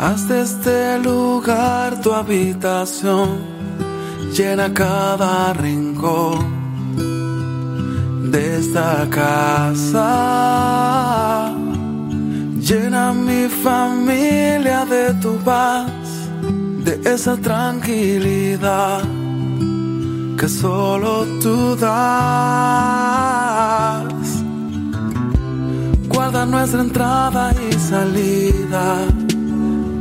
Haz 0.01 0.29
de 0.29 0.41
este 0.43 0.97
lugar 0.99 1.99
tu 1.99 2.13
habitación, 2.13 3.41
llena 4.33 4.73
cada 4.73 5.51
rincón 5.51 6.39
de 8.31 8.59
esta 8.59 9.05
casa. 9.09 10.07
Llena 12.61 13.11
mi 13.11 13.49
familia 13.49 14.85
de 14.85 15.13
tu 15.15 15.35
paz, 15.39 15.91
de 16.85 17.01
esa 17.03 17.35
tranquilidad 17.35 19.01
que 20.37 20.47
solo 20.47 21.25
tú 21.43 21.75
das. 21.75 21.89
Guarda 26.07 26.45
nuestra 26.45 26.79
entrada 26.83 27.53
y 27.69 27.73
salida 27.73 29.05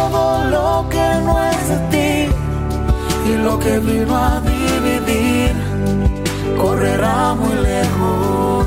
Todo 0.00 0.44
lo 0.54 0.88
que 0.88 1.06
no 1.26 1.34
es 1.50 1.62
de 1.72 1.78
ti 1.92 2.12
y 3.30 3.32
lo 3.46 3.58
que 3.58 3.78
vino 3.80 4.16
a 4.16 4.40
dividir 4.40 5.52
correrá 6.60 7.34
muy 7.34 7.56
lejos 7.70 8.66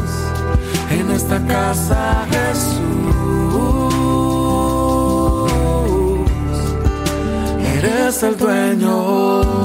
en 0.98 1.06
esta 1.12 1.38
casa 1.54 2.26
Jesús. 2.34 2.84
Eres 7.78 8.24
el 8.24 8.38
dueño. 8.38 9.63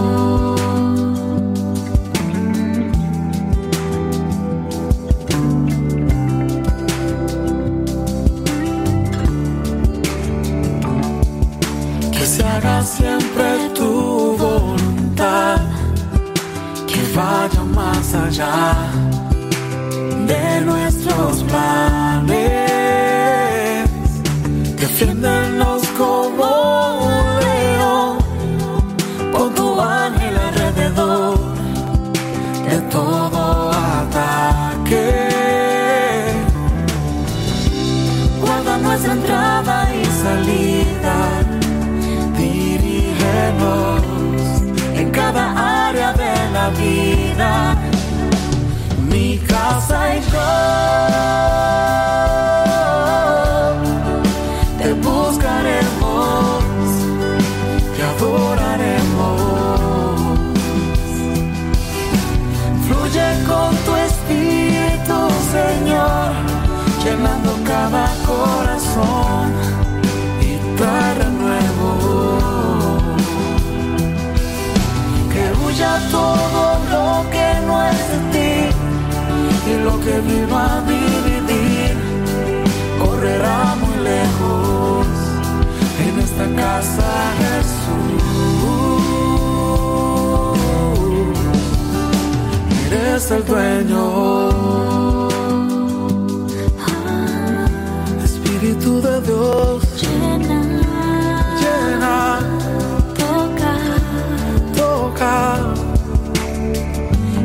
Se 12.29 12.45
haga 12.45 12.83
siempre 12.83 13.71
tu 13.75 14.37
voluntad, 14.37 15.61
que 16.87 17.01
vaya 17.17 17.63
más 17.81 18.15
allá 18.15 18.75
de 20.31 20.61
nuestros 20.61 21.43
planes. 21.45 22.29
Defiéndenos 24.83 25.78
Señor, 65.59 66.31
llenando 67.03 67.53
cada 67.65 68.07
corazón 68.31 69.47
y 70.41 70.53
trae 70.77 71.15
renuevo. 71.23 71.91
Que 75.33 75.45
huya 75.61 75.93
todo 76.13 76.63
lo 76.95 77.09
que 77.35 77.49
no 77.67 77.75
es 77.91 78.03
de 78.13 78.19
ti 78.35 78.53
y 79.71 79.75
lo 79.87 79.95
que 80.05 80.15
vino 80.31 80.55
a 80.57 80.81
dividir 80.93 81.93
correrá 83.03 83.61
muy 83.83 83.97
lejos 84.13 85.07
en 86.07 86.15
esta 86.27 86.47
casa 86.63 87.09
Jesús. 87.41 88.29
Eres 92.93 93.31
el 93.33 93.45
dueño. 93.45 94.98
Dios. 99.29 99.83
Llena, 100.01 100.61
Llena, 101.61 102.39
toca, 103.15 103.73
toca. 104.75 105.35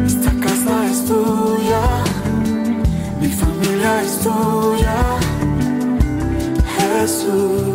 Esta 0.05 0.31
casa 0.45 0.85
es 0.91 1.05
tuya. 1.05 1.83
Mi 3.19 3.27
familia 3.27 4.01
es 4.01 4.17
tuya. 4.19 4.99
Jesús. 6.77 7.72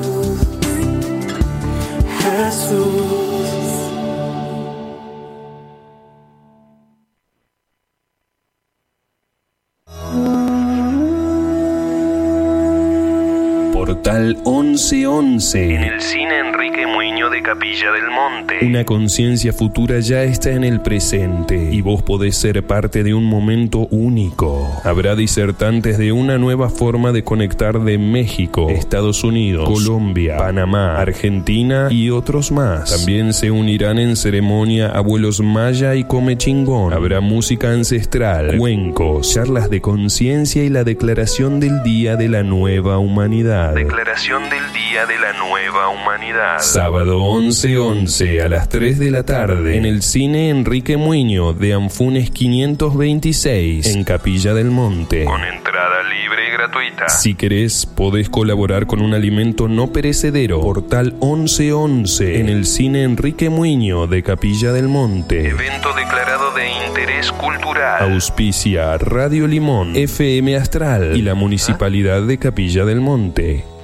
Portal 14.09 14.37
1111. 14.43 15.75
En 15.75 15.83
el 15.83 16.01
cine 16.01 16.39
Enrique 16.39 16.87
Muñoz 16.87 17.08
de 17.31 17.43
Capilla 17.43 17.93
del 17.93 18.11
Monte. 18.11 18.59
Una 18.63 18.85
conciencia 18.85 19.53
futura 19.53 20.01
ya 20.01 20.23
está 20.23 20.51
en 20.51 20.65
el 20.65 20.81
presente 20.81 21.69
y 21.73 21.81
vos 21.81 22.03
podés 22.03 22.37
ser 22.37 22.65
parte 22.65 23.03
de 23.03 23.15
un 23.15 23.25
momento 23.25 23.87
único. 23.91 24.71
Habrá 24.85 25.15
disertantes 25.15 25.99
de 25.99 26.13
una 26.13 26.39
nueva 26.39 26.71
forma 26.71 27.13
de 27.13 27.25
conectar 27.25 27.81
de 27.81 27.99
México, 27.99 28.69
Estados 28.71 29.25
Unidos, 29.25 29.69
Colombia, 29.69 30.37
Panamá, 30.39 30.97
Argentina 30.97 31.89
y 31.91 32.11
otros 32.11 32.53
más. 32.53 32.97
También 32.97 33.33
se 33.33 33.51
unirán 33.51 33.99
en 33.99 34.17
ceremonia 34.17 34.89
abuelos 34.89 35.41
maya 35.41 35.95
y 35.95 36.05
come 36.05 36.37
chingón. 36.37 36.93
Habrá 36.93 37.21
música 37.21 37.71
ancestral, 37.71 38.57
cuencos, 38.59 39.35
charlas 39.35 39.69
de 39.71 39.81
conciencia 39.81 40.65
y 40.65 40.69
la 40.69 40.85
declaración 40.85 41.61
del 41.61 41.83
Día 41.83 42.17
de 42.17 42.29
la 42.29 42.43
Nueva 42.43 42.99
Humanidad. 42.99 43.75
Declaración 43.75 44.49
del 44.51 44.73
Día 44.73 45.07
de 45.07 45.19
la 45.19 45.33
Nueva 45.35 45.89
Humanidad. 45.89 46.59
Sábado 46.61 47.18
11-11 47.19 48.43
a 48.43 48.49
las 48.49 48.69
3 48.69 48.99
de 48.99 49.11
la 49.11 49.24
tarde 49.24 49.77
en 49.77 49.85
el 49.85 50.03
cine 50.03 50.51
Enrique 50.51 50.97
Muño 50.97 51.53
de 51.53 51.74
Anfunes 51.74 52.31
526 52.31 53.86
en 53.95 54.05
Capilla 54.05 54.55
del 54.55 54.70
Monte. 54.70 55.24
Con 55.24 55.43
entrada 55.45 56.03
libre 56.03 56.49
y 56.49 56.53
gratuita. 56.53 57.09
Si 57.09 57.35
querés, 57.35 57.86
podés 57.86 58.28
colaborar 58.31 58.86
con 58.86 59.03
un 59.03 59.15
alimento 59.15 59.69
no 59.69 59.93
perecedero. 59.93 60.61
Portal 60.61 61.15
1111 61.20 62.40
en 62.40 62.49
el 62.49 62.66
cine 62.66 63.03
Enrique 63.03 63.51
Muño 63.51 64.07
de 64.07 64.23
Capilla 64.23 64.73
del 64.73 64.89
Monte. 64.89 65.49
Evento 65.49 65.93
declarado 65.95 66.55
de 66.55 66.69
interés 66.86 67.32
cultural. 67.32 68.12
Auspicia 68.12 68.97
Radio 68.99 69.47
Limón, 69.47 69.97
FM 69.97 70.57
Astral 70.57 71.16
y 71.16 71.23
la 71.23 71.35
Municipalidad 71.35 72.23
de 72.23 72.39
Capilla 72.39 72.85
del 72.85 73.01
Monte. 73.01 73.78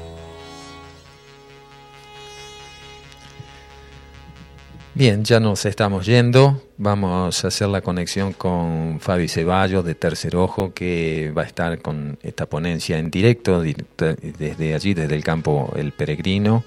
Bien, 4.97 5.25
ya 5.25 5.41
nos 5.41 5.67
estamos 5.67 6.07
yendo. 6.07 6.63
Vamos 6.79 7.45
a 7.45 7.49
hacer 7.49 7.67
la 7.67 7.81
conexión 7.81 8.33
con 8.33 9.01
Fabi 9.01 9.27
Ceballos 9.27 9.85
de 9.85 9.97
Tercer 9.97 10.37
Ojo, 10.37 10.73
que 10.73 11.33
va 11.37 11.43
a 11.43 11.47
estar 11.47 11.83
con 11.83 12.17
esta 12.23 12.47
ponencia 12.47 12.97
en 12.97 13.11
directo 13.11 13.61
desde 13.61 14.73
allí, 14.73 14.95
desde 14.95 15.17
el 15.17 15.25
campo 15.25 15.73
El 15.75 15.91
Peregrino. 15.91 16.63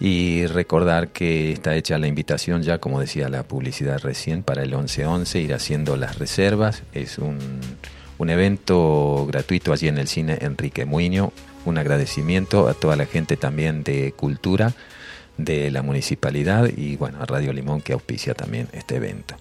Y 0.00 0.46
recordar 0.46 1.10
que 1.10 1.52
está 1.52 1.76
hecha 1.76 1.96
la 1.98 2.08
invitación 2.08 2.62
ya, 2.64 2.78
como 2.78 2.98
decía 2.98 3.28
la 3.28 3.44
publicidad 3.44 4.00
recién, 4.00 4.42
para 4.42 4.64
el 4.64 4.72
11-11, 4.72 5.40
ir 5.40 5.54
haciendo 5.54 5.96
las 5.96 6.18
reservas. 6.18 6.82
Es 6.92 7.18
un, 7.18 7.38
un 8.18 8.30
evento 8.30 9.26
gratuito 9.28 9.72
allí 9.72 9.86
en 9.86 9.98
el 9.98 10.08
cine 10.08 10.38
Enrique 10.40 10.86
Muño. 10.86 11.32
Un 11.64 11.78
agradecimiento 11.78 12.66
a 12.66 12.74
toda 12.74 12.96
la 12.96 13.06
gente 13.06 13.36
también 13.36 13.84
de 13.84 14.10
cultura 14.10 14.74
de 15.36 15.70
la 15.70 15.82
municipalidad 15.82 16.68
y 16.76 16.96
bueno, 16.96 17.18
a 17.20 17.26
Radio 17.26 17.52
Limón 17.52 17.80
que 17.80 17.92
auspicia 17.92 18.34
también 18.34 18.68
este 18.72 18.96
evento. 18.96 19.36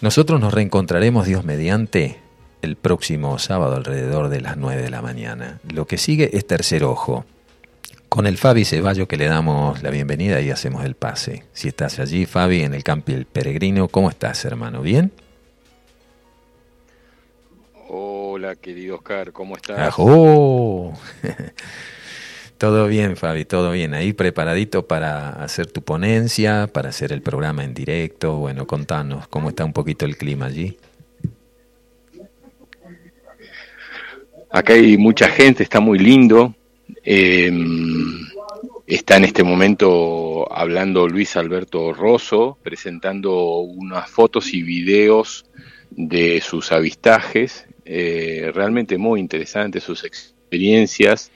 Nosotros 0.00 0.40
nos 0.40 0.54
reencontraremos, 0.54 1.26
Dios 1.26 1.44
mediante, 1.44 2.18
el 2.62 2.76
próximo 2.76 3.38
sábado 3.38 3.76
alrededor 3.76 4.28
de 4.28 4.40
las 4.40 4.56
9 4.56 4.82
de 4.82 4.90
la 4.90 5.02
mañana. 5.02 5.60
Lo 5.70 5.86
que 5.86 5.98
sigue 5.98 6.36
es 6.36 6.46
Tercer 6.46 6.84
Ojo. 6.84 7.24
Con 8.08 8.26
el 8.26 8.38
Fabi 8.38 8.64
Ceballo 8.64 9.06
que 9.06 9.16
le 9.16 9.26
damos 9.26 9.82
la 9.82 9.90
bienvenida 9.90 10.40
y 10.40 10.50
hacemos 10.50 10.84
el 10.84 10.94
pase. 10.96 11.44
Si 11.52 11.68
estás 11.68 12.00
allí, 12.00 12.26
Fabi, 12.26 12.62
en 12.62 12.74
el 12.74 12.82
Campi 12.82 13.12
El 13.12 13.24
Peregrino, 13.24 13.88
¿cómo 13.88 14.10
estás, 14.10 14.44
hermano? 14.44 14.82
¿Bien? 14.82 15.12
Hola, 17.88 18.56
querido 18.56 18.96
Oscar, 18.96 19.32
¿cómo 19.32 19.56
estás? 19.56 19.94
Todo 22.60 22.88
bien, 22.88 23.16
Fabi, 23.16 23.46
todo 23.46 23.72
bien. 23.72 23.94
Ahí 23.94 24.12
preparadito 24.12 24.86
para 24.86 25.30
hacer 25.30 25.66
tu 25.68 25.80
ponencia, 25.80 26.66
para 26.70 26.90
hacer 26.90 27.10
el 27.10 27.22
programa 27.22 27.64
en 27.64 27.72
directo. 27.72 28.36
Bueno, 28.36 28.66
contanos 28.66 29.26
cómo 29.28 29.48
está 29.48 29.64
un 29.64 29.72
poquito 29.72 30.04
el 30.04 30.18
clima 30.18 30.44
allí. 30.44 30.76
Acá 34.50 34.74
hay 34.74 34.98
mucha 34.98 35.30
gente, 35.30 35.62
está 35.62 35.80
muy 35.80 35.98
lindo. 35.98 36.54
Eh, 37.02 37.50
está 38.86 39.16
en 39.16 39.24
este 39.24 39.42
momento 39.42 40.46
hablando 40.52 41.08
Luis 41.08 41.36
Alberto 41.36 41.94
Rosso, 41.94 42.58
presentando 42.62 43.60
unas 43.60 44.10
fotos 44.10 44.52
y 44.52 44.62
videos 44.62 45.46
de 45.92 46.42
sus 46.42 46.72
avistajes. 46.72 47.64
Eh, 47.86 48.52
realmente 48.54 48.98
muy 48.98 49.18
interesantes 49.18 49.82
sus 49.82 50.04
experiencias. 50.04 51.30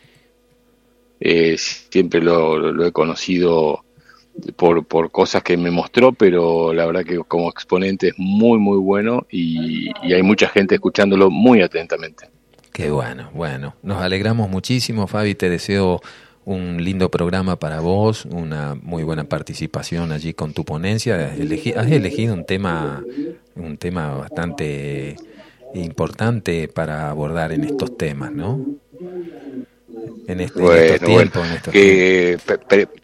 Eh, 1.26 1.56
siempre 1.56 2.20
lo, 2.20 2.84
he 2.84 2.92
conocido 2.92 3.82
por, 4.56 4.84
por 4.84 5.10
cosas 5.10 5.42
que 5.42 5.56
me 5.56 5.70
mostró, 5.70 6.12
pero 6.12 6.74
la 6.74 6.84
verdad 6.84 7.02
que 7.02 7.16
como 7.20 7.48
exponente 7.48 8.08
es 8.08 8.14
muy, 8.18 8.58
muy 8.58 8.76
bueno 8.76 9.26
y, 9.30 9.88
hay 10.02 10.22
mucha 10.22 10.48
gente 10.48 10.74
escuchándolo 10.74 11.30
muy 11.30 11.62
atentamente. 11.62 12.28
Qué 12.74 12.90
bueno, 12.90 13.30
bueno. 13.32 13.74
Nos 13.82 14.02
alegramos 14.02 14.50
muchísimo, 14.50 15.06
Fabi. 15.06 15.34
Te 15.34 15.48
deseo 15.48 16.02
un 16.44 16.84
lindo 16.84 17.10
programa 17.10 17.58
para 17.58 17.80
vos, 17.80 18.26
una 18.26 18.74
muy 18.74 19.02
buena 19.02 19.24
participación 19.24 20.12
allí 20.12 20.34
con 20.34 20.52
tu 20.52 20.66
ponencia. 20.66 21.28
Has, 21.28 21.40
elegi 21.40 21.72
has 21.72 21.90
elegido 21.90 22.34
un 22.34 22.44
tema, 22.44 23.02
un 23.54 23.78
tema 23.78 24.14
bastante 24.14 25.16
importante 25.72 26.68
para 26.68 27.08
abordar 27.08 27.52
en 27.52 27.64
estos 27.64 27.96
temas, 27.96 28.30
¿no? 28.30 28.60
En, 30.26 30.40
este, 30.40 30.60
bueno, 30.60 30.76
en 30.76 30.94
estos 30.94 31.08
tiempos. 31.08 31.34
Bueno, 31.34 31.50
en 31.50 31.56
estos 31.56 31.72
que 31.72 32.38
tiempos. 32.46 33.02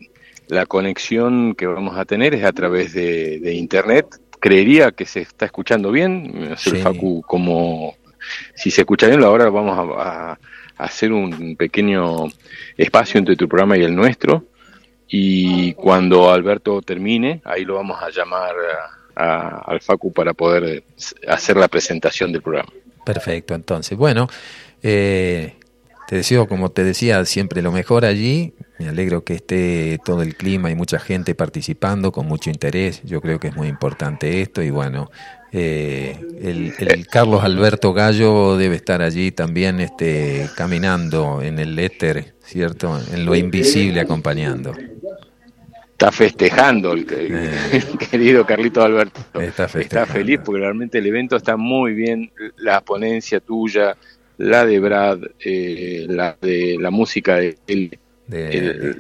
la 0.49 0.67
conexión 0.67 1.55
que 1.55 1.67
vamos 1.67 1.97
a 1.97 2.05
tener 2.05 2.35
es 2.35 2.45
a 2.45 2.53
través 2.53 2.93
de, 2.93 3.39
de 3.41 3.55
internet. 3.55 4.07
Creería 4.39 4.91
que 4.93 5.05
se 5.05 5.21
está 5.21 5.47
escuchando 5.47 5.91
bien. 5.91 6.55
Sí. 6.57 6.77
Facu, 6.77 7.23
como 7.23 7.95
si 8.55 8.71
se 8.71 8.83
escucha 8.83 9.07
bien, 9.07 9.23
ahora 9.23 9.51
vamos 9.51 9.97
a, 9.97 10.33
a, 10.33 10.39
hacer 10.79 11.13
un 11.13 11.57
pequeño 11.57 12.27
espacio 12.77 13.19
entre 13.19 13.37
tu 13.37 13.49
programa 13.49 13.77
y 13.77 13.83
el 13.83 13.95
nuestro. 13.95 14.45
Y 15.09 15.75
cuando 15.75 16.31
Alberto 16.31 16.81
termine, 16.83 17.43
ahí 17.45 17.65
lo 17.65 17.75
vamos 17.75 18.01
a 18.01 18.11
llamar 18.11 18.55
a, 19.17 19.25
a, 19.25 19.59
al 19.67 19.81
Facu 19.81 20.13
para 20.13 20.35
poder 20.35 20.85
hacer 21.27 21.57
la 21.57 21.69
presentación 21.69 22.33
del 22.33 22.43
programa. 22.43 22.71
Perfecto, 23.05 23.55
entonces, 23.55 23.99
bueno, 23.99 24.29
eh, 24.83 25.55
te 26.11 26.17
deseo, 26.17 26.49
como 26.49 26.73
te 26.73 26.83
decía, 26.83 27.25
siempre 27.25 27.63
lo 27.63 27.71
mejor 27.71 28.05
allí. 28.05 28.53
Me 28.81 28.89
alegro 28.89 29.23
que 29.23 29.35
esté 29.35 30.01
todo 30.05 30.23
el 30.23 30.35
clima 30.35 30.69
y 30.69 30.75
mucha 30.75 30.99
gente 30.99 31.37
participando 31.37 32.11
con 32.11 32.27
mucho 32.27 32.51
interés. 32.51 33.01
Yo 33.05 33.21
creo 33.21 33.39
que 33.39 33.47
es 33.47 33.55
muy 33.55 33.69
importante 33.69 34.43
esto 34.43 34.61
y 34.61 34.71
bueno, 34.71 35.09
eh, 35.53 36.19
el, 36.43 36.75
el, 36.81 37.07
Carlos 37.07 37.45
Alberto 37.45 37.93
Gallo 37.93 38.57
debe 38.57 38.75
estar 38.75 39.03
allí 39.03 39.31
también 39.31 39.79
este, 39.79 40.51
caminando 40.57 41.43
en 41.43 41.61
el 41.61 41.79
éter, 41.79 42.35
¿cierto? 42.43 43.01
En 43.13 43.25
lo 43.25 43.37
invisible 43.37 44.01
acompañando. 44.01 44.75
Está 45.93 46.11
festejando 46.11 46.93
el, 46.93 47.07
Eh. 47.09 47.53
el 47.73 47.99
querido 47.99 48.45
Carlito 48.45 48.83
Alberto. 48.83 49.21
Está 49.41 49.67
Está 49.67 50.07
feliz 50.07 50.41
porque 50.45 50.61
realmente 50.61 50.99
el 50.99 51.07
evento 51.07 51.37
está 51.37 51.57
muy 51.57 51.95
bien. 51.95 52.33
La 52.57 52.81
ponencia 52.81 53.39
tuya, 53.39 53.97
la 54.41 54.65
de 54.65 54.81
Brad, 54.81 55.19
eh, 55.45 56.07
la 56.09 56.37
de 56.41 56.77
la 56.81 56.91
música 56.91 57.37
de 57.37 57.57
él. 57.67 57.99
De- 58.27 58.97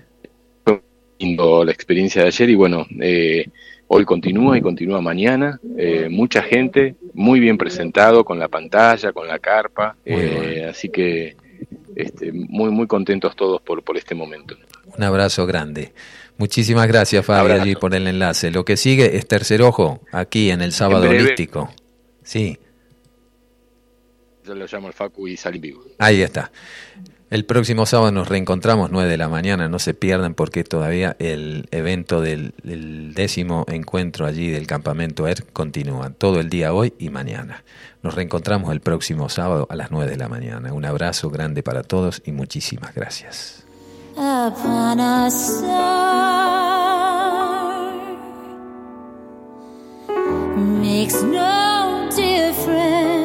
lindo 1.18 1.64
la 1.64 1.72
experiencia 1.72 2.22
de 2.22 2.28
ayer 2.28 2.48
y 2.50 2.54
bueno, 2.54 2.86
eh, 3.00 3.44
hoy 3.88 4.04
continúa 4.06 4.56
y 4.56 4.62
continúa 4.62 5.00
mañana. 5.02 5.60
Eh, 5.76 6.08
mucha 6.10 6.42
gente, 6.42 6.94
muy 7.12 7.40
bien 7.40 7.58
presentado 7.58 8.24
con 8.24 8.38
la 8.38 8.48
pantalla, 8.48 9.12
con 9.12 9.28
la 9.28 9.38
carpa. 9.38 9.96
Eh, 10.04 10.32
bueno. 10.36 10.70
Así 10.70 10.88
que 10.88 11.36
este, 11.94 12.32
muy, 12.32 12.70
muy 12.70 12.86
contentos 12.86 13.36
todos 13.36 13.60
por, 13.60 13.82
por 13.82 13.98
este 13.98 14.14
momento. 14.14 14.56
Un 14.96 15.02
abrazo 15.04 15.46
grande. 15.46 15.92
Muchísimas 16.38 16.86
gracias, 16.88 17.24
Fabi, 17.26 17.40
Abrazo. 17.40 17.62
allí 17.62 17.74
por 17.76 17.94
el 17.94 18.06
enlace. 18.06 18.50
Lo 18.50 18.64
que 18.64 18.78
sigue 18.78 19.16
es 19.18 19.26
Tercer 19.28 19.60
Ojo, 19.60 20.00
aquí 20.12 20.50
en 20.50 20.62
el 20.62 20.72
Sábado 20.72 21.02
breve. 21.06 21.24
Holístico. 21.24 21.70
Sí, 22.22 22.56
Yo 24.44 24.54
lo 24.54 24.66
llamo 24.66 24.88
al 24.88 24.92
Facu 24.92 25.28
y 25.28 25.36
salí 25.36 25.58
vivo. 25.58 25.84
ahí 25.98 26.22
está. 26.22 26.50
El 27.30 27.44
próximo 27.44 27.86
sábado 27.86 28.10
nos 28.10 28.28
reencontramos 28.28 28.90
9 28.90 29.08
de 29.08 29.16
la 29.16 29.28
mañana, 29.28 29.68
no 29.68 29.78
se 29.78 29.94
pierdan 29.94 30.34
porque 30.34 30.64
todavía 30.64 31.14
el 31.20 31.68
evento 31.70 32.20
del, 32.20 32.54
del 32.64 33.14
décimo 33.14 33.64
encuentro 33.68 34.26
allí 34.26 34.50
del 34.50 34.66
campamento 34.66 35.28
ER 35.28 35.44
continúa 35.52 36.10
todo 36.10 36.40
el 36.40 36.50
día 36.50 36.72
hoy 36.72 36.92
y 36.98 37.08
mañana. 37.10 37.62
Nos 38.02 38.14
reencontramos 38.14 38.72
el 38.72 38.80
próximo 38.80 39.28
sábado 39.28 39.68
a 39.70 39.76
las 39.76 39.92
9 39.92 40.10
de 40.10 40.16
la 40.16 40.28
mañana. 40.28 40.72
Un 40.72 40.84
abrazo 40.84 41.30
grande 41.30 41.62
para 41.62 41.84
todos 41.84 42.20
y 42.24 42.32
muchísimas 42.32 42.94
gracias. 42.96 43.64
makes 50.56 51.22
no 51.22 52.08
difference 52.14 53.19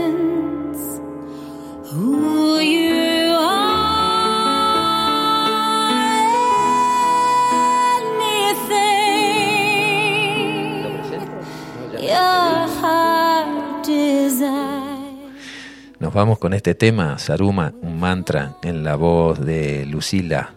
Nos 16.00 16.14
vamos 16.14 16.38
con 16.38 16.54
este 16.54 16.76
tema, 16.76 17.18
Saruma, 17.18 17.74
un 17.82 18.00
mantra 18.00 18.58
en 18.62 18.84
la 18.84 18.96
voz 18.96 19.40
de 19.40 19.86
Lucila. 19.86 20.54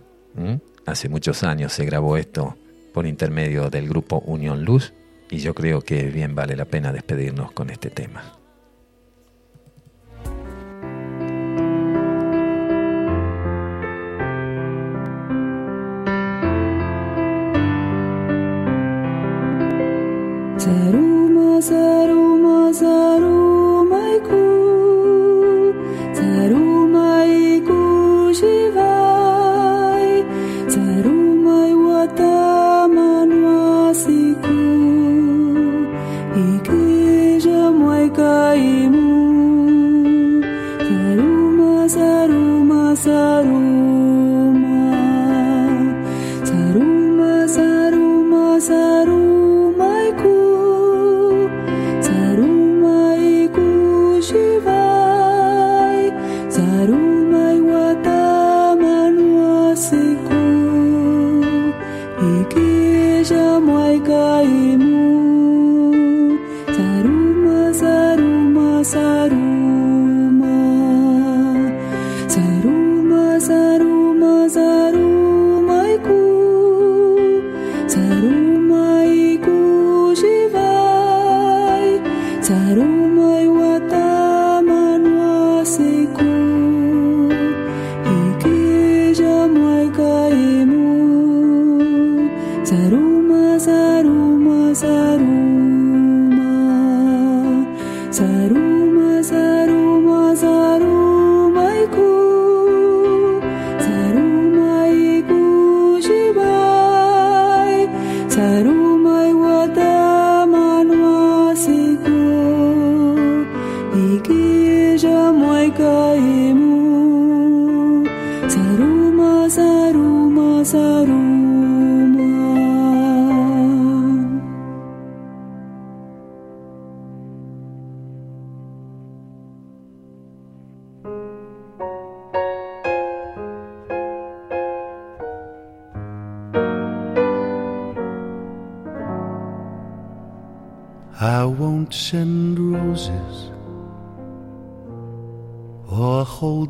Hace 0.86 1.08
muchos 1.08 1.44
años 1.44 1.72
se 1.72 1.84
grabó 1.84 2.16
esto 2.16 2.56
por 2.92 3.06
intermedio 3.06 3.70
del 3.70 3.88
grupo 3.88 4.18
Unión 4.26 4.64
Luz 4.64 4.92
y 5.30 5.38
yo 5.38 5.54
creo 5.54 5.82
que 5.82 6.04
bien 6.04 6.34
vale 6.34 6.56
la 6.56 6.64
pena 6.64 6.92
despedirnos 6.92 7.52
con 7.52 7.70
este 7.70 7.90
tema. 7.90 8.37
Saruma, 20.68 21.62
saruma, 21.62 22.56
sarumaiku 22.74 23.27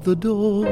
the 0.08 0.14
door 0.16 0.68